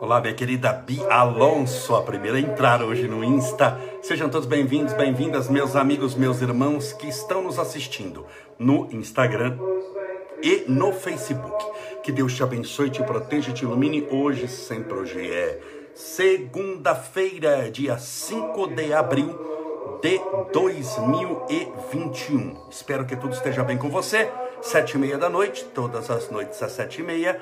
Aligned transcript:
Olá, 0.00 0.18
minha 0.20 0.32
querida 0.32 0.72
Bi 0.72 0.98
Alonso, 1.10 1.94
a 1.94 2.02
primeira 2.02 2.38
a 2.38 2.40
entrar 2.40 2.82
hoje 2.82 3.06
no 3.06 3.22
Insta. 3.22 3.78
Sejam 4.00 4.30
todos 4.30 4.48
bem-vindos, 4.48 4.94
bem-vindas, 4.94 5.50
meus 5.50 5.76
amigos, 5.76 6.14
meus 6.14 6.40
irmãos 6.40 6.94
que 6.94 7.06
estão 7.06 7.42
nos 7.42 7.58
assistindo 7.58 8.24
no 8.58 8.88
Instagram 8.90 9.58
e 10.42 10.64
no 10.66 10.90
Facebook. 10.90 11.62
Que 12.02 12.10
Deus 12.10 12.34
te 12.34 12.42
abençoe, 12.42 12.88
te 12.88 13.02
proteja 13.02 13.52
te 13.52 13.64
ilumine 13.64 14.08
hoje, 14.10 14.48
sempre 14.48 14.94
hoje 14.94 15.30
é 15.30 15.60
segunda-feira, 15.94 17.70
dia 17.70 17.98
5 17.98 18.68
de 18.68 18.94
abril 18.94 19.61
de 20.02 20.20
2021. 20.52 22.56
Espero 22.68 23.06
que 23.06 23.14
tudo 23.14 23.34
esteja 23.34 23.62
bem 23.62 23.78
com 23.78 23.88
você. 23.88 24.28
Sete 24.60 24.94
e 24.94 24.98
meia 24.98 25.16
da 25.16 25.30
noite, 25.30 25.64
todas 25.66 26.10
as 26.10 26.28
noites 26.28 26.60
às 26.60 26.72
sete 26.72 27.00
e 27.00 27.04
meia, 27.04 27.40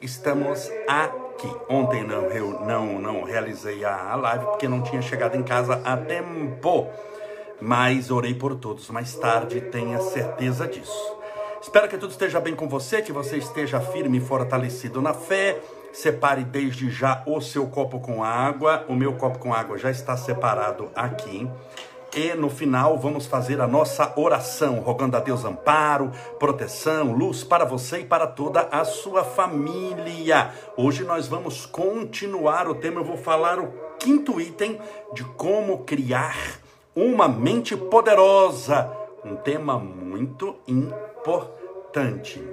estamos 0.00 0.70
aqui. 0.86 1.50
Ontem 1.70 2.06
não, 2.06 2.24
eu 2.24 2.60
não, 2.60 2.98
não 2.98 3.24
realizei 3.24 3.82
a 3.82 4.14
live 4.14 4.44
porque 4.44 4.68
não 4.68 4.82
tinha 4.82 5.00
chegado 5.00 5.36
em 5.36 5.42
casa 5.42 5.80
a 5.82 5.96
tempo, 5.96 6.90
mas 7.58 8.10
orei 8.10 8.34
por 8.34 8.56
todos. 8.56 8.90
Mais 8.90 9.14
tarde, 9.14 9.62
tenha 9.62 9.98
certeza 9.98 10.68
disso. 10.68 11.16
Espero 11.62 11.88
que 11.88 11.96
tudo 11.96 12.10
esteja 12.10 12.38
bem 12.40 12.54
com 12.54 12.68
você, 12.68 13.00
que 13.00 13.12
você 13.12 13.38
esteja 13.38 13.80
firme 13.80 14.18
e 14.18 14.20
fortalecido 14.20 15.00
na 15.00 15.14
fé. 15.14 15.58
Separe 15.94 16.44
desde 16.44 16.90
já 16.90 17.22
o 17.26 17.40
seu 17.40 17.66
copo 17.68 18.00
com 18.00 18.22
água. 18.22 18.84
O 18.86 18.94
meu 18.94 19.14
copo 19.14 19.38
com 19.38 19.54
água 19.54 19.78
já 19.78 19.90
está 19.90 20.14
separado 20.14 20.90
aqui. 20.94 21.50
E 22.14 22.34
no 22.34 22.50
final 22.50 22.98
vamos 22.98 23.24
fazer 23.24 23.58
a 23.58 23.66
nossa 23.66 24.12
oração, 24.16 24.80
rogando 24.80 25.16
a 25.16 25.20
Deus 25.20 25.46
amparo, 25.46 26.12
proteção, 26.38 27.10
luz 27.10 27.42
para 27.42 27.64
você 27.64 28.00
e 28.00 28.04
para 28.04 28.26
toda 28.26 28.68
a 28.70 28.84
sua 28.84 29.24
família. 29.24 30.50
Hoje 30.76 31.04
nós 31.04 31.26
vamos 31.26 31.64
continuar 31.64 32.68
o 32.68 32.74
tema, 32.74 33.00
eu 33.00 33.04
vou 33.04 33.16
falar 33.16 33.58
o 33.58 33.72
quinto 33.98 34.38
item 34.38 34.78
de 35.14 35.24
como 35.24 35.84
criar 35.84 36.36
uma 36.94 37.26
mente 37.26 37.74
poderosa. 37.74 38.92
Um 39.24 39.36
tema 39.36 39.78
muito 39.78 40.56
importante. 40.68 42.46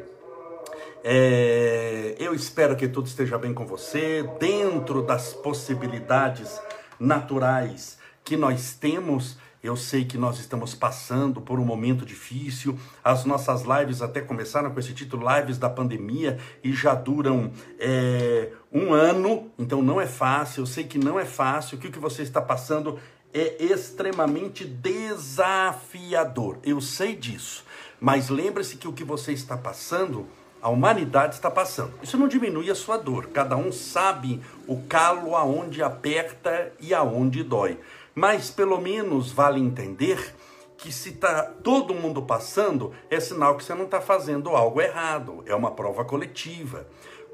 É, 1.03 2.15
eu 2.17 2.33
espero 2.33 2.77
que 2.77 2.87
tudo 2.87 3.07
esteja 3.07 3.37
bem 3.37 3.53
com 3.53 3.65
você, 3.65 4.23
dentro 4.39 5.01
das 5.01 5.33
possibilidades 5.33 6.61
naturais 6.97 7.97
que 8.23 8.37
nós 8.37 8.73
temos. 8.73 9.37
Eu 9.61 9.75
sei 9.75 10.05
que 10.05 10.17
nós 10.17 10.39
estamos 10.39 10.73
passando 10.73 11.41
por 11.41 11.59
um 11.59 11.65
momento 11.65 12.05
difícil. 12.05 12.79
As 13.03 13.25
nossas 13.25 13.63
lives 13.63 14.01
até 14.01 14.21
começaram 14.21 14.71
com 14.71 14.79
esse 14.79 14.93
título 14.93 15.27
Lives 15.35 15.57
da 15.57 15.69
Pandemia 15.69 16.39
e 16.63 16.71
já 16.71 16.95
duram 16.95 17.51
é, 17.77 18.53
um 18.71 18.93
ano, 18.93 19.51
então 19.59 19.81
não 19.81 19.99
é 19.99 20.07
fácil. 20.07 20.61
Eu 20.61 20.65
sei 20.65 20.85
que 20.85 20.97
não 20.97 21.19
é 21.19 21.25
fácil. 21.25 21.77
O 21.77 21.81
que, 21.81 21.91
que 21.91 21.99
você 21.99 22.21
está 22.21 22.41
passando 22.41 22.97
é 23.33 23.61
extremamente 23.61 24.63
desafiador. 24.63 26.57
Eu 26.63 26.79
sei 26.79 27.13
disso. 27.13 27.65
Mas 27.99 28.29
lembre-se 28.29 28.77
que 28.77 28.87
o 28.87 28.93
que 28.93 29.03
você 29.03 29.33
está 29.33 29.57
passando 29.57 30.25
a 30.61 30.69
humanidade 30.69 31.35
está 31.35 31.49
passando. 31.49 31.93
Isso 32.03 32.17
não 32.17 32.27
diminui 32.27 32.69
a 32.69 32.75
sua 32.75 32.97
dor. 32.97 33.27
Cada 33.27 33.55
um 33.55 33.71
sabe 33.71 34.41
o 34.67 34.81
calo 34.83 35.35
aonde 35.35 35.81
aperta 35.81 36.73
e 36.79 36.93
aonde 36.93 37.43
dói. 37.43 37.79
Mas 38.13 38.49
pelo 38.49 38.79
menos 38.79 39.31
vale 39.31 39.59
entender 39.59 40.35
que 40.77 40.91
se 40.91 41.09
está 41.09 41.43
todo 41.43 41.93
mundo 41.93 42.21
passando, 42.21 42.93
é 43.09 43.19
sinal 43.19 43.57
que 43.57 43.63
você 43.63 43.73
não 43.75 43.85
está 43.85 43.99
fazendo 43.99 44.55
algo 44.55 44.81
errado. 44.81 45.43
É 45.45 45.53
uma 45.53 45.71
prova 45.71 46.05
coletiva. 46.05 46.87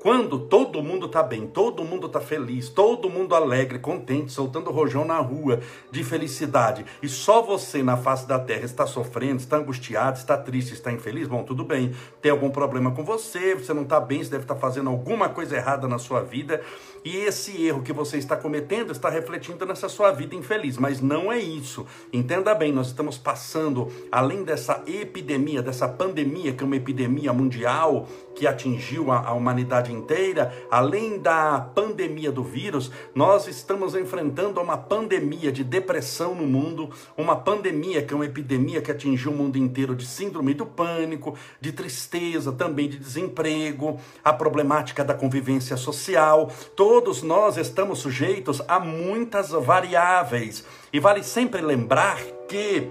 Quando 0.05 0.38
todo 0.38 0.83
mundo 0.83 1.07
está 1.07 1.23
bem, 1.23 1.47
todo 1.47 1.83
mundo 1.83 2.05
está 2.05 2.21
feliz, 2.21 2.69
todo 2.69 3.09
mundo 3.09 3.33
alegre, 3.33 3.79
contente, 3.79 4.31
soltando 4.31 4.69
rojão 4.69 5.03
na 5.03 5.17
rua 5.17 5.61
de 5.89 6.03
felicidade, 6.03 6.85
e 7.01 7.09
só 7.09 7.41
você 7.41 7.81
na 7.81 7.97
face 7.97 8.27
da 8.27 8.38
terra 8.38 8.65
está 8.65 8.85
sofrendo, 8.85 9.38
está 9.38 9.57
angustiado, 9.57 10.19
está 10.19 10.38
triste, 10.38 10.73
está 10.73 10.91
infeliz, 10.91 11.27
bom, 11.27 11.41
tudo 11.41 11.63
bem. 11.63 11.91
Tem 12.21 12.31
algum 12.31 12.51
problema 12.51 12.91
com 12.91 13.03
você, 13.03 13.55
você 13.55 13.73
não 13.73 13.81
está 13.81 13.99
bem, 13.99 14.23
você 14.23 14.29
deve 14.29 14.44
estar 14.44 14.57
fazendo 14.57 14.91
alguma 14.91 15.27
coisa 15.27 15.55
errada 15.55 15.88
na 15.88 15.97
sua 15.97 16.21
vida, 16.21 16.61
e 17.03 17.17
esse 17.17 17.65
erro 17.65 17.81
que 17.81 17.91
você 17.91 18.19
está 18.19 18.35
cometendo 18.35 18.91
está 18.91 19.09
refletindo 19.09 19.65
nessa 19.65 19.89
sua 19.89 20.11
vida 20.11 20.35
infeliz, 20.35 20.77
mas 20.77 21.01
não 21.01 21.31
é 21.31 21.39
isso. 21.39 21.83
Entenda 22.13 22.53
bem, 22.53 22.71
nós 22.71 22.88
estamos 22.88 23.17
passando, 23.17 23.91
além 24.11 24.44
dessa 24.44 24.83
epidemia, 24.85 25.63
dessa 25.63 25.88
pandemia, 25.88 26.53
que 26.53 26.63
é 26.63 26.65
uma 26.67 26.75
epidemia 26.75 27.33
mundial 27.33 28.07
que 28.35 28.45
atingiu 28.45 29.11
a, 29.11 29.19
a 29.29 29.33
humanidade 29.33 29.94
inteira, 29.95 30.53
além 30.69 31.17
da 31.19 31.59
pandemia 31.73 32.31
do 32.31 32.44
vírus, 32.44 32.91
nós 33.13 33.47
estamos 33.47 33.95
enfrentando 33.95 34.61
uma 34.61 34.78
pandemia 34.78 35.51
de 35.51 35.63
depressão 35.63 36.35
no 36.35 36.45
mundo, 36.45 36.89
uma 37.17 37.35
pandemia 37.35 38.01
que 38.01 38.13
é 38.13 38.16
uma 38.16 38.25
epidemia 38.25 38.81
que 38.81 38.91
atingiu 38.91 39.31
o 39.31 39.35
mundo 39.35 39.57
inteiro 39.57 39.95
de 39.95 40.06
síndrome 40.06 40.53
do 40.53 40.66
pânico, 40.66 41.38
de 41.59 41.72
tristeza, 41.72 42.51
também 42.51 42.89
de 42.89 42.97
desemprego, 42.97 44.00
a 44.23 44.33
problemática 44.33 45.03
da 45.03 45.13
convivência 45.13 45.78
social. 45.78 46.51
Todos 46.75 47.23
nós 47.23 47.57
estamos 47.57 48.00
sujeitos 48.00 48.62
a 48.67 48.79
muitas 48.79 49.51
variáveis 49.51 50.66
e 50.91 51.00
vale 51.00 51.23
sempre 51.23 51.62
lembrar 51.62 52.22
que 52.47 52.88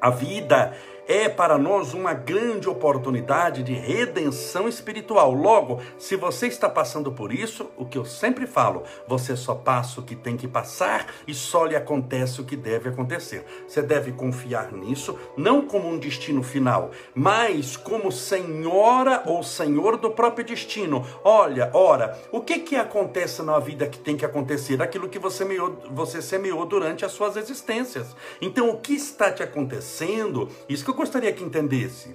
a 0.00 0.10
vida 0.10 0.74
é 1.10 1.28
para 1.28 1.58
nós 1.58 1.92
uma 1.92 2.14
grande 2.14 2.68
oportunidade 2.68 3.64
de 3.64 3.74
redenção 3.74 4.68
espiritual. 4.68 5.34
Logo, 5.34 5.80
se 5.98 6.14
você 6.14 6.46
está 6.46 6.70
passando 6.70 7.10
por 7.10 7.32
isso, 7.32 7.68
o 7.76 7.84
que 7.84 7.98
eu 7.98 8.04
sempre 8.04 8.46
falo, 8.46 8.84
você 9.08 9.36
só 9.36 9.56
passa 9.56 10.00
o 10.00 10.04
que 10.04 10.14
tem 10.14 10.36
que 10.36 10.46
passar 10.46 11.08
e 11.26 11.34
só 11.34 11.64
lhe 11.64 11.74
acontece 11.74 12.40
o 12.40 12.44
que 12.44 12.54
deve 12.54 12.90
acontecer. 12.90 13.44
Você 13.66 13.82
deve 13.82 14.12
confiar 14.12 14.70
nisso, 14.70 15.18
não 15.36 15.66
como 15.66 15.88
um 15.88 15.98
destino 15.98 16.44
final, 16.44 16.92
mas 17.12 17.76
como 17.76 18.12
senhora 18.12 19.24
ou 19.26 19.42
senhor 19.42 19.96
do 19.96 20.12
próprio 20.12 20.46
destino. 20.46 21.04
Olha, 21.24 21.72
ora, 21.74 22.16
o 22.30 22.40
que 22.40 22.60
que 22.60 22.76
acontece 22.76 23.42
na 23.42 23.58
vida 23.58 23.88
que 23.88 23.98
tem 23.98 24.16
que 24.16 24.24
acontecer? 24.24 24.80
Aquilo 24.80 25.08
que 25.08 25.18
você, 25.18 25.44
meou, 25.44 25.76
você 25.90 26.22
semeou 26.22 26.64
durante 26.64 27.04
as 27.04 27.10
suas 27.10 27.36
existências. 27.36 28.14
Então, 28.40 28.70
o 28.70 28.78
que 28.78 28.94
está 28.94 29.32
te 29.32 29.42
acontecendo? 29.42 30.48
Isso 30.68 30.84
que 30.84 30.90
eu 30.90 30.99
gostaria 31.00 31.32
que 31.32 31.42
entendesse. 31.42 32.14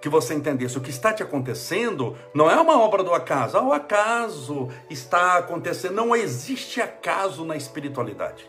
Que 0.00 0.08
você 0.08 0.32
entendesse 0.34 0.78
o 0.78 0.80
que 0.80 0.90
está 0.90 1.12
te 1.12 1.22
acontecendo 1.22 2.16
não 2.32 2.48
é 2.48 2.60
uma 2.60 2.78
obra 2.78 3.02
do 3.02 3.12
acaso. 3.12 3.58
O 3.58 3.72
acaso 3.72 4.68
está 4.88 5.38
acontecendo. 5.38 5.94
Não 5.94 6.14
existe 6.14 6.80
acaso 6.80 7.44
na 7.44 7.56
espiritualidade. 7.56 8.48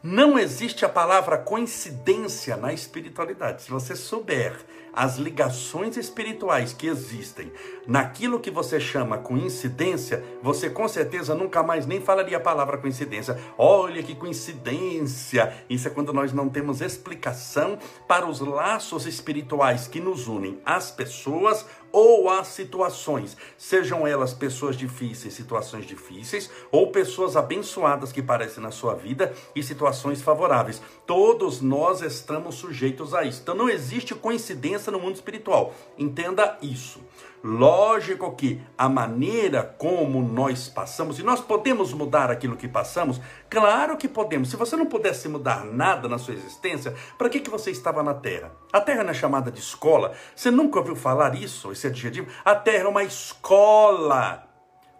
Não 0.00 0.38
existe 0.38 0.84
a 0.84 0.88
palavra 0.88 1.38
coincidência 1.38 2.56
na 2.56 2.72
espiritualidade. 2.72 3.62
Se 3.62 3.70
você 3.70 3.96
souber 3.96 4.54
as 4.98 5.16
ligações 5.16 5.96
espirituais 5.96 6.72
que 6.72 6.88
existem 6.88 7.52
naquilo 7.86 8.40
que 8.40 8.50
você 8.50 8.80
chama 8.80 9.16
coincidência, 9.16 10.24
você 10.42 10.68
com 10.68 10.88
certeza 10.88 11.36
nunca 11.36 11.62
mais 11.62 11.86
nem 11.86 12.00
falaria 12.00 12.36
a 12.36 12.40
palavra 12.40 12.76
coincidência. 12.78 13.38
Olha 13.56 14.02
que 14.02 14.16
coincidência! 14.16 15.54
Isso 15.70 15.86
é 15.86 15.90
quando 15.90 16.12
nós 16.12 16.32
não 16.32 16.48
temos 16.48 16.80
explicação 16.80 17.78
para 18.08 18.26
os 18.26 18.40
laços 18.40 19.06
espirituais 19.06 19.86
que 19.86 20.00
nos 20.00 20.26
unem 20.26 20.60
às 20.66 20.90
pessoas 20.90 21.64
ou 21.92 22.28
às 22.28 22.48
situações, 22.48 23.36
sejam 23.56 24.06
elas 24.06 24.34
pessoas 24.34 24.76
difíceis, 24.76 25.34
situações 25.34 25.86
difíceis, 25.86 26.50
ou 26.70 26.90
pessoas 26.90 27.36
abençoadas 27.36 28.12
que 28.12 28.22
parecem 28.22 28.62
na 28.62 28.70
sua 28.70 28.94
vida 28.94 29.32
e 29.54 29.62
situações 29.62 30.20
favoráveis. 30.20 30.82
Todos 31.06 31.60
nós 31.60 32.02
estamos 32.02 32.56
sujeitos 32.56 33.14
a 33.14 33.24
isso. 33.24 33.40
Então 33.42 33.54
não 33.54 33.68
existe 33.68 34.14
coincidência 34.14 34.87
no 34.90 35.00
mundo 35.00 35.14
espiritual. 35.14 35.74
Entenda 35.96 36.58
isso. 36.62 37.00
Lógico 37.42 38.34
que 38.34 38.60
a 38.76 38.88
maneira 38.88 39.62
como 39.62 40.20
nós 40.20 40.68
passamos, 40.68 41.18
e 41.18 41.22
nós 41.22 41.40
podemos 41.40 41.92
mudar 41.92 42.30
aquilo 42.30 42.56
que 42.56 42.66
passamos, 42.66 43.20
claro 43.48 43.96
que 43.96 44.08
podemos. 44.08 44.50
Se 44.50 44.56
você 44.56 44.74
não 44.74 44.86
pudesse 44.86 45.28
mudar 45.28 45.64
nada 45.64 46.08
na 46.08 46.18
sua 46.18 46.34
existência, 46.34 46.94
para 47.16 47.28
que, 47.28 47.40
que 47.40 47.50
você 47.50 47.70
estava 47.70 48.02
na 48.02 48.14
Terra? 48.14 48.50
A 48.72 48.80
Terra 48.80 49.04
não 49.04 49.10
é 49.10 49.14
chamada 49.14 49.52
de 49.52 49.60
escola. 49.60 50.12
Você 50.34 50.50
nunca 50.50 50.80
ouviu 50.80 50.96
falar 50.96 51.36
isso, 51.36 51.70
esse 51.70 51.86
adjetivo? 51.86 52.28
A 52.44 52.56
Terra 52.56 52.84
é 52.84 52.88
uma 52.88 53.04
escola. 53.04 54.44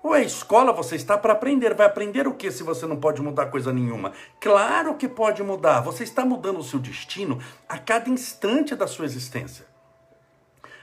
Ou 0.00 0.14
é 0.14 0.22
escola, 0.22 0.72
você 0.72 0.94
está 0.94 1.18
para 1.18 1.32
aprender. 1.32 1.74
Vai 1.74 1.86
aprender 1.86 2.28
o 2.28 2.34
que 2.34 2.52
se 2.52 2.62
você 2.62 2.86
não 2.86 2.96
pode 2.96 3.20
mudar 3.20 3.46
coisa 3.46 3.72
nenhuma? 3.72 4.12
Claro 4.40 4.94
que 4.94 5.08
pode 5.08 5.42
mudar. 5.42 5.80
Você 5.80 6.04
está 6.04 6.24
mudando 6.24 6.60
o 6.60 6.64
seu 6.64 6.78
destino 6.78 7.40
a 7.68 7.78
cada 7.78 8.08
instante 8.08 8.76
da 8.76 8.86
sua 8.86 9.04
existência. 9.04 9.66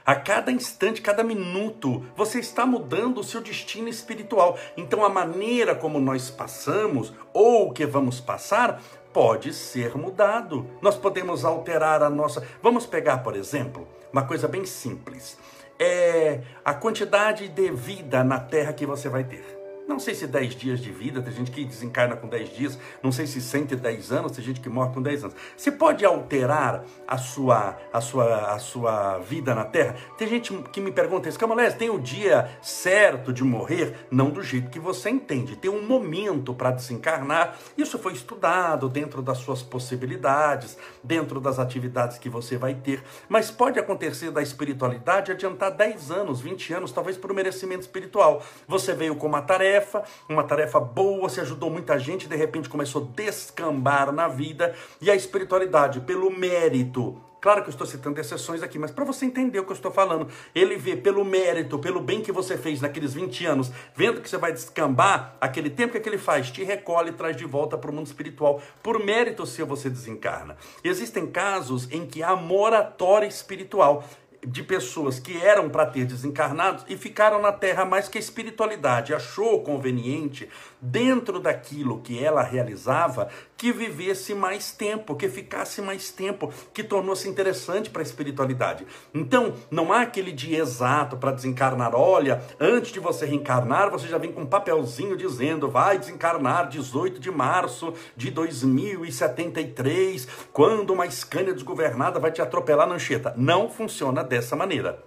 A 0.06 0.14
cada 0.14 0.52
instante, 0.52 1.02
cada 1.02 1.24
minuto, 1.24 2.06
você 2.16 2.38
está 2.38 2.64
mudando 2.64 3.18
o 3.18 3.24
seu 3.24 3.40
destino 3.40 3.88
espiritual. 3.88 4.56
Então, 4.76 5.04
a 5.04 5.08
maneira 5.08 5.74
como 5.74 5.98
nós 5.98 6.30
passamos 6.30 7.12
ou 7.34 7.68
o 7.68 7.72
que 7.72 7.84
vamos 7.84 8.20
passar 8.20 8.80
pode 9.12 9.52
ser 9.52 9.96
mudado. 9.96 10.64
Nós 10.80 10.94
podemos 10.94 11.44
alterar 11.44 12.04
a 12.04 12.08
nossa. 12.08 12.46
Vamos 12.62 12.86
pegar, 12.86 13.24
por 13.24 13.34
exemplo, 13.34 13.88
uma 14.12 14.22
coisa 14.22 14.46
bem 14.46 14.64
simples. 14.64 15.36
É 15.76 16.40
a 16.64 16.72
quantidade 16.72 17.48
de 17.48 17.70
vida 17.72 18.22
na 18.22 18.38
terra 18.38 18.72
que 18.72 18.86
você 18.86 19.08
vai 19.08 19.24
ter. 19.24 19.55
Não 19.86 20.00
sei 20.00 20.16
se 20.16 20.26
10 20.26 20.56
dias 20.56 20.80
de 20.80 20.90
vida, 20.90 21.22
tem 21.22 21.32
gente 21.32 21.52
que 21.52 21.64
desencarna 21.64 22.16
com 22.16 22.26
10 22.26 22.56
dias, 22.56 22.78
não 23.00 23.12
sei 23.12 23.24
se 23.24 23.40
110 23.40 24.10
anos, 24.10 24.32
tem 24.32 24.44
gente 24.44 24.60
que 24.60 24.68
morre 24.68 24.92
com 24.92 25.00
10 25.00 25.24
anos. 25.24 25.36
Você 25.56 25.70
pode 25.70 26.04
alterar 26.04 26.84
a 27.06 27.16
sua, 27.16 27.78
a 27.92 28.00
sua, 28.00 28.52
a 28.52 28.58
sua 28.58 29.18
vida 29.18 29.54
na 29.54 29.64
Terra? 29.64 29.94
Tem 30.18 30.26
gente 30.26 30.52
que 30.72 30.80
me 30.80 30.90
pergunta 30.90 31.28
isso, 31.28 31.38
Camolés, 31.38 31.74
tem 31.74 31.88
o 31.88 32.00
dia 32.00 32.50
certo 32.60 33.32
de 33.32 33.44
morrer? 33.44 33.94
Não 34.10 34.28
do 34.28 34.42
jeito 34.42 34.70
que 34.70 34.80
você 34.80 35.08
entende. 35.08 35.54
Tem 35.54 35.70
um 35.70 35.86
momento 35.86 36.52
para 36.52 36.72
desencarnar. 36.72 37.56
Isso 37.78 37.96
foi 37.96 38.12
estudado 38.12 38.88
dentro 38.88 39.22
das 39.22 39.38
suas 39.38 39.62
possibilidades, 39.62 40.76
dentro 41.02 41.40
das 41.40 41.60
atividades 41.60 42.18
que 42.18 42.28
você 42.28 42.56
vai 42.56 42.74
ter. 42.74 43.04
Mas 43.28 43.52
pode 43.52 43.78
acontecer 43.78 44.32
da 44.32 44.42
espiritualidade 44.42 45.30
adiantar 45.30 45.70
10 45.70 46.10
anos, 46.10 46.40
20 46.40 46.74
anos, 46.74 46.90
talvez 46.90 47.16
por 47.16 47.30
um 47.30 47.34
merecimento 47.34 47.82
espiritual. 47.82 48.42
Você 48.66 48.92
veio 48.92 49.14
com 49.14 49.28
uma 49.28 49.42
tarefa 49.42 49.75
tarefa, 49.76 50.04
uma 50.28 50.42
tarefa 50.42 50.80
boa, 50.80 51.28
você 51.28 51.40
ajudou 51.40 51.70
muita 51.70 51.98
gente, 51.98 52.28
de 52.28 52.36
repente 52.36 52.68
começou 52.68 53.02
a 53.02 53.16
descambar 53.16 54.12
na 54.12 54.28
vida, 54.28 54.74
e 55.00 55.10
a 55.10 55.14
espiritualidade, 55.14 56.00
pelo 56.00 56.30
mérito, 56.30 57.20
Claro 57.38 57.62
que 57.62 57.68
eu 57.68 57.70
estou 57.70 57.86
citando 57.86 58.18
exceções 58.18 58.60
aqui, 58.60 58.76
mas 58.76 58.90
para 58.90 59.04
você 59.04 59.24
entender 59.24 59.60
o 59.60 59.64
que 59.64 59.70
eu 59.70 59.76
estou 59.76 59.92
falando, 59.92 60.26
ele 60.52 60.74
vê 60.74 60.96
pelo 60.96 61.24
mérito, 61.24 61.78
pelo 61.78 62.00
bem 62.00 62.20
que 62.20 62.32
você 62.32 62.58
fez 62.58 62.80
naqueles 62.80 63.14
20 63.14 63.46
anos, 63.46 63.70
vendo 63.94 64.20
que 64.20 64.28
você 64.28 64.36
vai 64.36 64.52
descambar, 64.52 65.36
aquele 65.40 65.70
tempo 65.70 65.92
que, 65.92 66.00
que 66.00 66.08
ele 66.08 66.18
faz, 66.18 66.50
te 66.50 66.64
recolhe 66.64 67.10
e 67.10 67.12
traz 67.12 67.36
de 67.36 67.44
volta 67.44 67.78
para 67.78 67.88
o 67.88 67.94
mundo 67.94 68.06
espiritual. 68.06 68.60
Por 68.82 68.98
mérito 68.98 69.46
seu 69.46 69.64
você 69.64 69.88
desencarna. 69.88 70.56
Existem 70.82 71.24
casos 71.24 71.88
em 71.92 72.04
que 72.04 72.20
há 72.20 72.34
moratória 72.34 73.28
espiritual 73.28 74.02
de 74.46 74.62
pessoas 74.62 75.18
que 75.18 75.36
eram 75.36 75.68
para 75.68 75.84
ter 75.86 76.04
desencarnados 76.04 76.84
e 76.88 76.96
ficaram 76.96 77.42
na 77.42 77.50
terra 77.50 77.84
mais 77.84 78.08
que 78.08 78.16
a 78.16 78.20
espiritualidade. 78.20 79.12
Achou 79.12 79.62
conveniente, 79.62 80.48
dentro 80.80 81.40
daquilo 81.40 82.00
que 82.00 82.22
ela 82.22 82.42
realizava, 82.42 83.28
que 83.56 83.72
vivesse 83.72 84.34
mais 84.34 84.70
tempo, 84.70 85.16
que 85.16 85.28
ficasse 85.28 85.80
mais 85.80 86.10
tempo, 86.10 86.52
que 86.72 86.84
tornou-se 86.84 87.28
interessante 87.28 87.90
para 87.90 88.02
a 88.02 88.04
espiritualidade. 88.04 88.86
Então, 89.14 89.54
não 89.70 89.92
há 89.92 90.02
aquele 90.02 90.32
dia 90.32 90.58
exato 90.58 91.16
para 91.16 91.32
desencarnar. 91.32 91.94
Olha, 91.94 92.42
antes 92.60 92.92
de 92.92 93.00
você 93.00 93.24
reencarnar, 93.26 93.90
você 93.90 94.06
já 94.06 94.18
vem 94.18 94.32
com 94.32 94.42
um 94.42 94.46
papelzinho 94.46 95.16
dizendo: 95.16 95.70
vai 95.70 95.98
desencarnar 95.98 96.68
18 96.68 97.20
de 97.20 97.30
março 97.30 97.94
de 98.16 98.30
2073, 98.30 100.28
quando 100.52 100.92
uma 100.92 101.10
Scania 101.10 101.54
desgovernada 101.54 102.20
vai 102.20 102.30
te 102.30 102.42
atropelar 102.42 102.86
na 102.86 102.94
ancheta. 102.94 103.34
Não 103.36 103.68
funciona 103.68 104.22
dessa 104.22 104.54
maneira. 104.54 105.02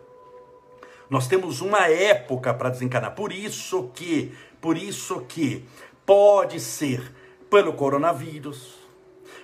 Nós 1.10 1.28
temos 1.28 1.60
uma 1.60 1.88
época 1.88 2.54
para 2.54 2.70
desencarnar. 2.70 3.16
Por 3.16 3.32
isso 3.32 3.90
que, 3.96 4.32
por 4.62 4.78
isso 4.78 5.22
que 5.22 5.66
pode 6.06 6.60
ser 6.60 7.12
pelo 7.50 7.74
coronavírus, 7.74 8.78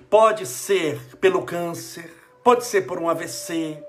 pode 0.10 0.46
ser 0.46 1.00
pelo 1.18 1.44
câncer, 1.44 2.14
pode 2.44 2.66
ser 2.66 2.82
por 2.82 3.00
um 3.00 3.10
AVC, 3.10 3.84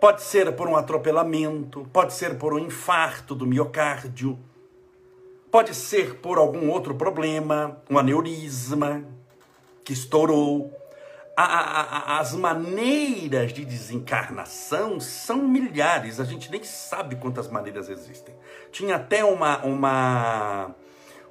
pode 0.00 0.22
ser 0.22 0.54
por 0.54 0.68
um 0.68 0.76
atropelamento, 0.76 1.88
pode 1.92 2.12
ser 2.12 2.38
por 2.38 2.54
um 2.54 2.58
infarto 2.58 3.34
do 3.34 3.46
miocárdio, 3.46 4.38
pode 5.50 5.74
ser 5.74 6.16
por 6.16 6.38
algum 6.38 6.70
outro 6.70 6.94
problema, 6.94 7.80
um 7.88 7.98
aneurisma 7.98 9.04
que 9.84 9.92
estourou. 9.92 10.72
A, 11.36 11.44
a, 11.44 12.18
as 12.18 12.32
maneiras 12.32 13.52
de 13.52 13.62
desencarnação 13.62 14.98
são 14.98 15.36
milhares, 15.36 16.18
a 16.18 16.24
gente 16.24 16.50
nem 16.50 16.64
sabe 16.64 17.16
quantas 17.16 17.48
maneiras 17.48 17.90
existem. 17.90 18.34
Tinha 18.72 18.96
até 18.96 19.22
uma, 19.22 19.58
uma 19.62 20.74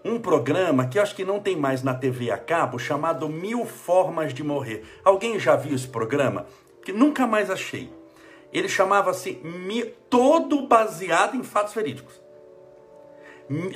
um 0.03 0.19
programa 0.19 0.85
que 0.85 0.99
eu 0.99 1.01
acho 1.01 1.15
que 1.15 1.25
não 1.25 1.39
tem 1.39 1.55
mais 1.55 1.81
na 1.81 1.95
TV 1.95 2.29
a 2.29 2.37
cabo, 2.37 2.77
chamado 2.77 3.27
Mil 3.27 3.65
Formas 3.65 4.31
de 4.31 4.43
Morrer. 4.43 4.83
Alguém 5.03 5.39
já 5.39 5.55
viu 5.55 5.75
esse 5.75 5.87
programa? 5.87 6.45
Que 6.83 6.93
nunca 6.93 7.25
mais 7.25 7.49
achei. 7.49 7.91
Ele 8.53 8.69
chamava-se 8.69 9.41
todo 10.07 10.67
baseado 10.67 11.35
em 11.35 11.41
fatos 11.43 11.73
verídicos. 11.73 12.24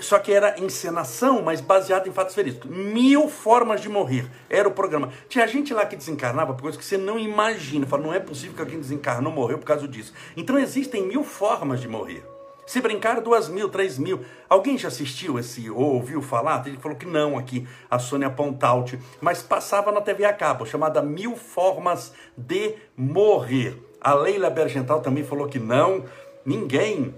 Só 0.01 0.17
que 0.17 0.31
era 0.31 0.59
encenação, 0.59 1.43
mas 1.43 1.61
baseado 1.61 2.07
em 2.07 2.11
fatos 2.11 2.33
verídicos. 2.33 2.69
Mil 2.69 3.29
formas 3.29 3.81
de 3.81 3.87
morrer 3.87 4.27
era 4.49 4.67
o 4.67 4.71
programa. 4.71 5.09
Tinha 5.27 5.47
gente 5.47 5.73
lá 5.73 5.85
que 5.85 5.95
desencarnava 5.95 6.53
por 6.53 6.63
coisas 6.63 6.79
que 6.79 6.85
você 6.85 6.97
não 6.97 7.19
imagina. 7.19 7.85
Fala, 7.85 8.03
não 8.03 8.13
é 8.13 8.19
possível 8.19 8.55
que 8.55 8.61
alguém 8.61 8.79
desencarnou, 8.79 9.31
morreu 9.31 9.59
por 9.59 9.65
causa 9.65 9.87
disso. 9.87 10.13
Então 10.35 10.57
existem 10.57 11.05
mil 11.05 11.23
formas 11.23 11.81
de 11.81 11.87
morrer. 11.87 12.23
Se 12.65 12.81
brincar, 12.81 13.19
duas 13.19 13.47
mil, 13.47 13.67
três 13.67 13.97
mil. 13.97 14.21
Alguém 14.47 14.77
já 14.77 14.89
assistiu 14.89 15.39
esse 15.39 15.69
ou 15.71 15.95
ouviu 15.95 16.21
falar? 16.21 16.65
Ele 16.67 16.77
falou 16.77 16.95
que 16.95 17.05
não 17.05 17.35
aqui, 17.35 17.67
a 17.89 17.97
Sônia 17.97 18.29
Pontaut. 18.29 18.99
Mas 19.19 19.41
passava 19.41 19.91
na 19.91 20.01
TV 20.01 20.25
a 20.25 20.33
cabo, 20.33 20.67
chamada 20.67 21.01
Mil 21.01 21.35
Formas 21.35 22.13
de 22.37 22.75
Morrer. 22.95 23.75
A 23.99 24.13
Leila 24.13 24.51
Bergental 24.51 25.01
também 25.01 25.23
falou 25.23 25.47
que 25.47 25.57
não. 25.57 26.05
Ninguém 26.45 27.13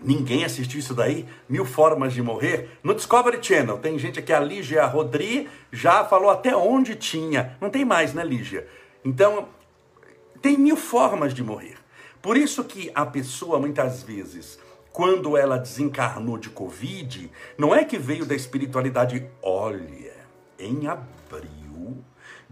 Ninguém 0.00 0.44
assistiu 0.44 0.78
isso 0.78 0.94
daí? 0.94 1.26
Mil 1.48 1.64
Formas 1.64 2.12
de 2.12 2.22
Morrer? 2.22 2.68
No 2.82 2.94
Discovery 2.94 3.38
Channel. 3.42 3.78
Tem 3.78 3.98
gente 3.98 4.18
aqui, 4.18 4.32
a 4.32 4.40
Lígia 4.40 4.86
Rodri 4.86 5.48
já 5.72 6.04
falou 6.04 6.30
até 6.30 6.56
onde 6.56 6.94
tinha. 6.94 7.56
Não 7.60 7.68
tem 7.68 7.84
mais, 7.84 8.14
né, 8.14 8.24
Lígia? 8.24 8.66
Então, 9.04 9.48
tem 10.40 10.56
mil 10.56 10.76
formas 10.76 11.34
de 11.34 11.42
morrer. 11.42 11.76
Por 12.22 12.36
isso 12.36 12.64
que 12.64 12.90
a 12.94 13.04
pessoa 13.04 13.58
muitas 13.58 14.02
vezes, 14.02 14.58
quando 14.92 15.36
ela 15.36 15.58
desencarnou 15.58 16.38
de 16.38 16.50
Covid, 16.50 17.30
não 17.56 17.74
é 17.74 17.84
que 17.84 17.98
veio 17.98 18.24
da 18.24 18.34
espiritualidade, 18.34 19.28
olha, 19.42 20.14
em 20.58 20.86
abril 20.86 22.04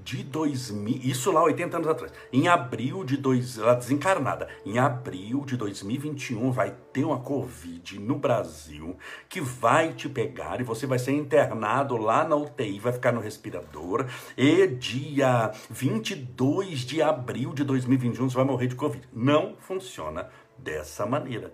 de 0.07 0.23
2000, 0.23 1.01
isso 1.03 1.33
lá 1.33 1.43
80 1.43 1.77
anos 1.79 1.89
atrás, 1.89 2.13
em 2.33 2.47
abril 2.47 3.03
de 3.03 3.17
dois, 3.17 3.59
ela 3.59 3.75
desencarnada, 3.75 4.47
em 4.65 4.79
abril 4.79 5.45
de 5.45 5.57
2021 5.57 6.53
vai 6.53 6.73
ter 6.93 7.05
uma 7.05 7.19
Covid 7.19 7.99
no 7.99 8.17
Brasil 8.17 8.97
que 9.29 9.41
vai 9.41 9.93
te 9.95 10.09
pegar 10.09 10.61
e 10.61 10.65
você 10.65 10.87
vai 10.87 11.01
ser 11.01 11.11
internado 11.11 11.97
lá 11.97 12.23
na 12.23 12.37
UTI, 12.37 12.79
vai 12.79 12.93
ficar 12.93 13.11
no 13.11 13.21
respirador 13.21 14.07
e 14.39 14.69
dia 14.69 15.51
22 15.69 16.83
de 16.83 17.03
abril 17.03 17.53
de 17.53 17.65
2021 17.65 18.31
você 18.31 18.37
vai 18.37 18.45
morrer 18.45 18.69
de 18.69 18.77
Covid. 18.77 19.09
Não 19.13 19.57
funciona 19.59 20.29
dessa 20.57 21.05
maneira. 21.05 21.53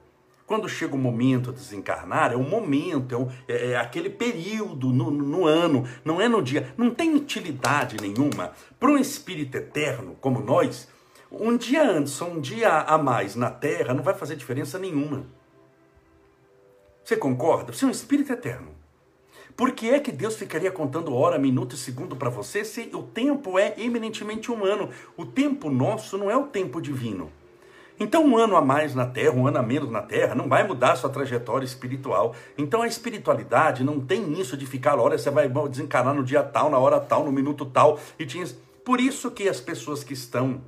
Quando 0.52 0.68
chega 0.68 0.94
o 0.94 0.98
momento 0.98 1.50
de 1.50 1.60
desencarnar, 1.60 2.30
é 2.30 2.36
o 2.36 2.42
momento, 2.42 3.26
é, 3.48 3.54
é, 3.54 3.70
é 3.70 3.76
aquele 3.78 4.10
período 4.10 4.90
no, 4.90 5.10
no, 5.10 5.46
ano, 5.46 5.88
não 6.04 6.20
é 6.20 6.28
no 6.28 6.42
dia. 6.42 6.74
Não 6.76 6.90
tem 6.90 7.14
utilidade 7.14 7.96
nenhuma 7.98 8.52
para 8.78 8.90
um 8.90 8.98
espírito 8.98 9.56
eterno 9.56 10.14
como 10.20 10.42
nós. 10.42 10.90
Um 11.30 11.56
dia 11.56 11.82
antes 11.82 12.20
ou 12.20 12.32
um 12.32 12.38
dia 12.38 12.68
a 12.80 12.98
mais 12.98 13.34
na 13.34 13.50
Terra 13.50 13.94
não 13.94 14.02
vai 14.02 14.12
fazer 14.12 14.36
diferença 14.36 14.78
nenhuma. 14.78 15.24
Você 17.02 17.16
concorda? 17.16 17.72
Você 17.72 17.86
é 17.86 17.88
um 17.88 17.90
espírito 17.90 18.30
eterno. 18.30 18.72
Por 19.56 19.72
que 19.72 19.88
é 19.88 20.00
que 20.00 20.12
Deus 20.12 20.36
ficaria 20.36 20.70
contando 20.70 21.14
hora, 21.14 21.38
minuto 21.38 21.76
e 21.76 21.78
segundo 21.78 22.14
para 22.14 22.28
você 22.28 22.62
se 22.62 22.90
o 22.92 23.02
tempo 23.02 23.58
é 23.58 23.72
eminentemente 23.78 24.52
humano? 24.52 24.90
O 25.16 25.24
tempo 25.24 25.70
nosso 25.70 26.18
não 26.18 26.30
é 26.30 26.36
o 26.36 26.48
tempo 26.48 26.78
divino. 26.78 27.32
Então, 28.02 28.26
um 28.26 28.36
ano 28.36 28.56
a 28.56 28.60
mais 28.60 28.96
na 28.96 29.06
Terra, 29.06 29.32
um 29.32 29.46
ano 29.46 29.58
a 29.58 29.62
menos 29.62 29.88
na 29.88 30.02
Terra, 30.02 30.34
não 30.34 30.48
vai 30.48 30.66
mudar 30.66 30.96
sua 30.96 31.08
trajetória 31.08 31.64
espiritual. 31.64 32.34
Então, 32.58 32.82
a 32.82 32.88
espiritualidade 32.88 33.84
não 33.84 34.00
tem 34.00 34.32
isso 34.40 34.56
de 34.56 34.66
ficar, 34.66 34.98
olha, 34.98 35.16
você 35.16 35.30
vai 35.30 35.48
desencarnar 35.70 36.12
no 36.12 36.24
dia 36.24 36.42
tal, 36.42 36.68
na 36.68 36.78
hora 36.78 36.98
tal, 36.98 37.24
no 37.24 37.30
minuto 37.30 37.64
tal. 37.64 38.00
E 38.18 38.26
tinha... 38.26 38.44
Por 38.84 39.00
isso 39.00 39.30
que 39.30 39.48
as 39.48 39.60
pessoas 39.60 40.02
que 40.02 40.14
estão 40.14 40.60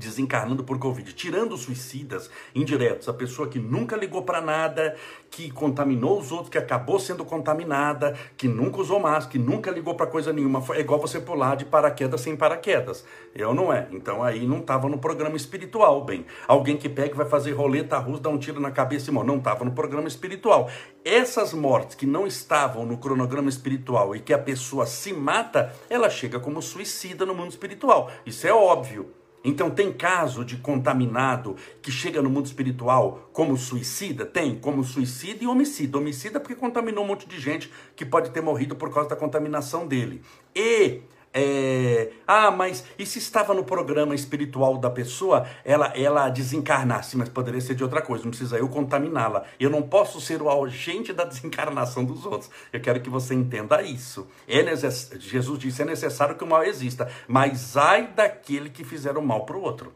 desencarnando 0.00 0.64
por 0.64 0.78
Covid, 0.78 1.12
tirando 1.12 1.56
suicidas 1.56 2.30
indiretos, 2.54 3.08
a 3.08 3.12
pessoa 3.12 3.46
que 3.46 3.58
nunca 3.58 3.96
ligou 3.96 4.22
para 4.22 4.40
nada, 4.40 4.96
que 5.30 5.50
contaminou 5.50 6.18
os 6.18 6.32
outros, 6.32 6.48
que 6.48 6.58
acabou 6.58 6.98
sendo 6.98 7.24
contaminada, 7.24 8.16
que 8.36 8.48
nunca 8.48 8.80
usou 8.80 8.98
máscara, 8.98 9.30
que 9.30 9.38
nunca 9.38 9.70
ligou 9.70 9.94
para 9.94 10.06
coisa 10.06 10.32
nenhuma, 10.32 10.62
é 10.70 10.80
igual 10.80 10.98
você 10.98 11.20
pular 11.20 11.56
de 11.56 11.64
paraquedas 11.64 12.20
sem 12.20 12.34
paraquedas. 12.34 13.04
Eu 13.34 13.54
não 13.54 13.72
é. 13.72 13.86
Então 13.92 14.22
aí 14.24 14.46
não 14.46 14.58
estava 14.58 14.88
no 14.88 14.98
programa 14.98 15.36
espiritual, 15.36 16.04
bem. 16.04 16.26
Alguém 16.48 16.76
que 16.76 16.88
pega 16.88 17.14
e 17.14 17.16
vai 17.16 17.26
fazer 17.26 17.52
roleta 17.52 17.98
russa, 17.98 18.22
dá 18.22 18.30
um 18.30 18.38
tiro 18.38 18.60
na 18.60 18.70
cabeça 18.70 19.10
e 19.10 19.12
morre. 19.12 19.26
Não 19.26 19.36
estava 19.36 19.64
no 19.64 19.72
programa 19.72 20.08
espiritual. 20.08 20.68
Essas 21.04 21.52
mortes 21.52 21.94
que 21.94 22.06
não 22.06 22.26
estavam 22.26 22.84
no 22.84 22.98
cronograma 22.98 23.48
espiritual 23.48 24.16
e 24.16 24.20
que 24.20 24.32
a 24.32 24.38
pessoa 24.38 24.86
se 24.86 25.12
mata, 25.12 25.72
ela 25.88 26.10
chega 26.10 26.40
como 26.40 26.60
suicida 26.60 27.24
no 27.26 27.34
mundo 27.34 27.50
espiritual. 27.50 28.10
Isso 28.26 28.46
é 28.46 28.52
óbvio. 28.52 29.19
Então, 29.42 29.70
tem 29.70 29.92
caso 29.92 30.44
de 30.44 30.58
contaminado 30.58 31.56
que 31.80 31.90
chega 31.90 32.20
no 32.20 32.28
mundo 32.28 32.46
espiritual 32.46 33.30
como 33.32 33.56
suicida? 33.56 34.26
Tem, 34.26 34.58
como 34.58 34.84
suicida 34.84 35.42
e 35.42 35.46
homicida. 35.46 35.96
Homicida 35.96 36.38
porque 36.38 36.54
contaminou 36.54 37.04
um 37.04 37.06
monte 37.06 37.26
de 37.26 37.40
gente 37.40 37.70
que 37.96 38.04
pode 38.04 38.30
ter 38.30 38.42
morrido 38.42 38.76
por 38.76 38.92
causa 38.92 39.08
da 39.08 39.16
contaminação 39.16 39.86
dele. 39.86 40.22
E 40.54 41.00
é, 41.32 42.10
ah, 42.26 42.50
mas 42.50 42.84
e 42.98 43.06
se 43.06 43.20
estava 43.20 43.54
no 43.54 43.62
programa 43.62 44.14
espiritual 44.16 44.78
da 44.78 44.90
pessoa, 44.90 45.46
ela, 45.64 45.92
ela 45.96 46.28
desencarnasse, 46.28 47.16
mas 47.16 47.28
poderia 47.28 47.60
ser 47.60 47.76
de 47.76 47.84
outra 47.84 48.02
coisa, 48.02 48.24
não 48.24 48.30
precisa 48.30 48.58
eu 48.58 48.68
contaminá-la. 48.68 49.44
Eu 49.58 49.70
não 49.70 49.82
posso 49.82 50.20
ser 50.20 50.42
o 50.42 50.50
agente 50.50 51.12
da 51.12 51.24
desencarnação 51.24 52.04
dos 52.04 52.26
outros. 52.26 52.50
Eu 52.72 52.80
quero 52.80 53.00
que 53.00 53.08
você 53.08 53.34
entenda 53.34 53.80
isso. 53.80 54.26
É 54.48 54.62
necess... 54.62 55.10
Jesus 55.18 55.58
disse: 55.58 55.82
é 55.82 55.84
necessário 55.84 56.34
que 56.34 56.42
o 56.42 56.46
mal 56.46 56.64
exista, 56.64 57.08
mas 57.28 57.76
ai 57.76 58.08
daquele 58.08 58.68
que 58.68 58.82
fizer 58.82 59.16
o 59.16 59.22
mal 59.22 59.46
para 59.46 59.56
o 59.56 59.62
outro. 59.62 59.92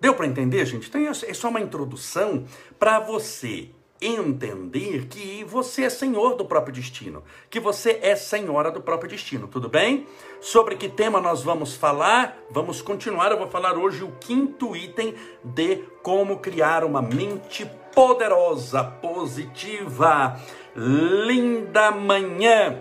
Deu 0.00 0.14
para 0.14 0.26
entender, 0.26 0.64
gente? 0.66 0.88
Então 0.88 1.00
é 1.00 1.34
só 1.34 1.48
uma 1.48 1.60
introdução 1.60 2.44
para 2.78 2.98
você 3.00 3.70
entender 4.00 5.06
que 5.06 5.44
você 5.44 5.84
é 5.84 5.90
senhor 5.90 6.36
do 6.36 6.44
próprio 6.44 6.74
destino, 6.74 7.22
que 7.50 7.58
você 7.58 7.98
é 8.02 8.14
senhora 8.14 8.70
do 8.70 8.80
próprio 8.80 9.10
destino, 9.10 9.48
tudo 9.48 9.68
bem? 9.68 10.06
Sobre 10.40 10.76
que 10.76 10.88
tema 10.88 11.20
nós 11.20 11.42
vamos 11.42 11.74
falar? 11.74 12.38
Vamos 12.50 12.80
continuar. 12.80 13.30
Eu 13.32 13.38
vou 13.38 13.48
falar 13.48 13.76
hoje 13.76 14.04
o 14.04 14.12
quinto 14.20 14.76
item 14.76 15.14
de 15.42 15.84
como 16.02 16.38
criar 16.38 16.84
uma 16.84 17.02
mente 17.02 17.68
poderosa, 17.94 18.84
positiva. 18.84 20.38
Linda 20.76 21.90
manhã. 21.90 22.78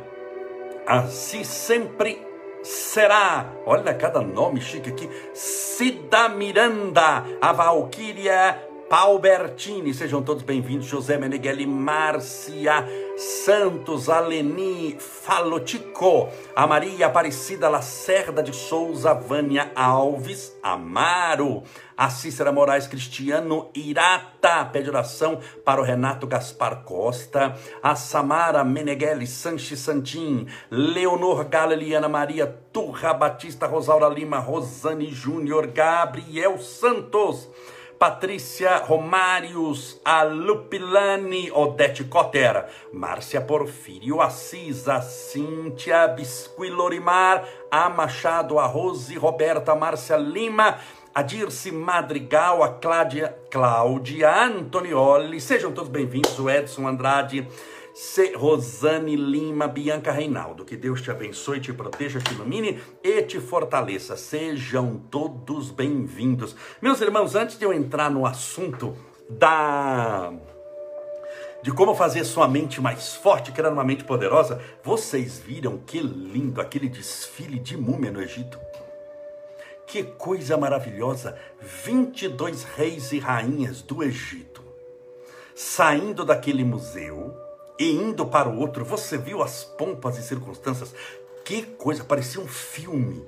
Assim 0.86 1.44
sempre 1.44 2.26
será. 2.64 3.52
Olha 3.66 3.94
cada 3.94 4.22
nome 4.22 4.62
chique 4.62 4.90
aqui. 4.90 5.10
Cida 5.34 6.30
Miranda, 6.30 7.26
a 7.42 7.52
Valquíria 7.52 8.67
Palbertini, 8.90 9.94
sejam 9.94 10.22
todos 10.22 10.44
bem-vindos. 10.44 10.90
José 10.90 11.18
Meneghelli, 11.18 11.68
Márcia 11.68 12.88
Santos, 13.18 14.08
Aleni 14.08 14.96
Falotico, 14.98 16.30
a 16.56 16.66
Maria 16.66 17.08
Aparecida 17.08 17.68
Lacerda 17.68 18.42
de 18.42 18.54
Souza, 18.56 19.14
Vânia 19.14 19.72
Alves, 19.76 20.58
Amaro, 20.64 21.64
a 21.98 22.10
Cícera 22.10 22.50
Moraes 22.50 22.88
Cristiano 22.88 23.70
Irata, 23.76 24.64
pede 24.66 24.90
oração 24.90 25.42
para 25.66 25.82
o 25.82 25.84
Renato 25.84 26.26
Gaspar 26.26 26.84
Costa, 26.84 27.58
a 27.84 27.94
Samara 27.94 28.64
Meneghelli 28.64 29.28
Sanches 29.28 29.80
Santim, 29.80 30.48
Leonor 30.72 31.44
Galiliana 31.44 32.08
Maria 32.08 32.48
Turra 32.72 33.14
Batista 33.14 33.68
Rosaura 33.68 34.08
Lima, 34.08 34.40
Rosane 34.40 35.12
Júnior, 35.12 35.68
Gabriel 35.68 36.58
Santos, 36.60 37.50
Patrícia 38.00 38.78
Romários, 38.78 40.00
Alupilani, 40.06 41.50
Odete 41.52 42.04
Cotter, 42.04 42.68
Márcia 42.94 43.42
Porfírio 43.42 44.22
Assis, 44.22 44.88
a 44.88 45.02
Cíntia 45.02 46.08
Bisquilorimar, 46.08 47.44
a 47.72 47.90
Machado, 47.90 48.60
a 48.60 48.68
Rose 48.68 49.18
Roberta, 49.18 49.74
Márcia 49.74 50.16
Lima, 50.16 50.78
a 51.14 51.24
Dirce 51.24 51.72
Madrigal, 51.72 52.62
a 52.62 52.74
Cláudia, 52.76 53.36
Cláudia 53.50 54.30
Antonioli, 54.32 55.42
sejam 55.42 55.72
todos 55.72 55.90
bem-vindos, 55.90 56.38
o 56.38 56.48
Edson 56.48 56.88
Andrade, 56.88 57.48
Rosane 58.36 59.16
Lima, 59.16 59.68
Bianca 59.68 60.12
Reinaldo. 60.12 60.64
Que 60.64 60.78
Deus 60.78 61.02
te 61.02 61.10
abençoe, 61.10 61.60
te 61.60 61.74
proteja, 61.74 62.20
te 62.20 62.32
ilumine 62.34 62.80
e 63.04 63.24
te 63.24 63.40
fortaleça. 63.40 64.16
Sejam 64.16 65.02
todos 65.10 65.72
bem-vindos. 65.72 66.56
Meus 66.80 67.02
irmãos, 67.02 67.34
antes 67.34 67.58
de 67.58 67.66
eu 67.66 67.74
entrar 67.74 68.12
no 68.12 68.26
assunto 68.26 68.96
da 69.30 70.32
de 71.64 71.72
como 71.72 71.96
fazer 71.96 72.24
sua 72.24 72.48
mente 72.48 72.80
mais 72.80 73.16
forte, 73.16 73.52
criar 73.52 73.72
uma 73.72 73.84
mente 73.84 74.04
poderosa, 74.04 74.62
vocês 74.84 75.40
viram 75.40 75.80
que 75.80 76.00
lindo 76.00 76.62
aquele 76.62 76.88
desfile 76.88 77.58
de 77.58 77.76
múmia 77.76 78.12
no 78.12 78.22
Egito? 78.22 78.60
Que 79.88 80.04
coisa 80.04 80.56
maravilhosa! 80.56 81.36
22 81.60 82.64
reis 82.64 83.12
e 83.12 83.18
rainhas 83.18 83.82
do 83.82 84.04
Egito 84.04 84.62
saindo 85.56 86.24
daquele 86.24 86.64
museu 86.64 87.47
e 87.80 87.92
indo 87.92 88.26
para 88.26 88.50
o 88.50 88.58
outro, 88.60 88.84
você 88.84 89.18
viu 89.18 89.42
as 89.42 89.64
pompas 89.64 90.18
e 90.18 90.24
circunstâncias? 90.24 90.94
Que 91.46 91.64
coisa, 91.64 92.04
parecia 92.04 92.42
um 92.42 92.48
filme. 92.48 93.26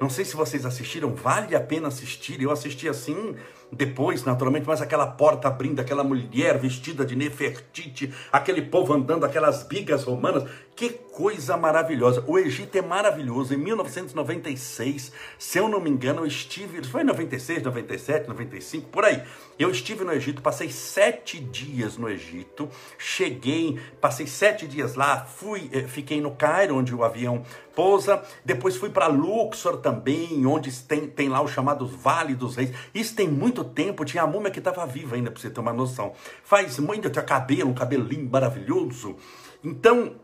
Não 0.00 0.08
sei 0.08 0.24
se 0.24 0.34
vocês 0.34 0.64
assistiram, 0.64 1.14
vale 1.14 1.54
a 1.54 1.60
pena 1.60 1.88
assistir. 1.88 2.40
Eu 2.40 2.50
assisti 2.50 2.88
assim 2.88 3.36
depois, 3.72 4.24
naturalmente, 4.24 4.66
mas 4.66 4.82
aquela 4.82 5.06
porta 5.06 5.48
abrindo, 5.48 5.80
aquela 5.80 6.02
mulher 6.02 6.58
vestida 6.58 7.04
de 7.04 7.14
Nefertiti, 7.14 8.12
aquele 8.32 8.62
povo 8.62 8.92
andando, 8.92 9.24
aquelas 9.24 9.62
bigas 9.62 10.04
romanas, 10.04 10.44
que 10.74 10.88
coisa 10.88 11.56
maravilhosa. 11.56 12.24
O 12.26 12.38
Egito 12.38 12.76
é 12.76 12.82
maravilhoso. 12.82 13.52
Em 13.52 13.58
1996, 13.58 15.12
se 15.38 15.58
eu 15.58 15.68
não 15.68 15.78
me 15.78 15.90
engano, 15.90 16.22
eu 16.22 16.26
estive, 16.26 16.82
foi 16.82 17.02
em 17.02 17.04
96, 17.04 17.62
97, 17.62 18.28
95, 18.28 18.88
por 18.88 19.04
aí. 19.04 19.22
Eu 19.58 19.70
estive 19.70 20.04
no 20.04 20.12
Egito, 20.12 20.40
passei 20.40 20.70
sete 20.70 21.38
dias 21.38 21.98
no 21.98 22.08
Egito, 22.08 22.66
cheguei, 22.96 23.78
passei 24.00 24.26
sete 24.26 24.66
dias 24.66 24.94
lá, 24.94 25.26
fui, 25.26 25.68
eh, 25.70 25.82
fiquei 25.82 26.18
no 26.18 26.30
Cairo, 26.30 26.76
onde 26.76 26.94
o 26.94 27.04
avião 27.04 27.44
pousa, 27.74 28.22
depois 28.42 28.76
fui 28.76 28.88
para 28.88 29.06
Luxor 29.06 29.76
também, 29.78 30.44
onde 30.46 30.72
tem, 30.82 31.06
tem 31.06 31.28
lá 31.28 31.40
o 31.42 31.48
chamado 31.48 31.86
Vale 31.86 32.34
dos 32.34 32.56
Reis. 32.56 32.72
Isso 32.94 33.14
tem 33.14 33.28
muito 33.28 33.59
tempo, 33.64 34.04
tinha 34.04 34.22
a 34.22 34.26
múmia 34.26 34.50
que 34.50 34.58
estava 34.58 34.84
viva 34.86 35.16
ainda, 35.16 35.30
para 35.30 35.40
você 35.40 35.50
ter 35.50 35.60
uma 35.60 35.72
noção. 35.72 36.12
Faz 36.44 36.78
muito, 36.78 37.10
tinha 37.10 37.24
cabelo, 37.24 37.70
um 37.70 37.74
cabelinho 37.74 38.28
maravilhoso. 38.30 39.16
Então, 39.62 40.14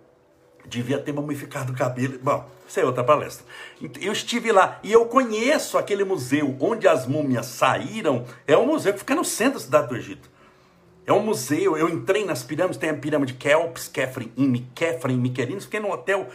devia 0.66 0.99
ter 0.99 1.12
mumificado 1.12 1.73
o 1.73 1.76
cabelo. 1.76 2.19
Bom, 2.23 2.49
isso 2.69 2.81
é 2.81 2.85
outra 2.85 3.05
palestra. 3.05 3.47
Eu 4.00 4.12
estive 4.12 4.50
lá 4.52 4.81
e 4.83 4.93
eu 4.93 5.07
conheço 5.07 5.78
aquele 5.78 6.05
museu 6.05 6.57
onde 6.61 6.88
as 6.88 7.07
múmias 7.07 7.47
saíram. 7.47 8.25
É 8.47 8.57
um 8.57 8.66
museu 8.66 8.93
que 8.93 8.99
fica 8.99 9.14
no 9.14 9.25
centro 9.25 9.55
da 9.55 9.64
cidade 9.64 9.88
do 9.88 9.97
Egito. 9.97 10.36
É 11.07 11.13
um 11.13 11.21
museu, 11.21 11.77
eu 11.77 11.89
entrei 11.89 12.25
nas 12.25 12.43
pirâmides, 12.43 12.79
tem 12.79 12.91
a 12.91 12.95
pirâmide 12.95 13.35
Kelps, 13.35 13.87
Kefren 13.87 14.33
e 14.37 15.17
Miquelinos, 15.17 15.65
fiquei 15.65 15.79
num 15.79 15.93
hotel 15.93 16.27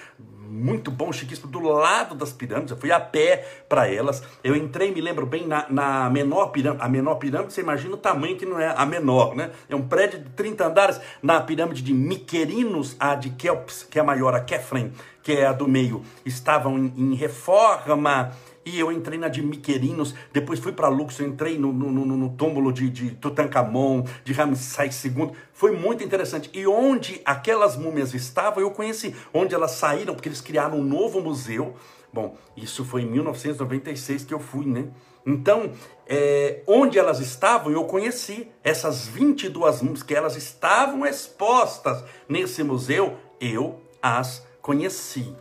muito 0.52 0.92
bom, 0.92 1.14
chiquíssimo, 1.14 1.50
do 1.50 1.62
lado 1.62 2.14
das 2.14 2.34
pirâmides. 2.34 2.72
Eu 2.72 2.78
fui 2.78 2.92
a 2.92 3.00
pé 3.00 3.64
para 3.70 3.88
elas. 3.88 4.22
Eu 4.44 4.56
entrei, 4.56 4.94
me 4.94 5.00
lembro 5.00 5.26
bem, 5.26 5.48
na, 5.48 5.66
na 5.70 6.10
menor 6.10 6.48
pirâmide. 6.48 6.84
A 6.84 6.90
menor 6.90 7.16
pirâmide, 7.16 7.54
você 7.54 7.62
imagina 7.62 7.94
o 7.94 7.98
tamanho 7.98 8.36
que 8.38 8.46
não 8.46 8.60
é 8.60 8.74
a 8.76 8.86
menor, 8.86 9.34
né? 9.34 9.52
É 9.70 9.76
um 9.76 9.88
prédio 9.88 10.20
de 10.20 10.30
30 10.32 10.68
andares. 10.68 11.02
Na 11.24 11.40
pirâmide 11.40 11.82
de 11.82 11.94
Miquerinos, 11.94 12.98
a 13.00 13.16
de 13.16 13.30
Kelps, 13.30 13.88
que 13.90 13.98
é 13.98 14.02
a 14.02 14.06
maior, 14.06 14.36
a 14.36 14.42
Kefren, 14.42 14.92
que 15.24 15.32
é 15.32 15.46
a 15.46 15.54
do 15.54 15.68
meio, 15.68 16.04
estavam 16.26 16.78
em, 16.78 16.94
em 16.98 17.16
reforma 17.16 18.32
e 18.66 18.80
eu 18.80 18.92
entrei 18.92 19.18
na 19.18 19.28
de 19.28 19.42
Miquerinos, 19.42 20.14
depois 20.32 20.60
fui 20.60 20.72
para 20.72 20.88
Luxor, 20.88 21.26
entrei 21.26 21.58
no, 21.58 21.74
no, 21.74 21.92
no, 21.92 22.06
no 22.06 22.30
túmulo 22.30 22.72
de, 22.72 22.90
de 22.90 23.12
Tutankhamon, 23.12 24.04
de 24.24 24.34
Ramsés 24.34 25.04
II, 25.04 25.32
foi 25.54 25.76
muito 25.76 26.04
interessante. 26.04 26.50
E 26.54 26.68
onde 26.68 27.22
aquelas 27.26 27.76
múmias 27.76 28.14
estavam, 28.14 28.62
eu 28.62 28.72
conheci, 28.72 29.16
onde 29.34 29.56
elas 29.56 29.72
saíram, 29.72 30.14
porque 30.14 30.30
eles 30.30 30.42
criaram 30.42 30.80
um 30.80 30.84
novo 30.84 31.22
museu. 31.22 31.76
Bom, 32.14 32.36
isso 32.56 32.84
foi 32.84 33.04
em 33.04 33.08
1996 33.08 34.26
que 34.26 34.34
eu 34.34 34.40
fui, 34.40 34.66
né? 34.66 34.90
Então, 35.26 35.72
é, 36.08 36.62
onde 36.68 36.98
elas 37.00 37.20
estavam, 37.20 37.72
eu 37.72 37.86
conheci 37.86 38.48
essas 38.64 39.08
22 39.08 39.82
múmias, 39.82 40.04
que 40.04 40.14
elas 40.14 40.36
estavam 40.36 41.06
expostas 41.06 42.04
nesse 42.28 42.64
museu, 42.64 43.18
eu 43.40 43.80
as 44.02 44.46
conheci. 44.62 45.34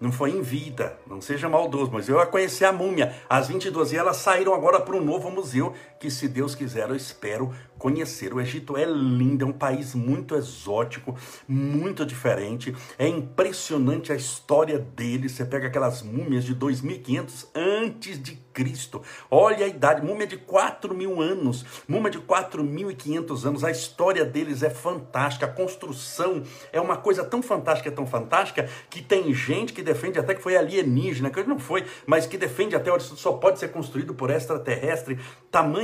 Não 0.00 0.12
foi 0.12 0.30
em 0.30 0.42
vida, 0.42 0.98
não 1.06 1.20
seja 1.20 1.48
maldoso, 1.48 1.90
mas 1.92 2.08
eu 2.08 2.20
a 2.20 2.26
conheci 2.26 2.64
a 2.64 2.72
múmia, 2.72 3.14
as 3.28 3.48
22, 3.48 3.92
e 3.92 3.96
elas 3.96 4.18
saíram 4.18 4.54
agora 4.54 4.78
para 4.78 4.94
um 4.94 5.02
novo 5.02 5.30
museu, 5.30 5.72
que 5.98 6.10
se 6.10 6.28
Deus 6.28 6.54
quiser, 6.54 6.88
eu 6.88 6.96
espero 6.96 7.52
conhecer. 7.78 8.32
O 8.32 8.40
Egito 8.40 8.76
é 8.76 8.84
lindo, 8.84 9.44
é 9.44 9.48
um 9.48 9.52
país 9.52 9.94
muito 9.94 10.34
exótico, 10.34 11.16
muito 11.46 12.04
diferente. 12.04 12.74
É 12.98 13.06
impressionante 13.06 14.12
a 14.12 14.16
história 14.16 14.78
dele. 14.78 15.28
Você 15.28 15.44
pega 15.44 15.66
aquelas 15.66 16.02
múmias 16.02 16.44
de 16.44 16.54
2500 16.54 17.48
antes 17.54 18.22
de 18.22 18.46
Cristo. 18.56 19.02
Olha 19.30 19.66
a 19.66 19.68
idade, 19.68 20.04
múmia 20.04 20.26
de 20.26 20.38
4 20.38 20.94
mil 20.94 21.20
anos, 21.20 21.62
múmia 21.86 22.10
de 22.10 22.18
4.500 22.18 23.44
anos. 23.44 23.62
A 23.62 23.70
história 23.70 24.24
deles 24.24 24.62
é 24.62 24.70
fantástica, 24.70 25.44
a 25.44 25.48
construção 25.50 26.42
é 26.72 26.80
uma 26.80 26.96
coisa 26.96 27.22
tão 27.22 27.42
fantástica, 27.42 27.92
tão 27.92 28.06
fantástica, 28.06 28.66
que 28.88 29.02
tem 29.02 29.34
gente 29.34 29.74
que 29.74 29.82
defende 29.82 30.18
até 30.18 30.34
que 30.34 30.42
foi 30.42 30.56
alienígena, 30.56 31.28
que 31.28 31.42
não 31.42 31.58
foi, 31.58 31.84
mas 32.06 32.26
que 32.26 32.38
defende 32.38 32.74
até 32.74 32.90
que 32.90 33.02
só 33.02 33.32
pode 33.32 33.58
ser 33.58 33.68
construído 33.68 34.14
por 34.14 34.30
extraterrestre. 34.30 35.18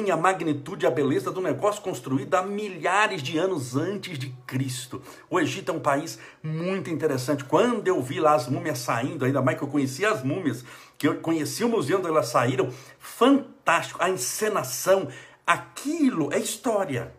Tamanha 0.03 0.15
a 0.15 0.17
magnitude, 0.17 0.85
a 0.85 0.91
beleza 0.91 1.31
do 1.31 1.41
negócio 1.41 1.81
construído 1.81 2.35
há 2.35 2.43
milhares 2.43 3.23
de 3.23 3.39
anos 3.39 3.77
antes 3.77 4.19
de 4.19 4.31
Cristo. 4.47 5.01
O 5.31 5.39
Egito 5.39 5.71
é 5.71 5.75
um 5.75 5.81
país 5.81 6.19
muito 6.43 6.91
interessante. 6.91 7.45
Quando 7.45 7.87
eu 7.87 8.03
vi 8.03 8.19
lá 8.19 8.35
as 8.35 8.49
múmias 8.49 8.81
saindo, 8.81 9.25
ainda 9.25 9.41
mais 9.41 9.57
que 9.57 9.63
eu 9.63 9.69
conhecia 9.69 10.11
as 10.11 10.25
múmias, 10.25 10.65
que 10.99 11.07
eu 11.07 11.21
conheci 11.21 11.63
o 11.63 11.69
museu 11.69 11.99
onde 11.99 12.09
elas 12.09 12.27
saíram, 12.27 12.69
fantástico. 12.99 14.03
A 14.03 14.11
encenação, 14.11 15.07
aquilo 15.47 16.33
é 16.33 16.39
história. 16.39 17.15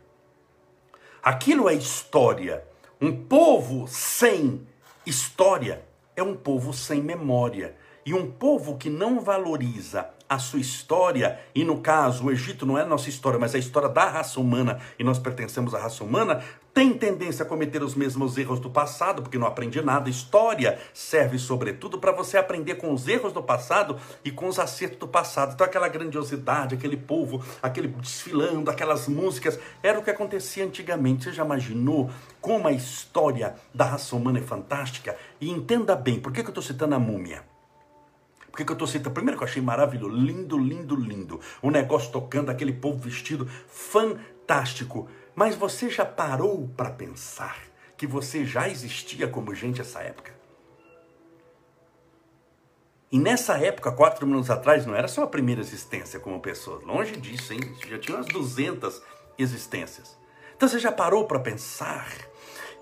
Aquilo 1.21 1.69
é 1.69 1.73
história. 1.73 2.65
Um 2.99 3.15
povo 3.15 3.87
sem 3.87 4.67
história 5.05 5.85
é 6.17 6.23
um 6.23 6.35
povo 6.35 6.73
sem 6.73 7.01
memória. 7.01 7.77
E 8.05 8.13
um 8.13 8.29
povo 8.29 8.77
que 8.77 8.89
não 8.89 9.21
valoriza 9.21 10.09
a 10.33 10.39
sua 10.39 10.59
história, 10.59 11.39
e 11.53 11.63
no 11.63 11.79
caso, 11.79 12.25
o 12.25 12.31
Egito 12.31 12.65
não 12.65 12.77
é 12.77 12.81
a 12.81 12.85
nossa 12.85 13.09
história, 13.09 13.39
mas 13.39 13.53
é 13.53 13.57
a 13.57 13.59
história 13.59 13.87
da 13.87 14.09
raça 14.09 14.39
humana, 14.39 14.79
e 14.97 15.03
nós 15.03 15.19
pertencemos 15.19 15.75
à 15.75 15.79
raça 15.79 16.03
humana, 16.03 16.43
tem 16.73 16.91
tendência 16.91 17.45
a 17.45 17.47
cometer 17.47 17.83
os 17.83 17.93
mesmos 17.93 18.35
erros 18.35 18.59
do 18.59 18.69
passado, 18.69 19.21
porque 19.21 19.37
não 19.37 19.45
aprende 19.45 19.79
nada. 19.79 20.09
História 20.09 20.79
serve, 20.91 21.37
sobretudo, 21.37 21.99
para 21.99 22.11
você 22.11 22.35
aprender 22.35 22.75
com 22.75 22.91
os 22.91 23.07
erros 23.07 23.31
do 23.31 23.43
passado 23.43 23.99
e 24.25 24.31
com 24.31 24.47
os 24.47 24.57
acertos 24.57 24.97
do 24.97 25.07
passado. 25.07 25.53
Então, 25.53 25.67
aquela 25.67 25.87
grandiosidade, 25.87 26.73
aquele 26.73 26.97
povo, 26.97 27.43
aquele 27.61 27.89
desfilando, 27.89 28.71
aquelas 28.71 29.07
músicas, 29.07 29.59
era 29.83 29.99
o 29.99 30.03
que 30.03 30.09
acontecia 30.09 30.65
antigamente. 30.65 31.25
Você 31.25 31.33
já 31.33 31.45
imaginou 31.45 32.09
como 32.41 32.67
a 32.67 32.71
história 32.71 33.53
da 33.71 33.85
raça 33.85 34.15
humana 34.15 34.39
é 34.39 34.41
fantástica? 34.41 35.15
E 35.39 35.51
entenda 35.51 35.95
bem, 35.95 36.19
por 36.19 36.31
que, 36.31 36.41
que 36.41 36.47
eu 36.47 36.51
estou 36.51 36.63
citando 36.63 36.95
a 36.95 36.99
múmia? 36.99 37.52
Por 38.53 38.57
que, 38.57 38.65
que 38.65 38.71
eu 38.71 38.75
estou 38.75 38.87
citando? 38.87 39.15
Primeiro 39.15 39.35
que 39.35 39.43
eu 39.43 39.47
achei 39.47 39.63
maravilhoso, 39.63 40.15
lindo, 40.15 40.59
lindo, 40.59 40.95
lindo. 40.95 41.39
O 41.59 41.71
negócio 41.71 42.11
tocando, 42.11 42.51
aquele 42.51 42.71
povo 42.71 42.99
vestido 42.99 43.47
fantástico. 43.67 45.09
Mas 45.33 45.55
você 45.55 45.89
já 45.89 46.05
parou 46.05 46.69
para 46.77 46.91
pensar 46.91 47.57
que 47.97 48.05
você 48.05 48.45
já 48.45 48.69
existia 48.69 49.27
como 49.27 49.55
gente 49.55 49.81
essa 49.81 50.01
época? 50.01 50.31
E 53.11 53.17
nessa 53.17 53.57
época, 53.57 53.91
quatro 53.91 54.27
minutos 54.27 54.51
atrás, 54.51 54.85
não 54.85 54.93
era 54.93 55.07
só 55.07 55.23
a 55.23 55.27
primeira 55.27 55.59
existência 55.59 56.19
como 56.19 56.39
pessoa. 56.39 56.79
Longe 56.85 57.17
disso, 57.17 57.53
hein? 57.53 57.59
Já 57.89 57.97
tinha 57.97 58.17
umas 58.17 58.27
200 58.27 59.01
existências. 59.35 60.15
Então 60.55 60.69
você 60.69 60.77
já 60.77 60.91
parou 60.91 61.25
para 61.25 61.39
pensar 61.39 62.07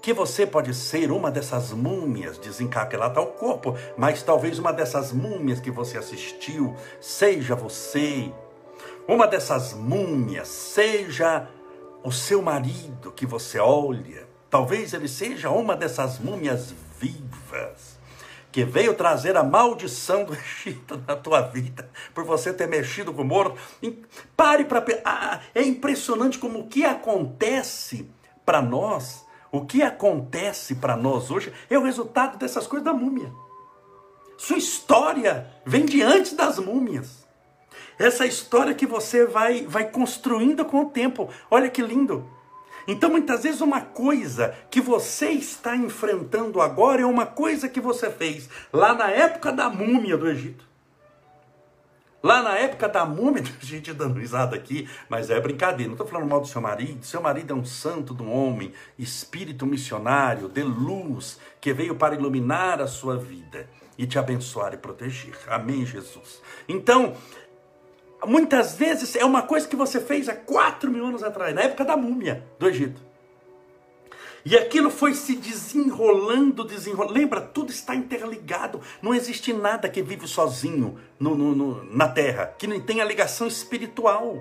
que 0.01 0.13
você 0.13 0.47
pode 0.47 0.73
ser 0.73 1.11
uma 1.11 1.29
dessas 1.29 1.71
múmias, 1.71 2.37
desencaquelar 2.37 3.13
tal 3.13 3.27
corpo, 3.27 3.77
mas 3.95 4.23
talvez 4.23 4.57
uma 4.57 4.73
dessas 4.73 5.11
múmias 5.11 5.59
que 5.59 5.69
você 5.69 5.97
assistiu 5.97 6.75
seja 6.99 7.55
você. 7.55 8.33
Uma 9.07 9.27
dessas 9.27 9.73
múmias 9.73 10.47
seja 10.47 11.47
o 12.03 12.11
seu 12.11 12.41
marido 12.41 13.11
que 13.11 13.27
você 13.27 13.59
olha. 13.59 14.27
Talvez 14.49 14.93
ele 14.93 15.07
seja 15.07 15.51
uma 15.51 15.75
dessas 15.75 16.17
múmias 16.17 16.73
vivas 16.99 17.99
que 18.51 18.65
veio 18.65 18.93
trazer 18.93 19.37
a 19.37 19.43
maldição 19.43 20.25
do 20.25 20.33
Egito 20.65 21.01
na 21.07 21.15
tua 21.15 21.41
vida, 21.41 21.89
por 22.13 22.25
você 22.25 22.51
ter 22.51 22.67
mexido 22.67 23.13
com 23.13 23.21
o 23.21 23.25
morto. 23.25 23.55
Pare 24.35 24.65
para. 24.65 24.83
Ah, 25.05 25.39
é 25.55 25.61
impressionante 25.61 26.37
como 26.37 26.59
o 26.59 26.67
que 26.67 26.83
acontece 26.83 28.09
para 28.45 28.61
nós 28.61 29.25
o 29.51 29.65
que 29.65 29.83
acontece 29.83 30.75
para 30.75 30.95
nós 30.95 31.29
hoje 31.29 31.51
é 31.69 31.77
o 31.77 31.83
resultado 31.83 32.37
dessas 32.37 32.65
coisas 32.65 32.85
da 32.85 32.93
múmia. 32.93 33.31
Sua 34.37 34.57
história 34.57 35.47
vem 35.65 35.85
de 35.85 36.01
antes 36.01 36.33
das 36.33 36.57
múmias. 36.57 37.27
Essa 37.99 38.25
história 38.25 38.73
que 38.73 38.87
você 38.87 39.25
vai, 39.25 39.65
vai 39.67 39.89
construindo 39.89 40.65
com 40.65 40.81
o 40.81 40.89
tempo. 40.89 41.29
Olha 41.49 41.69
que 41.69 41.81
lindo. 41.81 42.27
Então, 42.87 43.11
muitas 43.11 43.43
vezes, 43.43 43.61
uma 43.61 43.81
coisa 43.81 44.55
que 44.71 44.81
você 44.81 45.29
está 45.29 45.75
enfrentando 45.75 46.59
agora 46.59 47.01
é 47.01 47.05
uma 47.05 47.27
coisa 47.27 47.69
que 47.69 47.79
você 47.79 48.09
fez 48.09 48.49
lá 48.73 48.95
na 48.95 49.11
época 49.11 49.51
da 49.51 49.69
múmia 49.69 50.17
do 50.17 50.27
Egito. 50.27 50.70
Lá 52.23 52.43
na 52.43 52.55
época 52.57 52.87
da 52.87 53.03
múmia, 53.03 53.43
a 53.61 53.65
gente 53.65 53.91
dando 53.93 54.19
risada 54.19 54.55
aqui, 54.55 54.87
mas 55.09 55.29
é 55.29 55.39
brincadeira, 55.39 55.87
não 55.87 55.93
estou 55.95 56.07
falando 56.07 56.29
mal 56.29 56.39
do 56.39 56.47
seu 56.47 56.61
marido. 56.61 57.03
Seu 57.05 57.21
marido 57.21 57.53
é 57.53 57.55
um 57.55 57.65
santo 57.65 58.13
do 58.13 58.29
homem, 58.29 58.73
espírito 58.97 59.65
missionário, 59.65 60.47
de 60.47 60.61
luz, 60.61 61.39
que 61.59 61.73
veio 61.73 61.95
para 61.95 62.13
iluminar 62.13 62.79
a 62.79 62.87
sua 62.87 63.17
vida 63.17 63.67
e 63.97 64.05
te 64.05 64.19
abençoar 64.19 64.73
e 64.73 64.77
proteger. 64.77 65.35
Amém, 65.47 65.85
Jesus. 65.85 66.41
Então, 66.67 67.15
muitas 68.25 68.75
vezes 68.75 69.15
é 69.15 69.25
uma 69.25 69.41
coisa 69.41 69.67
que 69.67 69.75
você 69.75 69.99
fez 69.99 70.29
há 70.29 70.35
quatro 70.35 70.91
mil 70.91 71.05
anos 71.05 71.23
atrás, 71.23 71.55
na 71.55 71.61
época 71.61 71.83
da 71.83 71.97
múmia 71.97 72.43
do 72.59 72.67
Egito. 72.67 73.10
E 74.43 74.57
aquilo 74.57 74.89
foi 74.89 75.13
se 75.13 75.35
desenrolando, 75.35 76.63
desenrolando. 76.63 77.13
Lembra, 77.13 77.41
tudo 77.41 77.71
está 77.71 77.95
interligado. 77.95 78.81
Não 79.01 79.13
existe 79.13 79.53
nada 79.53 79.89
que 79.89 80.01
vive 80.01 80.27
sozinho 80.27 80.97
no, 81.19 81.35
no, 81.35 81.55
no, 81.55 81.95
na 81.95 82.07
terra, 82.07 82.53
que 82.57 82.67
não 82.67 82.79
tenha 82.79 83.03
ligação 83.03 83.47
espiritual. 83.47 84.37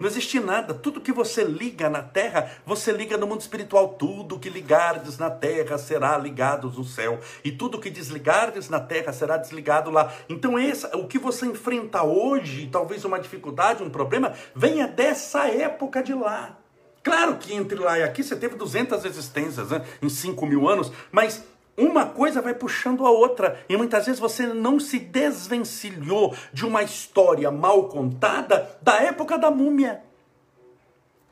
Não 0.00 0.08
existe 0.08 0.40
nada. 0.40 0.72
Tudo 0.72 1.00
que 1.00 1.12
você 1.12 1.44
liga 1.44 1.90
na 1.90 2.02
terra, 2.02 2.50
você 2.64 2.90
liga 2.90 3.18
no 3.18 3.26
mundo 3.26 3.42
espiritual. 3.42 3.90
Tudo 3.90 4.38
que 4.38 4.48
ligardes 4.48 5.18
na 5.18 5.30
terra 5.30 5.76
será 5.76 6.16
ligado 6.16 6.70
no 6.70 6.84
céu. 6.84 7.20
E 7.44 7.52
tudo 7.52 7.78
que 7.78 7.90
desligardes 7.90 8.70
na 8.70 8.80
terra 8.80 9.12
será 9.12 9.36
desligado 9.36 9.90
lá. 9.90 10.10
Então, 10.26 10.54
o 10.94 11.06
que 11.06 11.18
você 11.18 11.44
enfrenta 11.44 12.02
hoje, 12.02 12.66
talvez 12.72 13.04
uma 13.04 13.20
dificuldade, 13.20 13.82
um 13.82 13.90
problema, 13.90 14.32
venha 14.54 14.88
dessa 14.88 15.46
época 15.48 16.02
de 16.02 16.14
lá. 16.14 16.59
Claro 17.02 17.36
que 17.38 17.54
entre 17.54 17.78
lá 17.78 17.98
e 17.98 18.02
aqui 18.02 18.22
você 18.22 18.36
teve 18.36 18.56
200 18.56 19.04
existências 19.04 19.70
né, 19.70 19.84
em 20.02 20.08
5 20.08 20.46
mil 20.46 20.68
anos, 20.68 20.92
mas 21.10 21.42
uma 21.76 22.04
coisa 22.06 22.42
vai 22.42 22.54
puxando 22.54 23.06
a 23.06 23.10
outra. 23.10 23.64
E 23.68 23.76
muitas 23.76 24.04
vezes 24.06 24.20
você 24.20 24.46
não 24.46 24.78
se 24.78 24.98
desvencilhou 24.98 26.34
de 26.52 26.66
uma 26.66 26.82
história 26.82 27.50
mal 27.50 27.88
contada 27.88 28.78
da 28.82 28.96
época 29.02 29.38
da 29.38 29.50
múmia. 29.50 30.02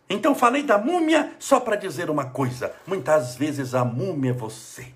Então 0.08 0.34
falei 0.34 0.62
da 0.62 0.78
múmia 0.78 1.32
só 1.38 1.60
para 1.60 1.76
dizer 1.76 2.08
uma 2.08 2.30
coisa. 2.30 2.74
Muitas 2.86 3.36
vezes 3.36 3.74
a 3.74 3.84
múmia 3.84 4.30
é 4.30 4.34
você. 4.34 4.86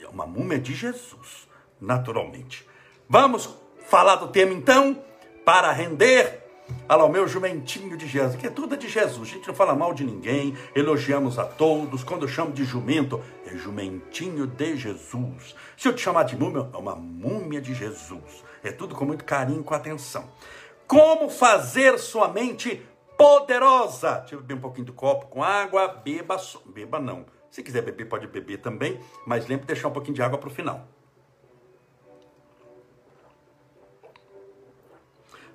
É 0.00 0.08
uma 0.08 0.26
múmia 0.26 0.58
de 0.58 0.74
Jesus, 0.74 1.46
naturalmente. 1.80 2.66
Vamos 3.08 3.48
falar 3.86 4.16
do 4.16 4.28
tema 4.28 4.52
então? 4.52 5.00
Para 5.44 5.70
render 5.70 6.45
Olha 6.88 6.98
lá, 6.98 7.04
o 7.04 7.08
meu 7.08 7.26
jumentinho 7.26 7.96
de 7.96 8.06
Jesus, 8.06 8.36
que 8.36 8.46
é 8.46 8.50
tudo 8.50 8.76
de 8.76 8.88
Jesus. 8.88 9.28
A 9.28 9.32
gente 9.32 9.48
não 9.48 9.54
fala 9.54 9.74
mal 9.74 9.92
de 9.92 10.04
ninguém, 10.04 10.56
elogiamos 10.74 11.38
a 11.38 11.44
todos. 11.44 12.04
Quando 12.04 12.22
eu 12.22 12.28
chamo 12.28 12.52
de 12.52 12.64
jumento, 12.64 13.20
é 13.44 13.56
jumentinho 13.56 14.46
de 14.46 14.76
Jesus. 14.76 15.54
Se 15.76 15.88
eu 15.88 15.92
te 15.92 16.00
chamar 16.00 16.24
de 16.24 16.36
múmia, 16.36 16.68
é 16.72 16.76
uma 16.76 16.94
múmia 16.94 17.60
de 17.60 17.74
Jesus. 17.74 18.44
É 18.62 18.70
tudo 18.70 18.94
com 18.94 19.04
muito 19.04 19.24
carinho, 19.24 19.64
com 19.64 19.74
atenção. 19.74 20.30
Como 20.86 21.28
fazer 21.28 21.98
sua 21.98 22.28
mente 22.28 22.80
poderosa? 23.18 24.18
Deixa 24.20 24.36
eu 24.36 24.40
beber 24.40 24.54
um 24.54 24.60
pouquinho 24.60 24.86
do 24.86 24.92
copo 24.92 25.26
com 25.26 25.42
água, 25.42 25.88
beba, 25.88 26.36
beba 26.66 27.00
não. 27.00 27.26
Se 27.50 27.62
quiser 27.62 27.82
beber, 27.82 28.06
pode 28.06 28.26
beber 28.26 28.58
também, 28.58 29.00
mas 29.26 29.48
lembre 29.48 29.62
de 29.62 29.72
deixar 29.72 29.88
um 29.88 29.92
pouquinho 29.92 30.14
de 30.14 30.22
água 30.22 30.38
para 30.38 30.48
o 30.48 30.52
final. 30.52 30.86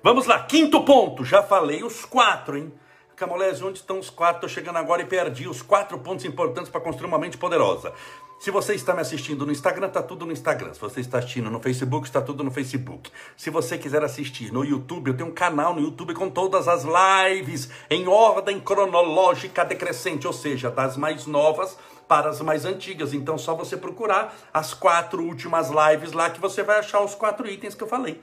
Vamos 0.04 0.26
lá, 0.26 0.42
quinto 0.42 0.82
ponto. 0.82 1.24
Já 1.24 1.44
falei 1.44 1.84
os 1.84 2.04
quatro, 2.04 2.58
hein? 2.58 2.72
Camolese, 3.14 3.62
onde 3.62 3.78
estão 3.78 4.00
os 4.00 4.10
quatro? 4.10 4.38
Estou 4.38 4.48
chegando 4.48 4.76
agora 4.76 5.00
e 5.00 5.04
perdi 5.04 5.46
os 5.46 5.62
quatro 5.62 5.96
pontos 5.96 6.24
importantes 6.24 6.68
para 6.68 6.80
construir 6.80 7.06
uma 7.06 7.20
mente 7.20 7.38
poderosa. 7.38 7.92
Se 8.40 8.50
você 8.50 8.74
está 8.74 8.94
me 8.94 9.00
assistindo 9.00 9.46
no 9.46 9.52
Instagram, 9.52 9.86
está 9.86 10.02
tudo 10.02 10.26
no 10.26 10.32
Instagram. 10.32 10.74
Se 10.74 10.80
você 10.80 10.98
está 10.98 11.18
assistindo 11.18 11.48
no 11.48 11.60
Facebook, 11.60 12.04
está 12.04 12.20
tudo 12.20 12.42
no 12.42 12.50
Facebook. 12.50 13.12
Se 13.36 13.48
você 13.48 13.78
quiser 13.78 14.02
assistir 14.02 14.52
no 14.52 14.64
YouTube, 14.64 15.06
eu 15.06 15.16
tenho 15.16 15.30
um 15.30 15.32
canal 15.32 15.72
no 15.72 15.80
YouTube 15.80 16.14
com 16.14 16.28
todas 16.28 16.66
as 16.66 16.82
lives 16.82 17.70
em 17.88 18.08
ordem 18.08 18.58
cronológica 18.58 19.64
decrescente, 19.64 20.26
ou 20.26 20.32
seja, 20.32 20.68
das 20.68 20.96
mais 20.96 21.26
novas 21.28 21.78
para 22.08 22.28
as 22.28 22.40
mais 22.40 22.64
antigas. 22.64 23.14
Então, 23.14 23.38
só 23.38 23.54
você 23.54 23.76
procurar 23.76 24.34
as 24.52 24.74
quatro 24.74 25.22
últimas 25.22 25.70
lives 25.70 26.10
lá 26.10 26.28
que 26.28 26.40
você 26.40 26.64
vai 26.64 26.80
achar 26.80 27.00
os 27.04 27.14
quatro 27.14 27.48
itens 27.48 27.76
que 27.76 27.84
eu 27.84 27.88
falei 27.88 28.20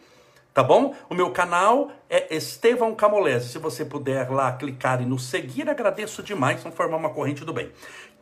tá 0.53 0.63
bom? 0.63 0.95
O 1.09 1.15
meu 1.15 1.31
canal 1.31 1.91
é 2.09 2.35
Estevão 2.35 2.95
Camolese. 2.95 3.49
Se 3.49 3.57
você 3.57 3.85
puder 3.85 4.29
lá 4.29 4.51
clicar 4.51 5.01
e 5.01 5.05
nos 5.05 5.25
seguir, 5.25 5.69
agradeço 5.69 6.23
demais. 6.23 6.61
Vamos 6.61 6.77
formar 6.77 6.97
uma 6.97 7.09
corrente 7.09 7.45
do 7.45 7.53
bem. 7.53 7.71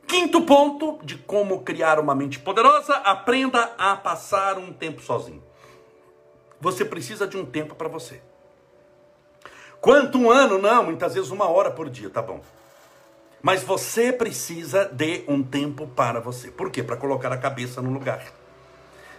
Quinto 0.07 0.41
ponto 0.43 0.99
de 1.03 1.17
como 1.17 1.61
criar 1.61 1.99
uma 1.99 2.15
mente 2.15 2.39
poderosa: 2.39 2.95
aprenda 2.95 3.73
a 3.77 3.95
passar 3.95 4.57
um 4.57 4.71
tempo 4.71 5.01
sozinho. 5.01 5.43
Você 6.59 6.85
precisa 6.85 7.27
de 7.27 7.37
um 7.37 7.45
tempo 7.45 7.75
para 7.75 7.87
você. 7.89 8.21
Quanto 9.79 10.17
um 10.17 10.31
ano? 10.31 10.57
Não, 10.57 10.83
muitas 10.83 11.13
vezes 11.13 11.29
uma 11.29 11.47
hora 11.47 11.69
por 11.69 11.89
dia, 11.89 12.09
tá 12.09 12.21
bom. 12.21 12.41
Mas 13.41 13.63
você 13.63 14.11
precisa 14.11 14.85
de 14.85 15.23
um 15.27 15.43
tempo 15.43 15.87
para 15.87 16.19
você. 16.19 16.49
Por 16.49 16.71
quê? 16.71 16.81
Para 16.81 16.97
colocar 16.97 17.31
a 17.31 17.37
cabeça 17.37 17.81
no 17.81 17.91
lugar. 17.91 18.25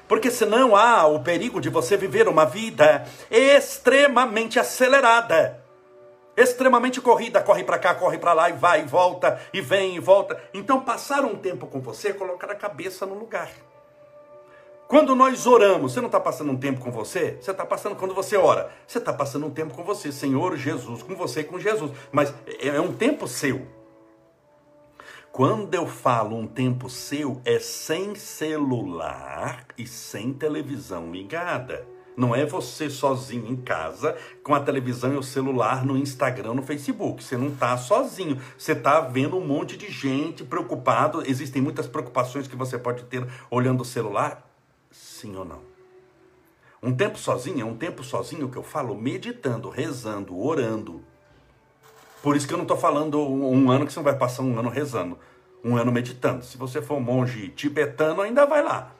Porque 0.09 0.31
senão 0.31 0.75
há 0.75 1.07
o 1.07 1.23
perigo 1.23 1.61
de 1.61 1.69
você 1.69 1.97
viver 1.97 2.27
uma 2.27 2.47
vida 2.47 3.07
extremamente 3.31 4.59
acelerada. 4.59 5.63
Extremamente 6.37 7.01
corrida, 7.01 7.43
corre 7.43 7.65
para 7.65 7.79
cá, 7.79 7.95
corre 7.95 8.17
para 8.17 8.33
lá 8.33 8.49
e 8.49 8.53
vai 8.53 8.83
e 8.83 8.85
volta 8.85 9.41
e 9.53 9.61
vem 9.61 9.97
e 9.97 10.01
volta. 10.01 10.41
Então 10.55 10.81
passar 10.81 11.25
um 11.25 11.37
tempo 11.37 11.67
com 11.67 11.81
você 11.81 12.09
é 12.09 12.13
colocar 12.13 12.51
a 12.51 12.55
cabeça 12.55 13.05
no 13.05 13.19
lugar. 13.19 13.51
Quando 14.87 15.15
nós 15.15 15.47
oramos, 15.47 15.93
você 15.93 16.01
não 16.01 16.07
está 16.07 16.19
passando 16.19 16.51
um 16.51 16.57
tempo 16.57 16.81
com 16.81 16.91
você? 16.91 17.37
Você 17.43 17.51
está 17.51 17.67
passando 17.67 17.95
quando 17.95 18.15
você 18.15 18.39
ora. 18.39 18.71
Você 18.87 18.97
está 18.97 19.13
passando 19.13 19.47
um 19.47 19.51
tempo 19.51 19.75
com 19.75 19.85
você, 19.85 20.11
Senhor 20.11 20.57
Jesus, 20.57 21.03
com 21.03 21.15
você 21.15 21.41
e 21.41 21.45
com 21.45 21.61
Jesus. 21.61 21.93
Mas 22.11 22.33
é, 22.47 22.69
é 22.69 22.81
um 22.81 22.95
tempo 22.95 23.29
seu. 23.29 23.67
Quando 25.39 25.73
eu 25.73 25.87
falo 25.87 26.37
um 26.37 26.49
tempo 26.49 26.91
seu, 26.91 27.41
é 27.45 27.61
sem 27.61 28.17
celular 28.17 29.69
e 29.79 29.87
sem 29.87 30.33
televisão 30.33 31.13
ligada. 31.13 31.87
Não 32.17 32.35
é 32.35 32.45
você 32.45 32.91
sozinho 32.91 33.47
em 33.47 33.55
casa 33.55 34.19
com 34.43 34.53
a 34.53 34.59
televisão 34.59 35.13
e 35.13 35.17
o 35.17 35.23
celular 35.23 35.87
no 35.87 35.97
Instagram, 35.97 36.55
no 36.55 36.63
Facebook. 36.65 37.23
Você 37.23 37.37
não 37.37 37.51
está 37.51 37.77
sozinho. 37.77 38.37
Você 38.59 38.73
está 38.73 39.01
vendo 39.01 39.37
um 39.39 39.47
monte 39.47 39.77
de 39.77 39.89
gente 39.89 40.43
preocupado. 40.43 41.23
Existem 41.25 41.63
muitas 41.63 41.87
preocupações 41.87 42.49
que 42.49 42.57
você 42.57 42.77
pode 42.77 43.05
ter 43.05 43.25
olhando 43.49 43.83
o 43.83 43.85
celular. 43.85 44.45
Sim 44.91 45.37
ou 45.37 45.45
não? 45.45 45.61
Um 46.83 46.93
tempo 46.93 47.17
sozinho 47.17 47.61
é 47.61 47.65
um 47.65 47.77
tempo 47.77 48.03
sozinho 48.03 48.49
que 48.49 48.57
eu 48.57 48.65
falo 48.65 48.93
meditando, 48.97 49.71
rezando, 49.71 50.37
orando. 50.37 51.01
Por 52.23 52.37
isso 52.37 52.47
que 52.47 52.53
eu 52.53 52.59
não 52.59 52.65
estou 52.65 52.77
falando 52.77 53.21
um 53.21 53.71
ano 53.71 53.87
que 53.87 53.93
você 53.93 53.99
não 53.99 54.05
vai 54.05 54.17
passar 54.17 54.43
um 54.43 54.59
ano 54.59 54.69
rezando, 54.69 55.19
um 55.65 55.77
ano 55.77 55.93
meditando. 55.93 56.45
Se 56.45 56.59
você 56.59 56.83
for 56.83 56.97
um 56.97 57.01
monge 57.01 57.49
tibetano, 57.49 58.23
ainda 58.23 58.45
vai 58.45 58.63
lá. 58.63 58.93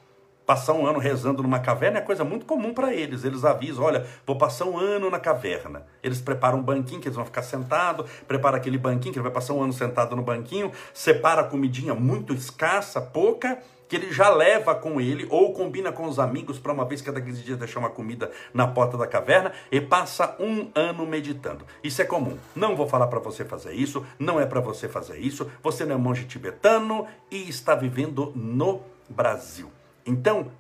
Passar 0.47 0.73
um 0.73 0.87
ano 0.87 0.99
rezando 0.99 1.43
numa 1.43 1.59
caverna 1.59 1.99
é 1.99 2.01
coisa 2.01 2.25
muito 2.25 2.47
comum 2.47 2.73
para 2.73 2.95
eles. 2.95 3.23
Eles 3.23 3.45
avisam: 3.45 3.85
olha, 3.85 4.07
vou 4.27 4.39
passar 4.39 4.65
um 4.65 4.79
ano 4.79 5.11
na 5.11 5.19
caverna. 5.21 5.85
Eles 6.03 6.23
preparam 6.23 6.61
um 6.61 6.63
banquinho 6.63 7.03
que 7.03 7.09
eles 7.09 7.17
vão 7.17 7.25
ficar 7.27 7.43
sentados, 7.43 8.11
prepara 8.27 8.57
aquele 8.57 8.79
banquinho 8.79 9.13
que 9.13 9.19
ele 9.19 9.25
vai 9.25 9.33
passar 9.33 9.53
um 9.53 9.63
ano 9.63 9.75
sentado 9.75 10.17
no 10.17 10.23
banquinho, 10.23 10.73
separa 10.95 11.43
a 11.43 11.45
comidinha 11.45 11.95
muito 11.95 12.33
escassa, 12.33 12.99
pouca, 12.99 13.59
que 13.89 13.97
ele 13.97 14.13
já 14.13 14.29
leva 14.29 14.75
com 14.75 15.01
ele 15.01 15.27
ou 15.31 15.53
combina 15.53 15.91
com 15.91 16.07
os 16.07 16.19
amigos 16.19 16.59
para 16.59 16.73
uma 16.73 16.85
vez 16.85 17.01
cada 17.01 17.21
15 17.21 17.43
dias 17.43 17.59
deixar 17.59 17.81
uma 17.81 17.91
comida 17.91 18.31
na 18.53 18.69
porta 18.69 18.99
da 18.99 19.07
caverna 19.07 19.53
e 19.73 19.81
passa 19.81 20.37
um 20.39 20.71
ano 20.75 21.07
meditando. 21.07 21.65
Isso 21.83 22.03
é 22.03 22.05
comum. 22.05 22.39
Não 22.55 22.77
vou 22.77 22.87
falar 22.87 23.07
para 23.07 23.19
você 23.19 23.45
fazer 23.45 23.73
isso, 23.73 24.05
não 24.19 24.39
é 24.39 24.45
para 24.45 24.61
você 24.61 24.89
fazer 24.89 25.19
isso. 25.19 25.51
Você 25.63 25.85
não 25.85 25.95
é 25.95 25.99
monge 25.99 26.27
tibetano 26.27 27.07
e 27.31 27.49
está 27.49 27.75
vivendo 27.75 28.33
no 28.37 28.83
Brasil. 29.09 29.71
Então, 30.05 30.51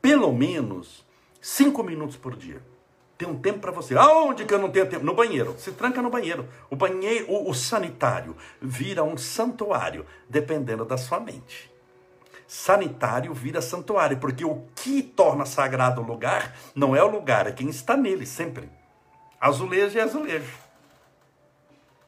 pelo 0.00 0.32
menos 0.32 1.04
cinco 1.40 1.82
minutos 1.82 2.16
por 2.16 2.34
dia. 2.34 2.62
Tem 3.16 3.28
um 3.28 3.38
tempo 3.38 3.60
para 3.60 3.70
você. 3.70 3.96
Aonde 3.96 4.44
que 4.44 4.52
eu 4.52 4.58
não 4.58 4.70
tenho 4.70 4.88
tempo? 4.88 5.04
No 5.04 5.14
banheiro. 5.14 5.54
Se 5.58 5.70
tranca 5.72 6.02
no 6.02 6.10
banheiro. 6.10 6.48
O 6.68 6.74
banheiro, 6.74 7.30
o, 7.30 7.50
o 7.50 7.54
sanitário 7.54 8.36
vira 8.60 9.04
um 9.04 9.16
santuário, 9.16 10.04
dependendo 10.28 10.84
da 10.84 10.96
sua 10.96 11.20
mente. 11.20 11.73
Sanitário 12.46 13.32
vira 13.32 13.62
santuário, 13.62 14.18
porque 14.18 14.44
o 14.44 14.64
que 14.74 15.02
torna 15.02 15.46
sagrado 15.46 16.00
o 16.00 16.04
lugar 16.04 16.54
não 16.74 16.94
é 16.94 17.02
o 17.02 17.10
lugar, 17.10 17.46
é 17.46 17.52
quem 17.52 17.68
está 17.68 17.96
nele 17.96 18.26
sempre. 18.26 18.68
Azulejo 19.40 19.98
é 19.98 20.02
azulejo. 20.02 20.64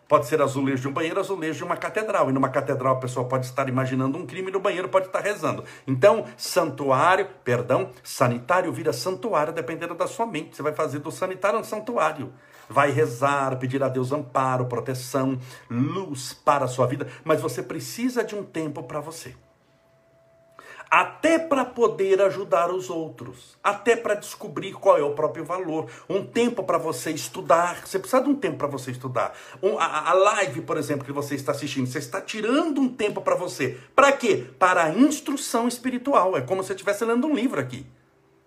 Pode 0.09 0.27
ser 0.27 0.41
azulejo 0.41 0.83
de 0.83 0.89
um 0.89 0.93
banheiro, 0.93 1.19
azulejo 1.19 1.59
de 1.59 1.65
uma 1.65 1.77
catedral. 1.77 2.31
E 2.31 2.33
numa 2.33 2.49
catedral 2.49 2.95
a 2.95 3.01
pessoa 3.01 3.27
pode 3.27 3.47
estar 3.47 3.69
imaginando 3.69 4.17
um 4.17 4.25
crime, 4.25 4.53
no 4.53 4.61
banheiro 4.61 4.89
pode 4.89 5.07
estar 5.07 5.21
rezando. 5.21 5.65
Então, 5.85 6.27
santuário, 6.37 7.29
perdão, 7.43 7.91
sanitário 8.05 8.73
vira 8.73 8.93
santuário, 8.93 9.53
dependendo 9.53 9.95
da 9.95 10.07
sua 10.07 10.25
mente. 10.25 10.55
Você 10.55 10.63
vai 10.63 10.73
fazer 10.73 11.01
do 11.01 11.11
sanitário 11.11 11.59
um 11.59 11.65
santuário. 11.65 12.33
Vai 12.69 12.91
rezar, 12.91 13.59
pedir 13.59 13.83
a 13.83 13.89
Deus 13.89 14.13
amparo, 14.13 14.67
proteção, 14.67 15.39
luz 15.69 16.33
para 16.33 16.67
a 16.67 16.69
sua 16.69 16.87
vida. 16.87 17.09
Mas 17.25 17.41
você 17.41 17.61
precisa 17.61 18.23
de 18.23 18.37
um 18.37 18.45
tempo 18.45 18.85
para 18.85 19.01
você 19.01 19.35
até 20.91 21.39
para 21.39 21.65
poder 21.65 22.21
ajudar 22.23 22.71
os 22.71 22.89
outros, 22.89 23.57
até 23.63 23.97
para 23.97 24.15
descobrir 24.15 24.73
qual 24.73 24.97
é 24.99 25.03
o 25.03 25.15
próprio 25.15 25.45
valor. 25.45 25.91
Um 26.09 26.25
tempo 26.25 26.63
para 26.63 26.79
você 26.79 27.11
estudar, 27.11 27.87
você 27.87 27.99
precisa 27.99 28.23
de 28.23 28.29
um 28.29 28.35
tempo 28.35 28.59
para 28.59 28.69
você 28.69 28.91
estudar. 28.91 29.37
Um, 29.63 29.79
a, 29.79 30.11
a, 30.11 30.13
live, 30.13 30.63
por 30.63 30.77
exemplo, 30.77 31.05
que 31.05 31.13
você 31.13 31.35
está 31.35 31.53
assistindo, 31.53 31.87
você 31.87 31.99
está 31.99 32.21
tirando 32.21 32.81
um 32.81 32.89
tempo 32.89 33.21
para 33.21 33.35
você. 33.35 33.79
Para 33.95 34.13
quê? 34.13 34.47
Para 34.59 34.85
a 34.85 34.91
instrução 34.91 35.67
espiritual. 35.67 36.37
É 36.37 36.41
como 36.41 36.63
se 36.63 36.69
você 36.69 36.75
estivesse 36.75 37.05
lendo 37.05 37.27
um 37.27 37.35
livro 37.35 37.61
aqui. 37.61 37.87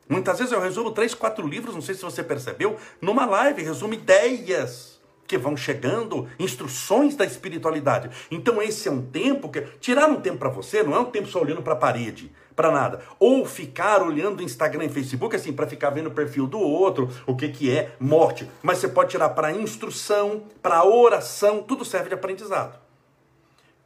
Muitas 0.07 0.39
vezes 0.39 0.51
eu 0.53 0.59
resumo 0.59 0.91
três, 0.91 1.13
quatro 1.13 1.47
livros, 1.47 1.75
não 1.75 1.81
sei 1.81 1.93
se 1.93 2.01
você 2.01 2.23
percebeu, 2.23 2.77
numa 2.99 3.25
live, 3.27 3.61
resumo 3.61 3.93
ideias 3.93 4.98
que 5.29 5.37
vão 5.37 5.55
chegando, 5.55 6.27
instruções 6.39 7.15
da 7.15 7.23
espiritualidade. 7.23 8.09
Então 8.31 8.59
esse 8.59 8.89
é 8.89 8.91
um 8.91 9.03
tempo 9.03 9.47
que 9.47 9.61
tirar 9.79 10.09
um 10.09 10.19
tempo 10.19 10.39
para 10.39 10.49
você 10.49 10.81
não 10.81 10.95
é 10.95 10.99
um 10.99 11.05
tempo 11.05 11.27
só 11.27 11.39
olhando 11.39 11.61
para 11.61 11.73
a 11.73 11.77
parede, 11.77 12.31
para 12.55 12.71
nada, 12.71 13.01
ou 13.19 13.45
ficar 13.45 14.01
olhando 14.01 14.41
Instagram 14.41 14.85
e 14.85 14.89
Facebook 14.89 15.35
assim 15.35 15.53
para 15.53 15.67
ficar 15.67 15.91
vendo 15.91 16.07
o 16.07 16.11
perfil 16.11 16.47
do 16.47 16.59
outro, 16.59 17.11
o 17.27 17.35
que 17.35 17.47
que 17.49 17.69
é 17.69 17.91
morte, 17.99 18.49
mas 18.63 18.79
você 18.79 18.87
pode 18.87 19.11
tirar 19.11 19.29
para 19.29 19.51
instrução, 19.51 20.41
para 20.63 20.83
oração, 20.83 21.61
tudo 21.61 21.85
serve 21.85 22.09
de 22.09 22.15
aprendizado. 22.15 22.88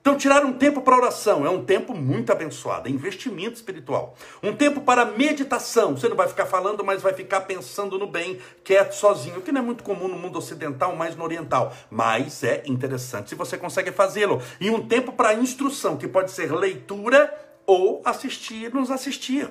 Então, 0.03 0.17
tirar 0.17 0.43
um 0.43 0.51
tempo 0.51 0.81
para 0.81 0.97
oração 0.97 1.45
é 1.45 1.49
um 1.49 1.63
tempo 1.63 1.95
muito 1.95 2.29
abençoado, 2.29 2.89
é 2.89 2.91
investimento 2.91 3.53
espiritual. 3.53 4.17
Um 4.43 4.53
tempo 4.53 4.81
para 4.81 5.05
meditação, 5.05 5.95
você 5.95 6.09
não 6.09 6.17
vai 6.17 6.27
ficar 6.27 6.45
falando, 6.45 6.83
mas 6.83 7.01
vai 7.01 7.13
ficar 7.13 7.39
pensando 7.39 7.97
no 7.97 8.05
bem, 8.05 8.37
quieto, 8.65 8.91
sozinho, 8.91 9.39
que 9.39 9.49
não 9.49 9.61
é 9.61 9.63
muito 9.63 9.81
comum 9.81 10.09
no 10.09 10.19
mundo 10.19 10.37
ocidental, 10.37 10.93
mais 10.93 11.15
no 11.15 11.23
oriental, 11.23 11.73
mas 11.89 12.43
é 12.43 12.63
interessante 12.65 13.29
se 13.29 13.35
você 13.35 13.57
consegue 13.57 13.93
fazê-lo. 13.93 14.41
E 14.59 14.69
um 14.69 14.85
tempo 14.85 15.13
para 15.13 15.35
instrução, 15.35 15.95
que 15.95 16.05
pode 16.05 16.31
ser 16.31 16.51
leitura 16.51 17.33
ou 17.65 18.01
assistir, 18.03 18.73
nos 18.73 18.91
assistir. 18.91 19.49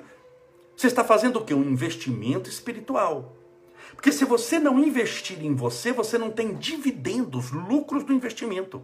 Você 0.77 0.87
está 0.87 1.03
fazendo 1.03 1.37
o 1.37 1.45
que? 1.47 1.55
Um 1.55 1.65
investimento 1.65 2.51
espiritual. 2.51 3.39
Porque 3.95 4.13
se 4.13 4.27
você 4.27 4.59
não 4.59 4.79
investir 4.79 5.43
em 5.43 5.55
você, 5.55 5.93
você 5.93 6.19
não 6.19 6.31
tem 6.31 6.53
dividendos, 6.53 7.53
lucros 7.53 8.05
do 8.05 8.13
investimento. 8.13 8.83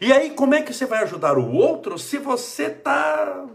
E 0.00 0.12
aí, 0.12 0.30
como 0.30 0.54
é 0.54 0.62
que 0.62 0.72
você 0.72 0.86
vai 0.86 1.02
ajudar 1.02 1.36
o 1.36 1.52
outro 1.52 1.98
se 1.98 2.18
você 2.18 2.66
está 2.66 3.46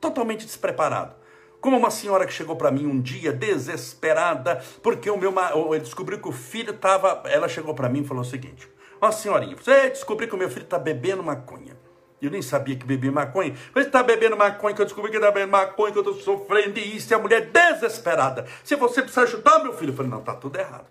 totalmente 0.00 0.46
despreparado? 0.46 1.16
Como 1.60 1.76
uma 1.76 1.90
senhora 1.90 2.24
que 2.24 2.32
chegou 2.32 2.54
para 2.54 2.70
mim 2.70 2.86
um 2.86 3.00
dia 3.00 3.32
desesperada, 3.32 4.62
porque 4.80 5.10
o 5.10 5.16
meu 5.16 5.34
eu 5.50 5.80
descobri 5.80 6.16
que 6.18 6.28
o 6.28 6.32
filho 6.32 6.70
estava. 6.70 7.22
Ela 7.24 7.48
chegou 7.48 7.74
para 7.74 7.88
mim 7.88 8.02
e 8.02 8.04
falou 8.04 8.22
o 8.22 8.26
seguinte: 8.26 8.70
Ó, 9.00 9.10
senhorinha, 9.10 9.56
você 9.56 9.90
descobriu 9.90 10.28
que 10.28 10.34
o 10.36 10.38
meu 10.38 10.48
filho 10.48 10.62
está 10.62 10.78
bebendo 10.78 11.22
maconha. 11.22 11.76
Eu 12.22 12.30
nem 12.30 12.42
sabia 12.42 12.76
que 12.76 12.86
bebia 12.86 13.10
maconha. 13.10 13.56
Mas 13.74 13.86
está 13.86 14.00
bebendo 14.02 14.36
maconha, 14.36 14.74
que 14.74 14.80
eu 14.80 14.86
descobri 14.86 15.10
que 15.10 15.16
está 15.16 15.32
bebendo 15.32 15.52
maconha, 15.52 15.92
que 15.92 15.98
eu 15.98 16.02
estou 16.02 16.14
sofrendo 16.14 16.78
isso. 16.78 17.12
E 17.12 17.14
a 17.14 17.18
mulher 17.18 17.50
desesperada. 17.50 18.46
Se 18.62 18.76
você 18.76 19.02
precisa 19.02 19.22
ajudar 19.22 19.62
meu 19.62 19.72
filho. 19.72 19.92
Eu 19.92 19.96
falei, 19.96 20.10
não, 20.10 20.20
está 20.20 20.34
tudo 20.34 20.58
errado. 20.58 20.86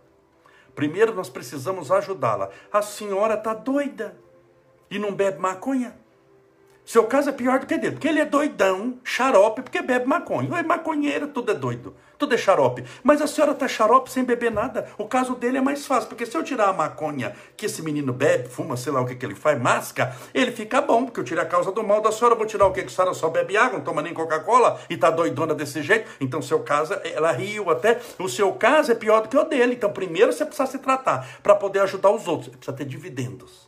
Primeiro 0.73 1.13
nós 1.13 1.29
precisamos 1.29 1.91
ajudá-la. 1.91 2.49
A 2.71 2.81
senhora 2.81 3.33
está 3.33 3.53
doida 3.53 4.17
e 4.89 5.00
não 5.00 5.13
bebe 5.13 5.39
maconha. 5.39 5.95
Seu 6.88 7.04
caso 7.04 7.28
é 7.28 7.34
pior 7.34 7.60
do 7.60 7.65
que 7.65 7.78
dele, 7.78 7.95
porque 7.95 8.08
ele 8.08 8.21
é 8.21 8.26
doidão, 8.26 8.97
xarope, 9.04 9.62
porque 9.62 9.82
bebe 9.82 10.06
maconha. 10.06 10.58
É 10.58 10.63
maconheiro, 10.63 11.28
tudo 11.28 11.52
é 11.52 11.54
doido, 11.54 11.93
tudo 12.17 12.34
é 12.34 12.38
xarope. 12.38 12.82
Mas 13.04 13.21
a 13.21 13.28
senhora 13.28 13.54
tá 13.54 13.67
xarope 13.67 14.10
sem 14.10 14.23
beber 14.23 14.54
nada. 14.54 14.88
O 14.97 15.06
caso 15.06 15.36
dele 15.36 15.58
é 15.58 15.62
mais 15.62 15.86
fácil, 15.86 16.08
porque 16.08 16.26
se 16.26 16.38
eu 16.38 16.45
tirar 16.45 16.69
a 16.69 16.73
maconha 16.73 17.36
que 17.58 17.65
esse 17.65 17.82
menino 17.82 18.13
bebe, 18.13 18.47
fuma, 18.47 18.78
sei 18.78 18.93
lá 18.93 19.02
o 19.02 19.06
que, 19.06 19.15
que 19.15 19.26
ele 19.26 19.36
faz, 19.36 19.62
masca, 19.62 20.15
ele 20.34 20.50
fica 20.54 20.80
bom, 20.80 21.04
porque 21.04 21.19
eu 21.19 21.26
tirei 21.26 21.43
a 21.43 21.45
causa 21.45 21.73
do 21.73 21.84
mal 21.84 22.00
da 22.00 22.10
senhora. 22.10 22.36
Vou 22.36 22.45
tirar 22.45 22.65
o 22.65 22.71
que? 22.71 22.80
Que 22.80 22.88
a 22.88 22.89
senhora 22.89 23.13
só 23.13 23.28
bebe 23.28 23.58
água, 23.58 23.80
não 23.80 23.84
toma 23.84 24.02
nem 24.02 24.13
Coca-Cola 24.13 24.80
e 24.89 24.95
tá 24.95 25.10
doidona 25.10 25.54
desse 25.54 25.84
jeito. 25.84 26.10
Então, 26.21 26.41
seu 26.41 26.62
caso, 26.62 26.93
ela 27.04 27.34
riu 27.34 27.69
até. 27.69 28.00
O 28.17 28.30
seu 28.30 28.54
caso 28.54 28.93
é 28.93 28.95
pior 28.95 29.23
do 29.23 29.28
que 29.28 29.36
o 29.36 29.43
dele. 29.43 29.73
Então, 29.73 29.91
primeiro 29.91 30.32
você 30.32 30.45
precisa 30.45 30.71
se 30.71 30.80
tratar 30.80 31.28
para 31.43 31.54
poder 31.54 31.82
ajudar 31.82 32.12
os 32.12 32.30
outros. 32.30 32.45
Você 32.45 32.56
precisa 32.56 32.78
ter 32.78 32.86
dividendos. 32.86 33.66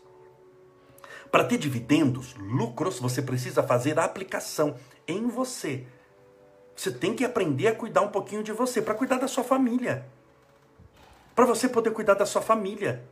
Para 1.32 1.44
ter 1.44 1.58
dividendos, 1.58 2.36
lucros, 2.36 3.00
você 3.00 3.22
precisa 3.22 3.62
fazer 3.62 4.00
a 4.00 4.04
aplicação 4.04 4.76
em 5.08 5.28
você. 5.28 5.86
Você 6.76 6.92
tem 6.92 7.14
que 7.14 7.26
aprender 7.26 7.68
a 7.68 7.76
cuidar 7.76 8.02
um 8.02 8.10
pouquinho 8.10 8.42
de 8.42 8.52
você, 8.52 8.82
para 8.82 8.94
cuidar 8.94 9.18
da 9.18 9.28
sua 9.28 9.44
família. 9.44 10.06
Para 11.36 11.46
você 11.46 11.70
poder 11.70 11.92
cuidar 11.92 12.16
da 12.16 12.26
sua 12.26 12.42
família. 12.42 13.04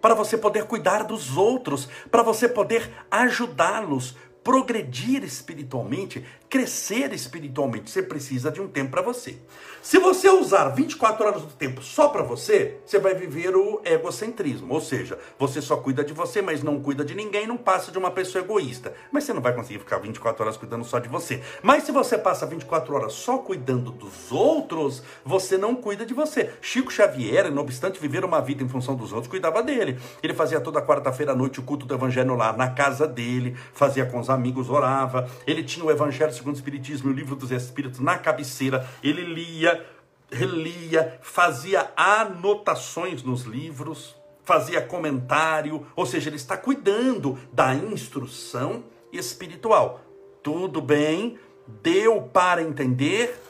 Para 0.00 0.14
você 0.14 0.36
poder 0.36 0.64
cuidar 0.64 1.04
dos 1.04 1.36
outros. 1.36 1.88
Para 2.10 2.22
você 2.22 2.48
poder 2.48 2.90
ajudá-los 3.10 4.16
progredir 4.44 5.24
espiritualmente, 5.24 6.22
crescer 6.54 7.12
espiritualmente, 7.12 7.90
você 7.90 8.00
precisa 8.00 8.48
de 8.48 8.60
um 8.60 8.68
tempo 8.68 8.92
para 8.92 9.02
você. 9.02 9.36
Se 9.82 9.98
você 9.98 10.30
usar 10.30 10.68
24 10.68 11.26
horas 11.26 11.42
do 11.42 11.48
tempo 11.48 11.82
só 11.82 12.08
para 12.08 12.22
você, 12.22 12.78
você 12.86 12.96
vai 13.00 13.12
viver 13.12 13.56
o 13.56 13.82
egocentrismo, 13.84 14.72
ou 14.72 14.80
seja, 14.80 15.18
você 15.36 15.60
só 15.60 15.76
cuida 15.76 16.04
de 16.04 16.12
você, 16.14 16.40
mas 16.40 16.62
não 16.62 16.80
cuida 16.80 17.04
de 17.04 17.12
ninguém, 17.12 17.44
não 17.44 17.56
passa 17.56 17.90
de 17.90 17.98
uma 17.98 18.12
pessoa 18.12 18.44
egoísta. 18.44 18.94
Mas 19.10 19.24
você 19.24 19.32
não 19.32 19.42
vai 19.42 19.52
conseguir 19.52 19.80
ficar 19.80 19.98
24 19.98 20.44
horas 20.44 20.56
cuidando 20.56 20.84
só 20.84 21.00
de 21.00 21.08
você. 21.08 21.42
Mas 21.60 21.82
se 21.82 21.90
você 21.90 22.16
passa 22.16 22.46
24 22.46 22.94
horas 22.94 23.14
só 23.14 23.38
cuidando 23.38 23.90
dos 23.90 24.30
outros, 24.30 25.02
você 25.24 25.58
não 25.58 25.74
cuida 25.74 26.06
de 26.06 26.14
você. 26.14 26.52
Chico 26.62 26.92
Xavier, 26.92 27.50
não 27.50 27.62
obstante 27.62 27.98
viver 28.00 28.24
uma 28.24 28.40
vida 28.40 28.62
em 28.62 28.68
função 28.68 28.94
dos 28.94 29.12
outros, 29.12 29.28
cuidava 29.28 29.60
dele. 29.60 29.98
Ele 30.22 30.32
fazia 30.32 30.60
toda 30.60 30.80
quarta-feira 30.80 31.32
à 31.32 31.34
noite 31.34 31.58
o 31.58 31.64
culto 31.64 31.84
do 31.84 31.94
evangelho 31.94 32.36
lá 32.36 32.52
na 32.52 32.70
casa 32.70 33.08
dele, 33.08 33.56
fazia 33.72 34.06
com 34.06 34.20
os 34.20 34.30
amigos, 34.30 34.70
orava. 34.70 35.28
Ele 35.44 35.64
tinha 35.64 35.84
o 35.84 35.90
Evangelho 35.90 36.32
segundo 36.44 36.56
o 36.56 36.58
Espiritismo, 36.58 37.10
o 37.10 37.14
livro 37.14 37.34
dos 37.34 37.50
Espíritos 37.50 38.00
na 38.00 38.18
cabeceira. 38.18 38.86
Ele 39.02 39.22
lia, 39.22 39.84
relia, 40.30 41.18
fazia 41.22 41.90
anotações 41.96 43.22
nos 43.22 43.44
livros, 43.44 44.14
fazia 44.44 44.82
comentário, 44.82 45.86
ou 45.96 46.04
seja, 46.04 46.28
ele 46.28 46.36
está 46.36 46.56
cuidando 46.56 47.38
da 47.50 47.74
instrução 47.74 48.84
espiritual. 49.10 50.02
Tudo 50.42 50.82
bem? 50.82 51.38
Deu 51.82 52.20
para 52.20 52.60
entender? 52.60 53.40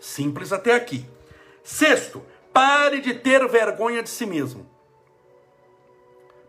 Simples 0.00 0.52
até 0.52 0.74
aqui. 0.74 1.06
Sexto, 1.62 2.20
pare 2.52 3.00
de 3.00 3.14
ter 3.14 3.46
vergonha 3.46 4.02
de 4.02 4.10
si 4.10 4.26
mesmo. 4.26 4.68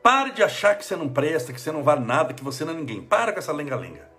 Pare 0.02 0.32
de 0.32 0.42
achar 0.42 0.76
que 0.76 0.84
você 0.84 0.96
não 0.96 1.08
presta, 1.08 1.54
que 1.54 1.62
você 1.62 1.72
não 1.72 1.84
vale 1.84 2.04
nada, 2.04 2.34
que 2.34 2.44
você 2.44 2.66
não 2.66 2.74
é 2.74 2.78
ninguém. 2.78 3.00
Para 3.00 3.32
com 3.32 3.38
essa 3.38 3.54
lenga-lenga. 3.54 4.12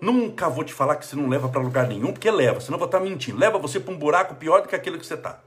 Nunca 0.00 0.48
vou 0.48 0.64
te 0.64 0.72
falar 0.72 0.96
que 0.96 1.06
você 1.06 1.16
não 1.16 1.28
leva 1.28 1.48
para 1.48 1.60
lugar 1.60 1.88
nenhum, 1.88 2.12
porque 2.12 2.30
leva, 2.30 2.60
senão 2.60 2.76
eu 2.76 2.80
vou 2.80 2.86
estar 2.86 3.00
mentindo. 3.00 3.38
Leva 3.38 3.58
você 3.58 3.80
para 3.80 3.92
um 3.92 3.98
buraco 3.98 4.34
pior 4.34 4.62
do 4.62 4.68
que 4.68 4.76
aquele 4.76 4.98
que 4.98 5.06
você 5.06 5.14
está. 5.14 5.40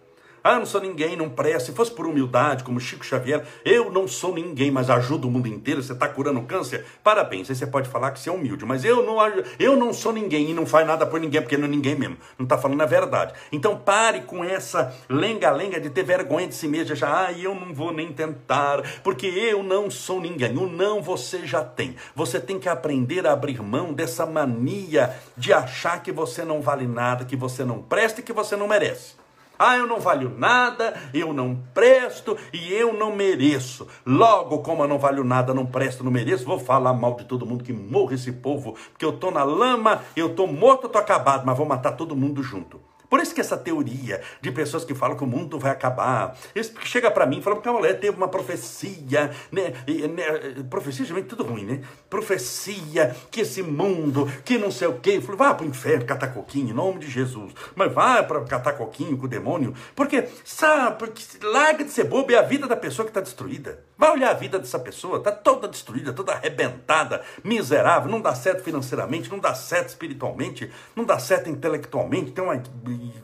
Ah, 0.47 0.59
não 0.59 0.65
sou 0.65 0.79
ninguém, 0.79 1.17
não 1.17 1.29
presta. 1.29 1.71
Se 1.71 1.73
fosse 1.73 1.91
por 1.91 2.05
humildade, 2.05 2.63
como 2.63 2.79
Chico 2.79 3.05
Xavier, 3.05 3.45
eu 3.65 3.91
não 3.91 4.07
sou 4.07 4.33
ninguém, 4.33 4.71
mas 4.71 4.89
ajudo 4.89 5.27
o 5.27 5.31
mundo 5.31 5.45
inteiro. 5.49 5.83
Você 5.83 5.91
está 5.91 6.07
curando 6.07 6.41
câncer? 6.43 6.85
Parabéns. 7.03 7.49
Aí 7.49 7.55
você 7.57 7.67
pode 7.67 7.89
falar 7.89 8.11
que 8.11 8.19
você 8.21 8.29
é 8.29 8.31
humilde, 8.31 8.63
mas 8.63 8.85
eu 8.85 9.05
não, 9.05 9.17
eu 9.59 9.75
não 9.75 9.91
sou 9.91 10.13
ninguém 10.13 10.51
e 10.51 10.53
não 10.53 10.65
faz 10.65 10.87
nada 10.87 11.05
por 11.05 11.19
ninguém, 11.19 11.41
porque 11.41 11.57
não 11.57 11.65
é 11.65 11.69
ninguém 11.69 11.95
mesmo. 11.95 12.15
Não 12.39 12.45
está 12.45 12.57
falando 12.57 12.81
a 12.81 12.85
verdade. 12.85 13.33
Então 13.51 13.75
pare 13.75 14.21
com 14.21 14.41
essa 14.41 14.95
lenga-lenga 15.09 15.81
de 15.81 15.89
ter 15.89 16.03
vergonha 16.03 16.47
de 16.47 16.55
si 16.55 16.69
mesmo. 16.69 16.95
Já, 16.95 17.27
ah, 17.27 17.33
eu 17.33 17.53
não 17.53 17.73
vou 17.73 17.91
nem 17.91 18.13
tentar, 18.13 18.81
porque 19.03 19.27
eu 19.27 19.61
não 19.61 19.91
sou 19.91 20.21
ninguém. 20.21 20.55
O 20.57 20.65
não 20.65 21.01
você 21.01 21.45
já 21.45 21.61
tem. 21.61 21.97
Você 22.15 22.39
tem 22.39 22.57
que 22.57 22.69
aprender 22.69 23.27
a 23.27 23.33
abrir 23.33 23.61
mão 23.61 23.91
dessa 23.91 24.25
mania 24.25 25.13
de 25.35 25.51
achar 25.51 26.01
que 26.01 26.13
você 26.13 26.45
não 26.45 26.61
vale 26.61 26.87
nada, 26.87 27.25
que 27.25 27.35
você 27.35 27.65
não 27.65 27.81
presta 27.81 28.21
e 28.21 28.23
que 28.23 28.31
você 28.31 28.55
não 28.55 28.65
merece. 28.65 29.26
Ah, 29.57 29.77
eu 29.77 29.87
não 29.87 29.99
valho 29.99 30.33
nada, 30.37 30.93
eu 31.13 31.33
não 31.33 31.55
presto 31.73 32.37
e 32.53 32.73
eu 32.73 32.93
não 32.93 33.15
mereço. 33.15 33.87
Logo, 34.05 34.59
como 34.59 34.83
eu 34.83 34.87
não 34.87 34.99
valho 34.99 35.23
nada, 35.23 35.53
não 35.53 35.65
presto, 35.65 36.03
não 36.03 36.11
mereço, 36.11 36.45
vou 36.45 36.59
falar 36.59 36.93
mal 36.93 37.15
de 37.15 37.25
todo 37.25 37.45
mundo 37.45 37.63
que 37.63 37.73
morre 37.73 38.15
esse 38.15 38.31
povo, 38.31 38.75
porque 38.91 39.05
eu 39.05 39.13
tô 39.13 39.31
na 39.31 39.43
lama, 39.43 40.01
eu 40.15 40.35
tô 40.35 40.45
morto, 40.45 40.85
eu 40.85 40.89
tô 40.89 40.99
acabado, 40.99 41.45
mas 41.45 41.57
vou 41.57 41.65
matar 41.65 41.93
todo 41.93 42.15
mundo 42.15 42.43
junto. 42.43 42.79
Por 43.09 43.19
isso 43.19 43.33
que 43.33 43.41
essa 43.41 43.57
teoria 43.57 44.21
de 44.41 44.51
pessoas 44.51 44.83
que 44.83 44.93
falam 44.93 45.15
que 45.15 45.23
o 45.23 45.27
mundo 45.27 45.57
vai 45.59 45.71
acabar, 45.71 46.37
eles 46.53 46.73
chega 46.83 47.09
para 47.09 47.25
mim 47.25 47.39
e 47.39 47.41
falam 47.41 47.61
que 47.61 47.69
a 47.69 47.73
mulher 47.73 47.99
teve 47.99 48.17
uma 48.17 48.27
profecia, 48.27 49.31
né, 49.51 49.73
né 49.87 50.63
profecia 50.69 51.05
vem 51.13 51.23
tudo 51.23 51.43
ruim, 51.43 51.65
né? 51.65 51.81
Profecia 52.09 53.15
que 53.31 53.41
esse 53.41 53.63
mundo, 53.63 54.29
que 54.43 54.57
não 54.57 54.71
sei 54.71 54.87
o 54.87 54.99
quê, 54.99 55.11
eu 55.17 55.21
falei, 55.21 55.37
vá 55.37 55.53
para 55.53 55.65
o 55.65 55.69
inferno 55.69 56.05
catar 56.05 56.27
coquinho, 56.27 56.69
em 56.69 56.73
nome 56.73 56.99
de 56.99 57.09
Jesus. 57.09 57.53
Mas 57.75 57.93
vai 57.93 58.25
para 58.25 58.41
catar 58.45 58.73
coquinho 58.73 59.17
com 59.17 59.25
o 59.25 59.29
demônio, 59.29 59.73
porque 59.95 60.27
sabe, 60.43 60.97
porque 60.97 61.23
larga 61.41 61.83
de 61.83 61.91
ser 61.91 62.05
bobo 62.05 62.31
é 62.31 62.35
a 62.35 62.41
vida 62.41 62.67
da 62.67 62.75
pessoa 62.75 63.05
que 63.05 63.11
está 63.11 63.21
destruída. 63.21 63.79
Vai 63.97 64.11
olhar 64.11 64.29
a 64.29 64.35
vida 64.35 64.59
dessa 64.59 64.77
pessoa, 64.77 65.17
está 65.17 65.31
toda 65.31 65.67
destruída, 65.67 66.13
toda 66.13 66.31
arrebentada, 66.31 67.23
miserável, 67.43 68.11
não 68.11 68.21
dá 68.21 68.35
certo 68.35 68.63
financeiramente, 68.63 69.31
não 69.31 69.39
dá 69.39 69.55
certo 69.55 69.89
espiritualmente, 69.89 70.71
não 70.95 71.03
dá 71.03 71.17
certo 71.17 71.49
intelectualmente, 71.49 72.31
tem 72.31 72.43
uma 72.43 72.61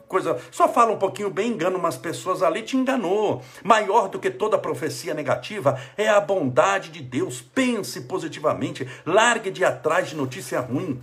coisa. 0.08 0.36
Só 0.50 0.68
fala 0.68 0.92
um 0.92 0.98
pouquinho 0.98 1.30
bem, 1.30 1.52
engana 1.52 1.78
umas 1.78 1.96
pessoas 1.96 2.42
ali, 2.42 2.64
te 2.64 2.76
enganou. 2.76 3.44
Maior 3.64 4.10
do 4.10 4.18
que 4.18 4.32
toda 4.32 4.58
profecia 4.58 5.14
negativa 5.14 5.80
é 5.96 6.10
a 6.10 6.20
bondade 6.20 6.90
de 6.90 7.04
Deus. 7.04 7.40
Pense 7.40 8.02
positivamente, 8.02 8.88
largue 9.06 9.52
de 9.52 9.64
atrás 9.64 10.10
de 10.10 10.16
notícia 10.16 10.60
ruim. 10.60 11.00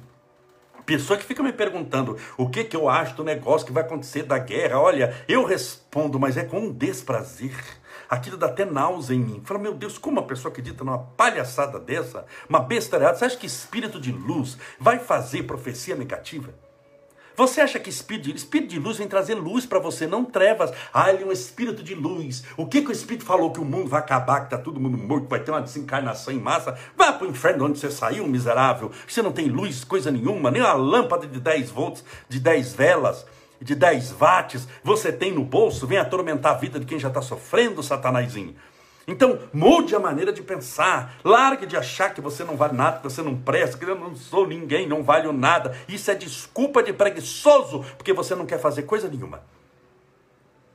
Pessoa 0.84 1.16
que 1.16 1.24
fica 1.24 1.44
me 1.44 1.52
perguntando 1.52 2.16
o 2.36 2.48
que, 2.48 2.64
que 2.64 2.76
eu 2.76 2.88
acho 2.88 3.14
do 3.14 3.22
negócio 3.22 3.64
que 3.64 3.72
vai 3.72 3.84
acontecer 3.84 4.24
da 4.24 4.38
guerra. 4.38 4.80
Olha, 4.80 5.14
eu 5.28 5.44
respondo, 5.44 6.18
mas 6.18 6.36
é 6.36 6.42
com 6.42 6.58
um 6.58 6.72
desprazer 6.72 7.79
aquilo 8.10 8.36
dá 8.36 8.46
até 8.46 8.64
náusea 8.64 9.14
em 9.14 9.20
mim. 9.20 9.40
Fala, 9.44 9.60
meu 9.60 9.72
Deus, 9.72 9.96
como 9.96 10.18
uma 10.18 10.26
pessoa 10.26 10.50
acredita 10.50 10.82
numa 10.82 10.98
palhaçada 10.98 11.78
dessa, 11.78 12.26
uma 12.48 12.58
besteirada? 12.58 13.16
Você 13.16 13.24
acha 13.24 13.36
que 13.36 13.46
espírito 13.46 14.00
de 14.00 14.10
luz 14.10 14.58
vai 14.80 14.98
fazer 14.98 15.44
profecia 15.44 15.94
negativa? 15.94 16.52
Você 17.36 17.60
acha 17.60 17.78
que 17.78 17.88
espírito, 17.88 18.36
espírito 18.36 18.70
de 18.70 18.78
luz 18.78 18.98
vem 18.98 19.08
trazer 19.08 19.34
luz 19.34 19.64
para 19.64 19.78
você, 19.78 20.06
não 20.06 20.24
trevas. 20.24 20.72
Ah, 20.92 21.10
ele 21.10 21.22
é 21.22 21.26
um 21.26 21.32
espírito 21.32 21.82
de 21.82 21.94
luz. 21.94 22.44
O 22.56 22.66
que, 22.66 22.82
que 22.82 22.88
o 22.88 22.92
espírito 22.92 23.24
falou? 23.24 23.50
Que 23.50 23.60
o 23.60 23.64
mundo 23.64 23.88
vai 23.88 24.00
acabar, 24.00 24.40
que 24.40 24.46
está 24.46 24.58
todo 24.58 24.80
mundo 24.80 24.98
morto, 24.98 25.26
vai 25.26 25.40
ter 25.40 25.50
uma 25.50 25.62
desencarnação 25.62 26.34
em 26.34 26.38
massa. 26.38 26.76
Vá 26.96 27.12
para 27.12 27.26
o 27.26 27.30
inferno 27.30 27.64
onde 27.64 27.78
você 27.78 27.90
saiu, 27.90 28.26
miserável. 28.26 28.90
Você 29.08 29.22
não 29.22 29.32
tem 29.32 29.48
luz, 29.48 29.84
coisa 29.84 30.10
nenhuma, 30.10 30.50
nem 30.50 30.60
uma 30.60 30.74
lâmpada 30.74 31.26
de 31.26 31.40
10 31.40 31.70
volts, 31.70 32.04
de 32.28 32.38
10 32.40 32.74
velas 32.74 33.24
de 33.60 33.74
10 33.74 34.12
watts 34.12 34.66
você 34.82 35.12
tem 35.12 35.32
no 35.32 35.44
bolso, 35.44 35.86
vem 35.86 35.98
atormentar 35.98 36.52
a 36.54 36.58
vida 36.58 36.80
de 36.80 36.86
quem 36.86 36.98
já 36.98 37.08
está 37.08 37.20
sofrendo, 37.20 37.82
satanazinho. 37.82 38.56
Então, 39.06 39.40
mude 39.52 39.94
a 39.96 39.98
maneira 39.98 40.32
de 40.32 40.40
pensar. 40.40 41.16
Largue 41.24 41.66
de 41.66 41.76
achar 41.76 42.14
que 42.14 42.20
você 42.20 42.44
não 42.44 42.56
vale 42.56 42.76
nada, 42.76 42.98
que 42.98 43.02
você 43.02 43.22
não 43.22 43.36
presta, 43.36 43.76
que 43.76 43.84
eu 43.84 43.98
não 43.98 44.14
sou 44.14 44.46
ninguém, 44.46 44.86
não 44.86 45.02
valho 45.02 45.32
nada. 45.32 45.76
Isso 45.88 46.10
é 46.10 46.14
desculpa 46.14 46.82
de 46.82 46.92
preguiçoso, 46.92 47.84
porque 47.96 48.12
você 48.12 48.36
não 48.36 48.46
quer 48.46 48.60
fazer 48.60 48.82
coisa 48.82 49.08
nenhuma. 49.08 49.42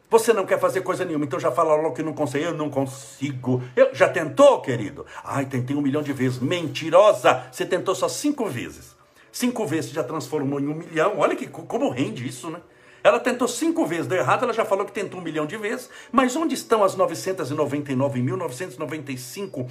Você 0.10 0.34
não 0.34 0.46
quer 0.46 0.60
fazer 0.60 0.82
coisa 0.82 1.04
nenhuma, 1.04 1.26
então 1.26 1.40
já 1.40 1.52
fala 1.52 1.76
logo 1.76 1.96
que 1.96 2.04
não 2.04 2.14
consegue. 2.14 2.46
Eu 2.46 2.54
não 2.54 2.70
consigo. 2.70 3.64
Eu, 3.76 3.94
já 3.94 4.10
tentou, 4.10 4.62
querido? 4.62 5.06
Ai, 5.24 5.46
tentei 5.46 5.76
um 5.76 5.82
milhão 5.82 6.04
de 6.04 6.14
vezes. 6.14 6.40
Mentirosa! 6.40 7.48
Você 7.52 7.66
tentou 7.66 7.96
só 7.96 8.10
cinco 8.10 8.48
vezes. 8.48 8.96
Cinco 9.32 9.66
vezes 9.66 9.92
já 9.92 10.04
transformou 10.04 10.60
em 10.60 10.68
um 10.68 10.76
milhão. 10.76 11.20
Olha 11.20 11.36
que 11.36 11.48
como 11.48 11.90
rende 11.90 12.28
isso, 12.28 12.50
né? 12.50 12.60
Ela 13.06 13.20
tentou 13.20 13.48
cinco 13.48 13.86
vezes, 13.86 14.08
deu 14.08 14.18
errado, 14.18 14.46
ela 14.46 14.52
já 14.52 14.66
falou 14.66 14.84
que 14.84 14.92
tentou 14.92 15.20
um 15.20 15.24
milhão 15.24 15.46
de 15.46 15.56
vezes, 15.58 15.92
mas 16.12 16.36
onde 16.36 16.56
estão 16.56 16.84
as 16.84 16.98
999.995 16.98 19.70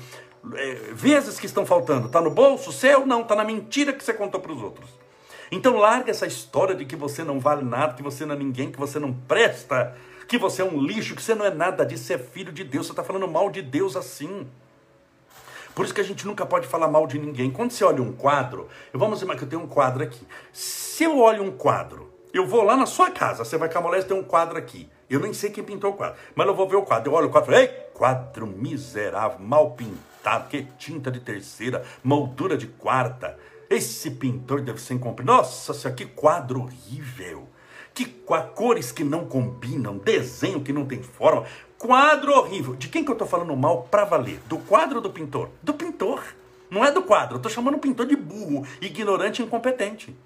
é, 0.55 0.75
vezes 0.92 1.40
que 1.40 1.47
estão 1.47 1.66
faltando? 1.66 2.07
Está 2.07 2.20
no 2.20 2.31
bolso 2.31 2.70
seu? 2.70 3.05
Não, 3.05 3.23
está 3.23 3.35
na 3.35 3.42
mentira 3.42 3.92
que 3.92 4.05
você 4.05 4.14
contou 4.14 4.40
para 4.40 4.53
os 4.53 4.62
outros. 4.62 4.88
Então 5.51 5.77
larga 5.77 6.12
essa 6.12 6.29
história 6.29 6.77
de 6.77 6.85
que 6.85 6.94
você 6.94 7.25
não 7.25 7.40
vale 7.40 7.64
nada, 7.64 7.94
que 7.94 8.05
você 8.05 8.25
não 8.25 8.37
é 8.37 8.38
ninguém, 8.38 8.70
que 8.70 8.79
você 8.79 9.01
não 9.01 9.12
presta, 9.12 9.97
que 10.29 10.38
você 10.38 10.62
é 10.62 10.64
um 10.64 10.81
lixo, 10.81 11.16
que 11.16 11.23
você 11.23 11.35
não 11.35 11.44
é 11.44 11.51
nada 11.51 11.85
disso, 11.85 12.05
você 12.05 12.14
é 12.14 12.18
filho 12.18 12.53
de 12.53 12.62
Deus, 12.62 12.87
você 12.87 12.92
está 12.92 13.03
falando 13.03 13.27
mal 13.27 13.51
de 13.51 13.62
Deus 13.62 13.97
assim. 13.97 14.47
Por 15.75 15.85
isso 15.85 15.92
que 15.92 16.01
a 16.01 16.05
gente 16.05 16.25
nunca 16.25 16.47
pode 16.47 16.68
falar 16.68 16.87
mal 16.87 17.05
de 17.05 17.18
ninguém. 17.18 17.51
Quando 17.51 17.73
você 17.73 17.83
olha 17.83 18.01
um 18.01 18.12
quadro, 18.12 18.68
vamos 18.92 19.18
dizer 19.18 19.37
que 19.37 19.42
eu 19.42 19.49
tenho 19.49 19.62
um 19.62 19.66
quadro 19.66 20.05
aqui. 20.05 20.25
Se 20.53 21.03
eu 21.03 21.18
olho 21.18 21.42
um 21.42 21.51
quadro 21.51 22.13
eu 22.37 22.47
vou 22.47 22.62
lá 22.62 22.77
na 22.77 22.87
sua 22.87 23.11
casa, 23.11 23.44
você 23.44 23.57
vai 23.57 23.73
moléstia, 23.81 24.09
tem 24.09 24.18
um 24.18 24.25
quadro 24.25 24.59
aqui. 24.59 24.88
Eu 25.09 25.20
nem 25.20 25.33
sei 25.33 25.51
quem 25.51 25.62
pintou 25.62 25.92
o 25.92 25.94
quadro, 25.94 26.18
mas 26.35 26.47
eu 26.47 26.55
vou 26.55 26.68
ver 26.68 26.77
o 26.77 26.83
quadro. 26.83 27.11
Eu 27.11 27.14
olho 27.14 27.29
o 27.29 27.31
quadro 27.31 27.53
e 27.53 27.55
falo, 27.55 27.62
ei, 27.62 27.68
quadro 27.92 28.47
miserável, 28.47 29.38
mal 29.38 29.70
pintado, 29.73 30.49
que 30.49 30.66
tinta 30.79 31.11
de 31.11 31.20
terceira, 31.20 31.85
moldura 32.03 32.57
de 32.57 32.66
quarta. 32.66 33.38
Esse 33.70 34.11
pintor 34.11 34.62
deve 34.62 34.81
ser 34.81 34.94
incompreensível. 34.94 35.37
Nossa 35.37 35.75
senhora, 35.75 35.97
que 35.97 36.07
quadro 36.07 36.62
horrível. 36.62 37.49
Que 37.94 38.07
cores 38.07 38.90
que 38.90 39.05
não 39.05 39.27
combinam, 39.27 39.99
desenho 39.99 40.61
que 40.61 40.73
não 40.73 40.85
tem 40.85 41.01
forma. 41.03 41.44
Quadro 41.79 42.33
horrível. 42.33 42.75
De 42.75 42.88
quem 42.88 43.05
que 43.05 43.11
eu 43.11 43.14
estou 43.14 43.29
falando 43.29 43.55
mal 43.57 43.85
para 43.85 44.05
valer? 44.05 44.40
Do 44.49 44.59
quadro 44.59 44.97
ou 44.97 45.03
do 45.03 45.11
pintor? 45.11 45.51
Do 45.62 45.75
pintor. 45.75 46.23
Não 46.68 46.85
é 46.85 46.90
do 46.90 47.03
quadro. 47.03 47.35
Eu 47.35 47.37
estou 47.37 47.53
chamando 47.53 47.77
o 47.77 47.81
pintor 47.81 48.07
de 48.07 48.16
burro, 48.16 48.66
ignorante 48.81 49.40
e 49.40 49.44
incompetente. 49.44 50.16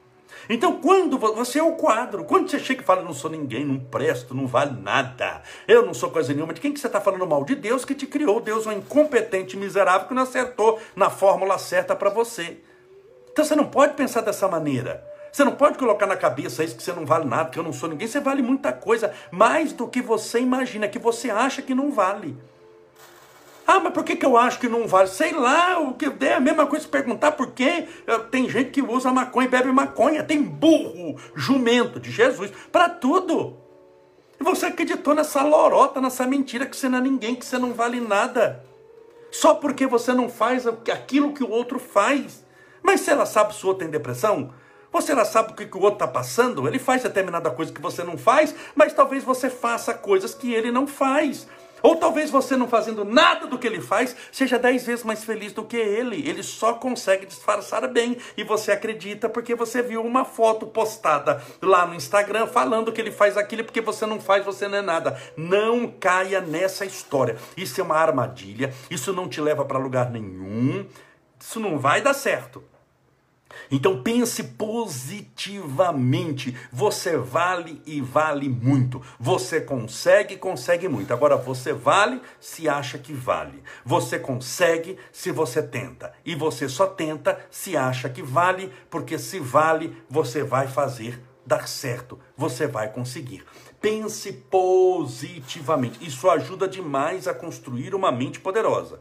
Então, 0.49 0.81
quando 0.81 1.19
você 1.19 1.59
é 1.59 1.63
o 1.63 1.73
quadro, 1.73 2.25
quando 2.25 2.51
você 2.51 2.59
chega 2.59 2.81
e 2.81 2.85
fala, 2.85 3.03
não 3.03 3.13
sou 3.13 3.31
ninguém, 3.31 3.65
não 3.65 3.79
presto, 3.79 4.35
não 4.35 4.47
vale 4.47 4.81
nada, 4.81 5.43
eu 5.67 5.85
não 5.85 5.93
sou 5.93 6.11
coisa 6.11 6.33
nenhuma, 6.33 6.55
de 6.55 6.61
quem 6.61 6.73
que 6.73 6.81
você 6.81 6.87
está 6.87 7.01
falando 7.01 7.27
mal? 7.27 7.45
De 7.45 7.55
Deus 7.55 7.85
que 7.85 7.95
te 7.95 8.07
criou, 8.07 8.41
Deus 8.41 8.67
é 8.67 8.71
um 8.71 8.79
incompetente 8.79 9.57
miserável 9.57 10.09
que 10.09 10.15
não 10.15 10.23
acertou 10.23 10.81
na 10.97 11.11
fórmula 11.11 11.59
certa 11.59 11.95
para 11.95 12.09
você. 12.09 12.59
Então 13.31 13.45
você 13.45 13.55
não 13.55 13.67
pode 13.67 13.95
pensar 13.95 14.23
dessa 14.23 14.49
maneira. 14.49 15.07
Você 15.31 15.45
não 15.45 15.53
pode 15.53 15.79
colocar 15.79 16.07
na 16.07 16.17
cabeça 16.17 16.65
isso 16.65 16.77
que 16.77 16.83
você 16.83 16.93
não 16.93 17.05
vale 17.05 17.27
nada, 17.27 17.51
que 17.51 17.59
eu 17.59 17.63
não 17.63 17.73
sou 17.73 17.89
ninguém. 17.89 18.09
Você 18.09 18.19
vale 18.19 18.43
muita 18.43 18.73
coisa, 18.73 19.13
mais 19.31 19.73
do 19.73 19.87
que 19.87 20.01
você 20.01 20.41
imagina, 20.41 20.89
que 20.89 20.99
você 20.99 21.31
acha 21.31 21.63
que 21.63 21.75
não 21.75 21.93
vale. 21.93 22.37
Ah, 23.71 23.81
mas 23.81 23.93
por 23.93 24.03
que, 24.03 24.17
que 24.17 24.25
eu 24.25 24.35
acho 24.39 24.59
que 24.59 24.67
não 24.67 24.89
vale? 24.89 25.11
Sei 25.11 25.31
lá, 25.31 25.79
o 25.79 25.93
que 25.93 26.11
é 26.25 26.33
a 26.33 26.41
mesma 26.41 26.67
coisa 26.67 26.89
perguntar 26.89 27.33
por 27.33 27.49
que 27.49 27.87
tem 28.31 28.49
gente 28.49 28.71
que 28.71 28.81
usa 28.81 29.13
maconha 29.13 29.47
e 29.47 29.51
bebe 29.51 29.71
maconha. 29.71 30.25
Tem 30.25 30.43
burro, 30.43 31.21
jumento 31.37 32.01
de 32.01 32.11
Jesus, 32.11 32.51
para 32.73 32.89
tudo. 32.89 33.59
E 34.41 34.43
você 34.43 34.65
acreditou 34.65 35.15
nessa 35.15 35.43
lorota, 35.43 36.01
nessa 36.01 36.27
mentira 36.27 36.65
que 36.65 36.75
você 36.75 36.89
não 36.89 36.97
é 36.97 37.03
ninguém, 37.03 37.35
que 37.35 37.45
você 37.45 37.59
não 37.59 37.75
vale 37.75 38.01
nada. 38.01 38.65
Só 39.31 39.53
porque 39.53 39.87
você 39.87 40.15
não 40.15 40.31
faz 40.31 40.67
aquilo 40.67 41.35
que 41.35 41.45
o 41.45 41.51
outro 41.51 41.79
faz. 41.79 42.43
Mas 42.83 43.03
se 43.03 43.11
ela 43.11 43.27
sabe 43.27 43.55
se 43.55 43.63
o 43.67 43.69
outro 43.69 43.85
tem 43.85 43.91
depressão, 43.91 44.51
você 44.91 45.13
ela 45.13 45.27
sabe 45.27 45.53
o 45.53 45.55
que, 45.55 45.67
que 45.67 45.77
o 45.77 45.83
outro 45.83 45.97
está 45.97 46.09
passando, 46.09 46.67
ele 46.67 46.79
faz 46.79 47.03
determinada 47.03 47.51
coisa 47.51 47.71
que 47.71 47.83
você 47.83 48.03
não 48.03 48.17
faz, 48.17 48.55
mas 48.75 48.95
talvez 48.95 49.23
você 49.23 49.51
faça 49.51 49.93
coisas 49.93 50.35
que 50.35 50.55
ele 50.55 50.73
não 50.73 50.87
faz. 50.87 51.47
Ou 51.83 51.97
talvez 51.97 52.31
você 52.31 52.57
não 52.57 52.69
fazendo 52.69 53.05
nada 53.05 53.47
do 53.47 53.59
que 53.59 53.67
ele 53.67 53.81
faz, 53.81 54.15
seja 54.33 54.59
dez 54.59 54.87
vezes 54.87 55.05
mais 55.05 55.25
feliz 55.25 55.53
do 55.53 55.65
que 55.65 55.77
ele. 55.77 56.29
Ele 56.29 56.43
só 56.43 56.75
consegue 56.75 57.27
disfarçar 57.27 57.87
bem. 57.89 58.17
E 58.37 58.45
você 58.45 58.73
acredita 58.73 59.29
porque 59.29 59.55
você 59.55 59.83
viu 59.83 60.03
uma 60.03 60.25
foto 60.25 60.67
postada 60.67 61.43
lá 61.63 61.87
no 61.87 61.95
Instagram 61.95 62.47
falando 62.47 62.93
que 62.93 63.01
ele 63.01 63.13
faz 63.13 63.37
aquilo 63.37 63.65
porque 63.65 63.81
você 63.81 64.07
não 64.07 64.21
faz, 64.21 64.45
você 64.45 64.69
não 64.69 64.79
é 64.79 64.83
nada. 64.83 65.21
Não 65.37 65.87
caia 65.89 66.41
nessa 66.41 66.85
história. 66.85 67.37
Isso 67.57 67.81
é 67.81 67.85
uma 67.85 67.97
armadilha. 67.97 68.73
Isso 68.91 69.13
não 69.13 69.29
te 69.29 69.41
leva 69.41 69.65
para 69.65 69.79
lugar 69.79 70.11
nenhum. 70.11 70.87
isso 71.39 71.61
não 71.61 71.79
vai 71.79 72.01
dar 72.01 72.15
certo. 72.15 72.63
Então 73.71 74.03
pense 74.03 74.43
positivamente. 74.43 76.57
Você 76.73 77.17
vale 77.17 77.81
e 77.87 78.01
vale 78.01 78.49
muito. 78.49 79.01
Você 79.19 79.61
consegue, 79.61 80.37
consegue 80.37 80.89
muito. 80.89 81.13
Agora 81.13 81.37
você 81.37 81.73
vale 81.73 82.21
se 82.41 82.69
acha 82.69 82.99
que 82.99 83.13
vale. 83.13 83.63
Você 83.85 84.19
consegue 84.19 84.97
se 85.13 85.31
você 85.31 85.63
tenta. 85.63 86.13
E 86.25 86.35
você 86.35 86.69
só 86.69 86.87
tenta 86.87 87.39
se 87.51 87.77
acha 87.77 88.09
que 88.09 88.23
vale, 88.23 88.73
porque 88.91 89.19
se 89.19 89.39
vale, 89.39 89.97
você 90.09 90.43
vai 90.43 90.69
fazer 90.69 91.23
dar 91.47 91.67
certo. 91.67 92.19
Você 92.37 92.67
vai 92.67 92.93
conseguir. 92.93 93.45
Pense 93.81 94.33
positivamente. 94.33 96.07
Isso 96.07 96.29
ajuda 96.29 96.69
demais 96.69 97.29
a 97.29 97.35
construir 97.35 97.95
uma 97.95 98.13
mente 98.13 98.41
poderosa. 98.41 99.01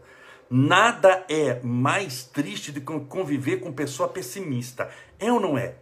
Nada 0.50 1.26
é 1.28 1.60
mais 1.62 2.24
triste 2.24 2.72
do 2.72 2.80
que 2.80 3.00
conviver 3.08 3.58
com 3.58 3.72
pessoa 3.72 4.08
pessimista. 4.08 4.90
É 5.20 5.32
ou 5.32 5.40
não 5.40 5.58
é? 5.58 5.76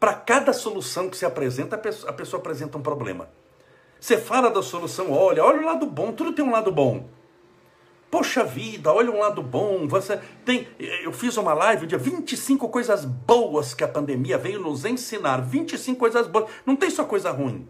Para 0.00 0.14
cada 0.14 0.52
solução 0.52 1.10
que 1.10 1.16
se 1.16 1.26
apresenta, 1.26 1.76
a 1.76 2.12
pessoa, 2.12 2.40
apresenta 2.40 2.78
um 2.78 2.82
problema. 2.82 3.28
Você 4.00 4.18
fala 4.18 4.50
da 4.50 4.62
solução, 4.62 5.10
olha, 5.10 5.44
olha 5.44 5.60
o 5.60 5.64
lado 5.64 5.86
bom, 5.86 6.12
tudo 6.12 6.32
tem 6.32 6.44
um 6.44 6.50
lado 6.50 6.70
bom. 6.70 7.08
Poxa 8.10 8.44
vida, 8.44 8.92
olha 8.92 9.10
um 9.10 9.18
lado 9.18 9.42
bom. 9.42 9.86
Você 9.88 10.18
tem, 10.44 10.68
eu 10.78 11.12
fiz 11.12 11.36
uma 11.36 11.52
live 11.52 11.84
um 11.84 11.88
dia 11.88 11.98
25 11.98 12.68
coisas 12.68 13.04
boas 13.04 13.74
que 13.74 13.82
a 13.82 13.88
pandemia 13.88 14.38
veio 14.38 14.60
nos 14.60 14.84
ensinar. 14.84 15.38
25 15.38 15.98
coisas 15.98 16.26
boas. 16.26 16.48
Não 16.64 16.76
tem 16.76 16.88
só 16.88 17.04
coisa 17.04 17.30
ruim. 17.30 17.68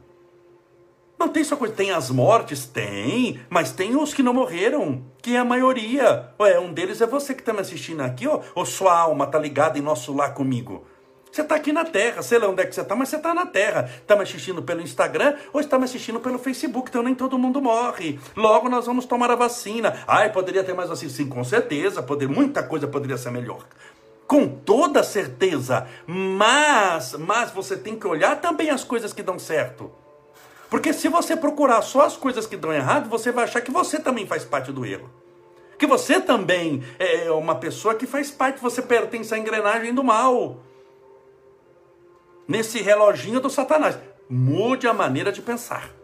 Não 1.19 1.29
tem 1.29 1.43
só 1.43 1.57
coisa, 1.57 1.75
tem 1.75 1.91
as 1.93 2.11
mortes? 2.11 2.67
Tem, 2.67 3.41
mas 3.49 3.73
tem 3.73 3.97
os 3.97 4.13
que 4.13 4.23
não 4.23 4.35
morreram, 4.35 5.03
que 5.23 5.35
é 5.35 5.39
a 5.39 5.45
maioria. 5.45 6.31
Ué, 6.39 6.59
um 6.61 6.73
deles 6.73 7.01
é 7.01 7.07
você 7.07 7.35
que 7.35 7.41
está 7.41 7.55
me 7.55 7.61
assistindo 7.61 8.03
aqui, 8.03 8.29
ó, 8.29 8.41
ou 8.55 8.67
sua 8.67 8.99
alma 8.99 9.25
está 9.25 9.39
ligada 9.39 9.79
em 9.79 9.83
nosso 9.83 10.15
lar 10.15 10.35
comigo. 10.35 10.87
Você 11.33 11.43
está 11.43 11.55
aqui 11.55 11.73
na 11.73 11.85
Terra, 11.85 12.23
sei 12.23 12.39
lá 12.39 12.49
onde 12.49 12.63
é 12.63 12.67
que 12.67 12.75
você 12.75 12.81
está, 12.81 12.95
mas 12.95 13.11
você 13.11 13.17
está 13.17 13.35
na 13.35 13.45
Terra. 13.45 13.91
Está 14.01 14.17
me 14.17 14.23
assistindo 14.23 14.63
pelo 14.63 14.81
Instagram 14.81 15.37
ou 15.53 15.61
está 15.61 15.79
me 15.79 15.85
assistindo 15.85 16.21
pelo 16.21 16.39
Facebook, 16.39 16.89
então 16.89 17.03
nem 17.03 17.15
todo 17.15 17.39
mundo 17.39 17.61
morre. 17.61 18.19
Logo 18.35 18.69
nós 18.69 18.87
vamos 18.87 19.05
tomar 19.05 19.31
a 19.31 19.37
vacina. 19.37 20.03
Ai, 20.07 20.33
poderia 20.33 20.65
ter 20.65 20.75
mais 20.75 20.89
vacina? 20.89 21.11
Sim, 21.11 21.29
com 21.29 21.45
certeza, 21.45 22.03
poder, 22.03 22.27
muita 22.29 22.63
coisa 22.63 22.87
poderia 22.87 23.19
ser 23.19 23.31
melhor. 23.31 23.67
Com 24.27 24.49
toda 24.49 25.03
certeza, 25.03 25.87
mas, 26.07 27.15
mas 27.19 27.51
você 27.51 27.77
tem 27.77 27.99
que 27.99 28.07
olhar 28.07 28.41
também 28.41 28.71
as 28.71 28.83
coisas 28.83 29.13
que 29.13 29.23
dão 29.23 29.39
certo. 29.39 29.93
Porque 30.69 30.93
se 30.93 31.09
você 31.09 31.37
procurar 31.37 31.83
só 31.83 32.03
as 32.03 32.17
coisas 32.17 32.47
que 32.47 32.57
dão 32.57 32.73
errado, 32.73 33.09
você 33.09 33.33
vai 33.33 33.45
achar 33.45 33.61
que 33.61 33.71
você 33.71 33.99
também 33.99 34.27
faz 34.27 34.45
parte 34.45 34.73
do 34.73 34.85
erro. 34.85 35.11
Que 35.79 35.87
você 35.87 36.21
também 36.21 36.83
é 36.99 37.31
uma 37.31 37.55
pessoa 37.55 37.95
que 37.95 38.07
faz 38.07 38.31
parte, 38.31 38.61
você 38.61 38.83
pertence 38.83 39.35
à 39.35 39.39
engrenagem 39.39 39.95
do 39.95 40.03
mal. 40.03 40.59
Nesse 42.49 42.81
reloginho 42.81 43.41
do 43.41 43.51
Satanás. 43.51 43.99
Mude 44.29 44.89
a 44.89 44.93
maneira 44.93 45.31
de 45.31 45.41
pensar 45.41 45.96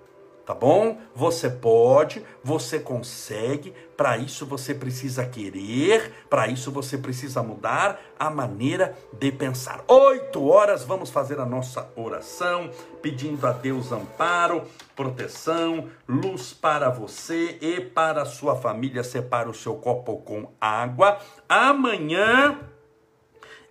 tá 0.44 0.54
bom? 0.54 0.98
Você 1.14 1.48
pode, 1.48 2.24
você 2.42 2.78
consegue, 2.78 3.72
para 3.96 4.16
isso 4.16 4.44
você 4.44 4.74
precisa 4.74 5.24
querer, 5.24 6.12
para 6.28 6.48
isso 6.48 6.70
você 6.70 6.98
precisa 6.98 7.42
mudar 7.42 8.00
a 8.18 8.28
maneira 8.28 8.96
de 9.12 9.30
pensar. 9.30 9.84
Oito 9.86 10.48
horas 10.48 10.84
vamos 10.84 11.10
fazer 11.10 11.38
a 11.38 11.46
nossa 11.46 11.88
oração, 11.94 12.70
pedindo 13.00 13.46
a 13.46 13.52
Deus 13.52 13.92
amparo, 13.92 14.62
proteção, 14.96 15.88
luz 16.08 16.52
para 16.52 16.90
você 16.90 17.58
e 17.60 17.80
para 17.80 18.22
a 18.22 18.26
sua 18.26 18.56
família. 18.56 19.04
Separa 19.04 19.48
o 19.48 19.54
seu 19.54 19.76
copo 19.76 20.18
com 20.18 20.48
água. 20.60 21.18
Amanhã 21.48 22.58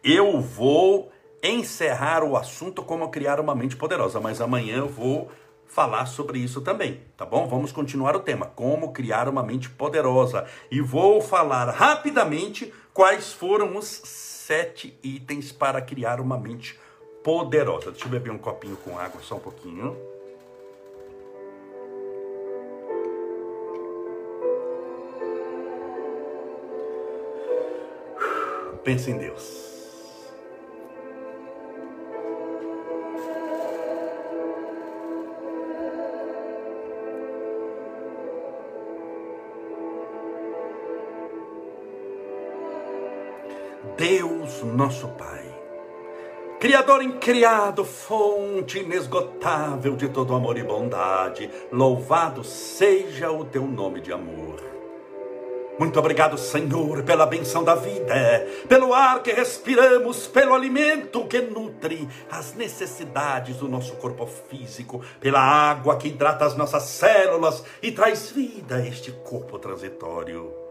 eu 0.04 0.40
vou 0.40 1.12
encerrar 1.44 2.24
o 2.24 2.38
assunto 2.38 2.84
como 2.84 3.10
criar 3.10 3.40
uma 3.40 3.56
mente 3.56 3.76
poderosa, 3.76 4.20
mas 4.20 4.40
amanhã 4.42 4.78
eu 4.78 4.88
vou 4.88 5.30
falar 5.72 6.06
sobre 6.06 6.38
isso 6.38 6.60
também, 6.60 7.02
tá 7.16 7.26
bom? 7.26 7.48
Vamos 7.48 7.72
continuar 7.72 8.14
o 8.14 8.20
tema, 8.20 8.46
como 8.46 8.92
criar 8.92 9.30
uma 9.30 9.42
mente 9.42 9.70
poderosa. 9.70 10.46
E 10.70 10.82
vou 10.82 11.22
falar 11.22 11.70
rapidamente 11.70 12.74
quais 12.94 13.32
foram 13.32 13.78
os 13.78 13.88
sete 13.88 15.00
itens 15.02 15.52
para 15.52 15.82
criar 15.82 16.20
uma 16.20 16.38
mente 16.38 16.78
poderosa. 17.24 17.92
Deixa 17.92 18.06
eu 18.06 18.10
beber 18.10 18.32
um 18.32 18.38
copinho 18.38 18.76
com 18.78 19.00
água 19.00 19.22
só 19.22 19.36
um 19.36 19.40
pouquinho. 19.40 19.96
Pense 28.84 29.10
em 29.10 29.18
Deus. 29.18 29.71
Nosso 44.72 45.08
Pai, 45.10 45.52
Criador 46.62 47.02
incriado, 47.02 47.84
fonte 47.84 48.78
inesgotável 48.78 49.96
de 49.96 50.08
todo 50.08 50.36
amor 50.36 50.60
e 50.60 50.64
bondade, 50.64 51.50
louvado 51.72 52.44
seja 52.44 53.32
o 53.32 53.44
teu 53.44 53.66
nome 53.66 54.00
de 54.00 54.14
amor. 54.14 54.62
Muito 55.80 55.98
obrigado, 55.98 56.38
Senhor, 56.38 57.02
pela 57.02 57.26
benção 57.26 57.64
da 57.64 57.74
vida, 57.74 58.14
pelo 58.70 58.94
ar 58.94 59.24
que 59.24 59.32
respiramos, 59.32 60.28
pelo 60.28 60.54
alimento 60.54 61.26
que 61.26 61.42
nutre 61.42 62.08
as 62.30 62.54
necessidades 62.54 63.58
do 63.58 63.68
nosso 63.68 63.96
corpo 63.96 64.28
físico, 64.28 65.02
pela 65.20 65.42
água 65.42 65.98
que 65.98 66.10
hidrata 66.10 66.46
as 66.46 66.56
nossas 66.56 66.84
células 66.84 67.64
e 67.82 67.92
traz 67.92 68.30
vida 68.30 68.76
a 68.76 68.88
este 68.88 69.12
corpo 69.12 69.58
transitório 69.58 70.71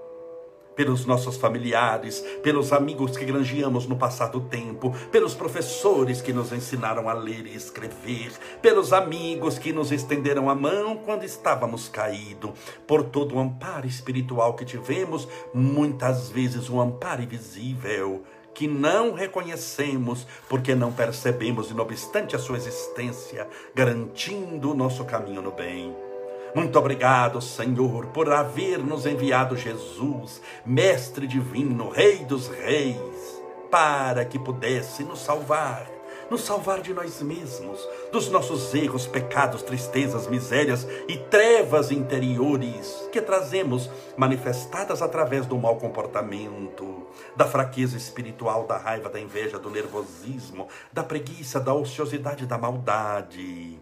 pelos 0.74 1.04
nossos 1.06 1.36
familiares, 1.36 2.20
pelos 2.42 2.72
amigos 2.72 3.16
que 3.16 3.24
granjeamos 3.24 3.86
no 3.86 3.96
passado 3.96 4.40
tempo, 4.40 4.94
pelos 5.10 5.34
professores 5.34 6.22
que 6.22 6.32
nos 6.32 6.52
ensinaram 6.52 7.08
a 7.08 7.12
ler 7.12 7.46
e 7.46 7.54
escrever, 7.54 8.32
pelos 8.62 8.92
amigos 8.92 9.58
que 9.58 9.72
nos 9.72 9.92
estenderam 9.92 10.48
a 10.48 10.54
mão 10.54 10.96
quando 10.96 11.24
estávamos 11.24 11.88
caídos, 11.88 12.52
por 12.86 13.04
todo 13.04 13.34
o 13.34 13.40
amparo 13.40 13.86
espiritual 13.86 14.54
que 14.54 14.64
tivemos, 14.64 15.28
muitas 15.52 16.28
vezes 16.30 16.68
um 16.70 16.80
amparo 16.80 17.22
invisível 17.22 18.22
que 18.54 18.66
não 18.66 19.12
reconhecemos 19.12 20.26
porque 20.48 20.74
não 20.74 20.92
percebemos, 20.92 21.70
e 21.70 21.74
não 21.74 21.84
obstante 21.84 22.36
a 22.36 22.38
sua 22.38 22.56
existência, 22.56 23.48
garantindo 23.74 24.72
o 24.72 24.74
nosso 24.74 25.04
caminho 25.04 25.40
no 25.40 25.52
bem. 25.52 26.09
Muito 26.54 26.76
obrigado, 26.78 27.40
Senhor, 27.40 28.06
por 28.06 28.32
haver 28.32 28.78
nos 28.78 29.06
enviado 29.06 29.56
Jesus, 29.56 30.42
Mestre 30.66 31.26
Divino, 31.26 31.88
Rei 31.88 32.24
dos 32.24 32.48
Reis, 32.48 33.40
para 33.70 34.24
que 34.24 34.36
pudesse 34.36 35.04
nos 35.04 35.20
salvar, 35.20 35.88
nos 36.28 36.40
salvar 36.40 36.80
de 36.80 36.92
nós 36.92 37.22
mesmos, 37.22 37.88
dos 38.10 38.28
nossos 38.28 38.74
erros, 38.74 39.06
pecados, 39.06 39.62
tristezas, 39.62 40.26
misérias 40.26 40.86
e 41.06 41.16
trevas 41.16 41.92
interiores 41.92 43.08
que 43.12 43.22
trazemos 43.22 43.88
manifestadas 44.16 45.02
através 45.02 45.46
do 45.46 45.56
mau 45.56 45.76
comportamento, 45.76 47.06
da 47.36 47.46
fraqueza 47.46 47.96
espiritual, 47.96 48.66
da 48.66 48.76
raiva, 48.76 49.08
da 49.08 49.20
inveja, 49.20 49.56
do 49.56 49.70
nervosismo, 49.70 50.66
da 50.92 51.04
preguiça, 51.04 51.60
da 51.60 51.72
ociosidade, 51.72 52.44
da 52.44 52.58
maldade. 52.58 53.78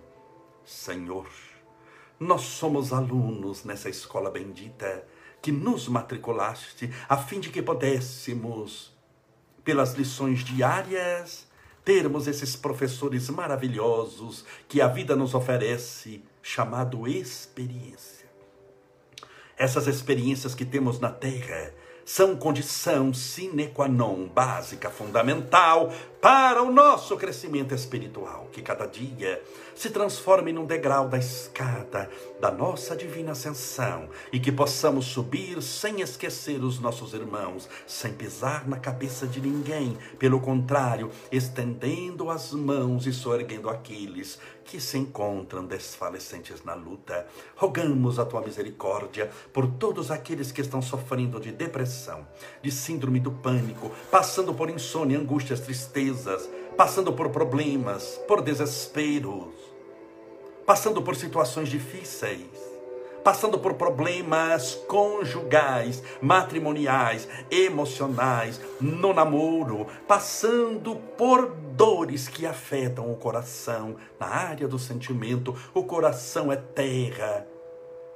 Senhor, 0.64 1.26
nós 2.18 2.42
somos 2.42 2.92
alunos 2.92 3.64
nessa 3.64 3.88
escola 3.88 4.30
bendita 4.30 5.06
que 5.40 5.52
nos 5.52 5.88
matriculaste, 5.88 6.92
a 7.08 7.16
fim 7.16 7.38
de 7.38 7.50
que 7.50 7.62
pudéssemos, 7.62 8.92
pelas 9.62 9.94
lições 9.94 10.40
diárias, 10.40 11.46
termos 11.84 12.26
esses 12.26 12.56
professores 12.56 13.30
maravilhosos 13.30 14.44
que 14.68 14.80
a 14.80 14.88
vida 14.88 15.14
nos 15.14 15.34
oferece, 15.34 16.22
chamado 16.42 17.06
experiência. 17.06 18.28
Essas 19.56 19.86
experiências 19.86 20.54
que 20.54 20.64
temos 20.64 20.98
na 20.98 21.10
terra 21.10 21.72
são 22.08 22.34
condição 22.34 23.12
sine 23.12 23.66
qua 23.66 23.86
non, 23.86 24.28
básica, 24.28 24.88
fundamental 24.88 25.92
para 26.22 26.62
o 26.62 26.72
nosso 26.72 27.14
crescimento 27.18 27.74
espiritual, 27.74 28.48
que 28.50 28.62
cada 28.62 28.86
dia 28.86 29.40
se 29.74 29.90
transforme 29.90 30.50
num 30.50 30.64
degrau 30.64 31.06
da 31.06 31.18
escada 31.18 32.10
da 32.40 32.50
nossa 32.50 32.96
divina 32.96 33.32
ascensão 33.32 34.08
e 34.32 34.40
que 34.40 34.50
possamos 34.50 35.04
subir 35.04 35.62
sem 35.62 36.00
esquecer 36.00 36.64
os 36.64 36.80
nossos 36.80 37.12
irmãos, 37.12 37.68
sem 37.86 38.14
pisar 38.14 38.66
na 38.66 38.78
cabeça 38.78 39.26
de 39.26 39.40
ninguém, 39.40 39.96
pelo 40.18 40.40
contrário, 40.40 41.10
estendendo 41.30 42.30
as 42.30 42.52
mãos 42.52 43.06
e 43.06 43.12
soerguendo 43.12 43.68
aqueles 43.68 44.38
que 44.64 44.80
se 44.80 44.98
encontram 44.98 45.64
desfalecentes 45.64 46.64
na 46.64 46.74
luta. 46.74 47.26
Rogamos 47.56 48.18
a 48.18 48.24
tua 48.24 48.42
misericórdia 48.42 49.30
por 49.52 49.66
todos 49.66 50.10
aqueles 50.10 50.50
que 50.50 50.60
estão 50.60 50.82
sofrendo 50.82 51.40
de 51.40 51.52
depressão 51.52 51.97
depressão, 51.98 52.26
de 52.62 52.70
síndrome 52.70 53.18
do 53.18 53.32
pânico, 53.32 53.90
passando 54.10 54.54
por 54.54 54.70
insônia, 54.70 55.18
angústias, 55.18 55.60
tristezas, 55.60 56.48
passando 56.76 57.12
por 57.12 57.30
problemas, 57.30 58.20
por 58.28 58.40
desesperos, 58.40 59.54
passando 60.64 61.02
por 61.02 61.16
situações 61.16 61.68
difíceis, 61.68 62.46
passando 63.24 63.58
por 63.58 63.74
problemas 63.74 64.74
conjugais, 64.86 66.02
matrimoniais, 66.22 67.28
emocionais, 67.50 68.60
no 68.80 69.12
namoro, 69.12 69.86
passando 70.06 70.94
por 71.16 71.50
dores 71.74 72.28
que 72.28 72.46
afetam 72.46 73.10
o 73.10 73.16
coração, 73.16 73.96
na 74.20 74.26
área 74.26 74.68
do 74.68 74.78
sentimento, 74.78 75.54
o 75.74 75.82
coração 75.82 76.52
é 76.52 76.56
terra 76.56 77.46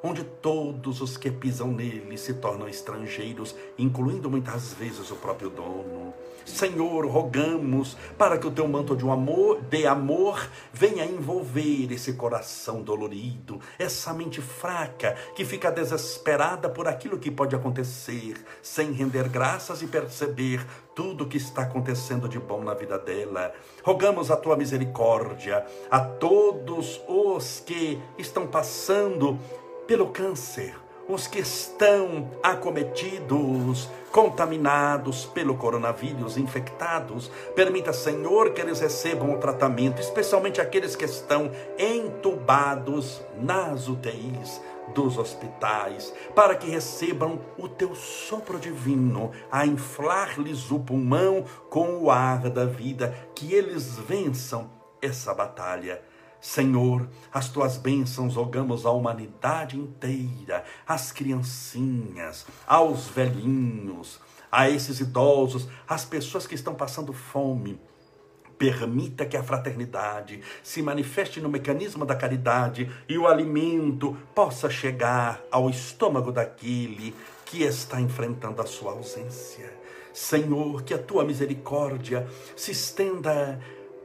onde 0.02 0.24
todos 0.24 1.00
os 1.00 1.16
que 1.16 1.30
pisam 1.30 1.68
nele 1.68 2.18
se 2.18 2.34
tornam 2.34 2.68
estrangeiros, 2.68 3.54
incluindo 3.78 4.30
muitas 4.30 4.74
vezes 4.74 5.10
o 5.10 5.16
próprio 5.16 5.48
dono. 5.48 6.12
Senhor, 6.44 7.06
rogamos 7.06 7.96
para 8.18 8.36
que 8.36 8.46
o 8.46 8.50
teu 8.50 8.66
manto 8.66 8.96
de 8.96 9.04
um 9.04 9.12
amor, 9.12 9.60
de 9.62 9.86
amor, 9.86 10.50
venha 10.72 11.04
envolver 11.04 11.92
esse 11.92 12.14
coração 12.14 12.82
dolorido, 12.82 13.60
essa 13.78 14.12
mente 14.12 14.40
fraca 14.40 15.16
que 15.36 15.44
fica 15.44 15.70
desesperada 15.70 16.68
por 16.68 16.88
aquilo 16.88 17.18
que 17.18 17.30
pode 17.30 17.54
acontecer, 17.54 18.34
sem 18.60 18.90
render 18.92 19.28
graças 19.28 19.82
e 19.82 19.86
perceber 19.86 20.66
tudo 20.94 21.24
o 21.24 21.28
que 21.28 21.36
está 21.36 21.62
acontecendo 21.62 22.28
de 22.28 22.38
bom 22.38 22.62
na 22.62 22.74
vida 22.74 22.98
dela. 22.98 23.52
Rogamos 23.82 24.30
a 24.30 24.36
tua 24.36 24.56
misericórdia 24.56 25.64
a 25.90 26.00
todos 26.00 27.00
os 27.06 27.60
que 27.60 28.00
estão 28.18 28.46
passando 28.46 29.38
pelo 29.92 30.06
câncer, 30.06 30.74
os 31.06 31.26
que 31.26 31.40
estão 31.40 32.30
acometidos, 32.42 33.90
contaminados 34.10 35.26
pelo 35.26 35.54
coronavírus, 35.54 36.38
infectados. 36.38 37.30
Permita, 37.54 37.92
Senhor, 37.92 38.54
que 38.54 38.62
eles 38.62 38.80
recebam 38.80 39.34
o 39.34 39.38
tratamento, 39.38 40.00
especialmente 40.00 40.62
aqueles 40.62 40.96
que 40.96 41.04
estão 41.04 41.50
entubados 41.78 43.20
nas 43.36 43.86
UTIs 43.86 44.62
dos 44.94 45.18
hospitais, 45.18 46.10
para 46.34 46.54
que 46.54 46.70
recebam 46.70 47.38
o 47.58 47.68
teu 47.68 47.94
sopro 47.94 48.58
divino 48.58 49.30
a 49.50 49.66
inflar-lhes 49.66 50.70
o 50.70 50.80
pulmão 50.80 51.44
com 51.68 51.98
o 51.98 52.10
ar 52.10 52.48
da 52.48 52.64
vida, 52.64 53.14
que 53.34 53.52
eles 53.52 53.98
vençam 53.98 54.70
essa 55.02 55.34
batalha 55.34 56.00
Senhor, 56.42 57.08
as 57.32 57.48
tuas 57.48 57.76
bênçãos 57.76 58.34
rogamos 58.34 58.84
à 58.84 58.90
humanidade 58.90 59.78
inteira, 59.78 60.64
às 60.84 61.12
criancinhas, 61.12 62.44
aos 62.66 63.06
velhinhos, 63.06 64.18
a 64.50 64.68
esses 64.68 64.98
idosos, 64.98 65.68
às 65.86 66.04
pessoas 66.04 66.44
que 66.44 66.56
estão 66.56 66.74
passando 66.74 67.12
fome. 67.12 67.80
Permita 68.58 69.24
que 69.24 69.36
a 69.36 69.42
fraternidade 69.42 70.40
se 70.64 70.82
manifeste 70.82 71.40
no 71.40 71.48
mecanismo 71.48 72.04
da 72.04 72.16
caridade 72.16 72.90
e 73.08 73.16
o 73.16 73.28
alimento 73.28 74.16
possa 74.34 74.68
chegar 74.68 75.40
ao 75.48 75.70
estômago 75.70 76.32
daquele 76.32 77.14
que 77.46 77.62
está 77.62 78.00
enfrentando 78.00 78.60
a 78.60 78.66
sua 78.66 78.90
ausência. 78.90 79.72
Senhor, 80.12 80.82
que 80.82 80.92
a 80.92 80.98
tua 80.98 81.24
misericórdia 81.24 82.26
se 82.56 82.72
estenda 82.72 83.60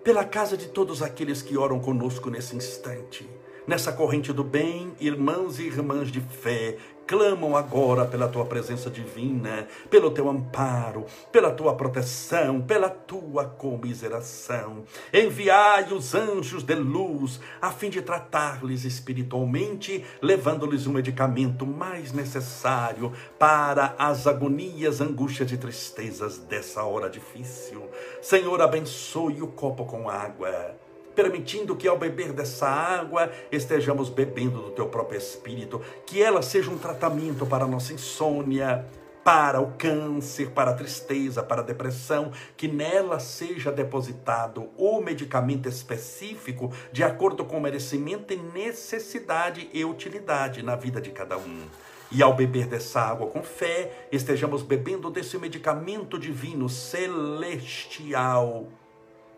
pela 0.07 0.23
casa 0.23 0.55
de 0.55 0.69
todos 0.69 1.01
aqueles 1.03 1.41
que 1.41 1.57
oram 1.57 1.81
conosco 1.81 2.29
nesse 2.29 2.55
instante. 2.55 3.29
Nessa 3.67 3.91
corrente 3.91 4.31
do 4.31 4.41
bem, 4.41 4.93
irmãos 5.01 5.59
e 5.59 5.63
irmãs 5.63 6.09
de 6.09 6.21
fé, 6.21 6.77
clamam 7.07 7.55
agora 7.55 8.05
pela 8.05 8.27
tua 8.27 8.45
presença 8.45 8.89
divina, 8.89 9.65
pelo 9.89 10.11
teu 10.11 10.29
amparo, 10.29 11.05
pela 11.31 11.49
tua 11.51 11.73
proteção, 11.73 12.61
pela 12.61 12.89
tua 12.89 13.45
comiseração. 13.45 14.83
Enviai 15.13 15.91
os 15.93 16.13
anjos 16.13 16.63
de 16.63 16.75
luz 16.75 17.39
a 17.61 17.71
fim 17.71 17.89
de 17.89 18.01
tratar-lhes 18.01 18.83
espiritualmente, 18.83 20.03
levando-lhes 20.21 20.85
o 20.85 20.91
medicamento 20.91 21.65
mais 21.65 22.11
necessário 22.11 23.13
para 23.39 23.95
as 23.97 24.27
agonias, 24.27 24.99
angústias 24.99 25.51
e 25.51 25.57
tristezas 25.57 26.37
dessa 26.37 26.83
hora 26.83 27.09
difícil. 27.09 27.89
Senhor, 28.21 28.61
abençoe 28.61 29.41
o 29.41 29.47
copo 29.47 29.85
com 29.85 30.09
água 30.09 30.75
permitindo 31.17 31.75
que 31.75 31.87
ao 31.87 31.97
beber 31.97 32.31
dessa 32.31 32.67
água 32.67 33.31
estejamos 33.51 34.07
bebendo 34.07 34.61
do 34.61 34.69
teu 34.69 34.87
próprio 34.87 35.17
espírito, 35.17 35.81
que 36.05 36.21
ela 36.21 36.43
seja 36.43 36.69
um 36.69 36.77
tratamento 36.77 37.43
para 37.43 37.65
a 37.65 37.67
nossa 37.67 37.91
insônia, 37.91 38.85
para 39.23 39.59
o 39.59 39.71
câncer, 39.79 40.51
para 40.51 40.69
a 40.69 40.75
tristeza, 40.75 41.41
para 41.41 41.61
a 41.61 41.65
depressão, 41.65 42.31
que 42.55 42.67
nela 42.67 43.19
seja 43.19 43.71
depositado 43.71 44.69
o 44.77 45.01
medicamento 45.01 45.67
específico 45.67 46.71
de 46.91 47.03
acordo 47.03 47.43
com 47.43 47.57
o 47.57 47.61
merecimento 47.61 48.31
e 48.31 48.37
necessidade 48.37 49.71
e 49.73 49.83
utilidade 49.83 50.61
na 50.61 50.75
vida 50.75 51.01
de 51.01 51.09
cada 51.09 51.35
um. 51.35 51.65
E 52.11 52.21
ao 52.21 52.35
beber 52.35 52.67
dessa 52.67 53.01
água 53.01 53.25
com 53.25 53.41
fé, 53.41 54.07
estejamos 54.11 54.61
bebendo 54.61 55.09
desse 55.09 55.35
medicamento 55.39 56.19
divino 56.19 56.69
celestial 56.69 58.67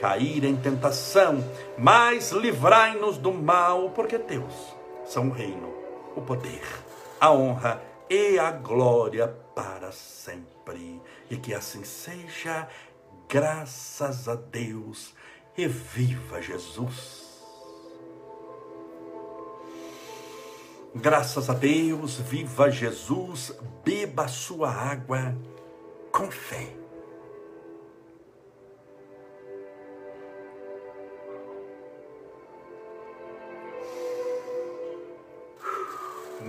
cair 0.00 0.44
em 0.44 0.56
tentação, 0.56 1.44
mas 1.76 2.32
livrai-nos 2.32 3.18
do 3.18 3.32
mal, 3.32 3.90
porque 3.90 4.18
teus 4.18 4.74
são 5.04 5.28
o 5.28 5.32
reino, 5.32 5.74
o 6.16 6.22
poder, 6.22 6.66
a 7.20 7.30
honra 7.30 7.82
e 8.08 8.38
a 8.38 8.50
glória 8.50 9.28
para 9.54 9.92
sempre. 9.92 11.02
E 11.30 11.36
que 11.36 11.52
assim 11.52 11.84
seja, 11.84 12.66
graças 13.28 14.26
a 14.26 14.34
Deus, 14.34 15.14
e 15.56 15.68
viva 15.68 16.40
Jesus. 16.40 17.28
Graças 20.94 21.50
a 21.50 21.54
Deus, 21.54 22.18
viva 22.18 22.70
Jesus, 22.70 23.52
beba 23.84 24.26
sua 24.26 24.70
água 24.70 25.36
com 26.10 26.30
fé. 26.30 26.79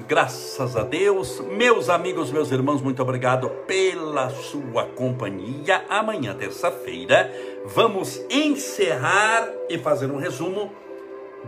Graças 0.07 0.77
a 0.77 0.83
Deus, 0.83 1.41
meus 1.41 1.89
amigos, 1.89 2.31
meus 2.31 2.49
irmãos, 2.49 2.81
muito 2.81 3.01
obrigado 3.01 3.49
pela 3.67 4.29
sua 4.29 4.85
companhia. 4.85 5.83
Amanhã, 5.89 6.33
terça-feira, 6.33 7.29
vamos 7.65 8.23
encerrar 8.29 9.49
e 9.69 9.77
fazer 9.77 10.09
um 10.09 10.15
resumo 10.15 10.71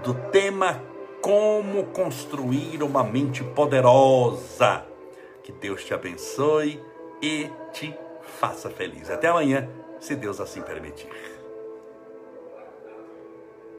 do 0.04 0.14
tema 0.30 0.84
Como 1.22 1.86
construir 1.86 2.84
uma 2.84 3.02
mente 3.02 3.46
poderosa. 3.46 4.86
Que 5.42 5.54
Deus 5.54 5.86
te 5.86 5.94
abençoe 5.94 6.84
e 7.22 7.50
te 7.72 7.96
faça 8.42 8.70
feliz. 8.70 9.10
Até 9.10 9.30
amanhã, 9.30 9.70
se 10.02 10.18
Deus 10.18 10.42
assim 10.42 10.62
permitir. 10.62 11.08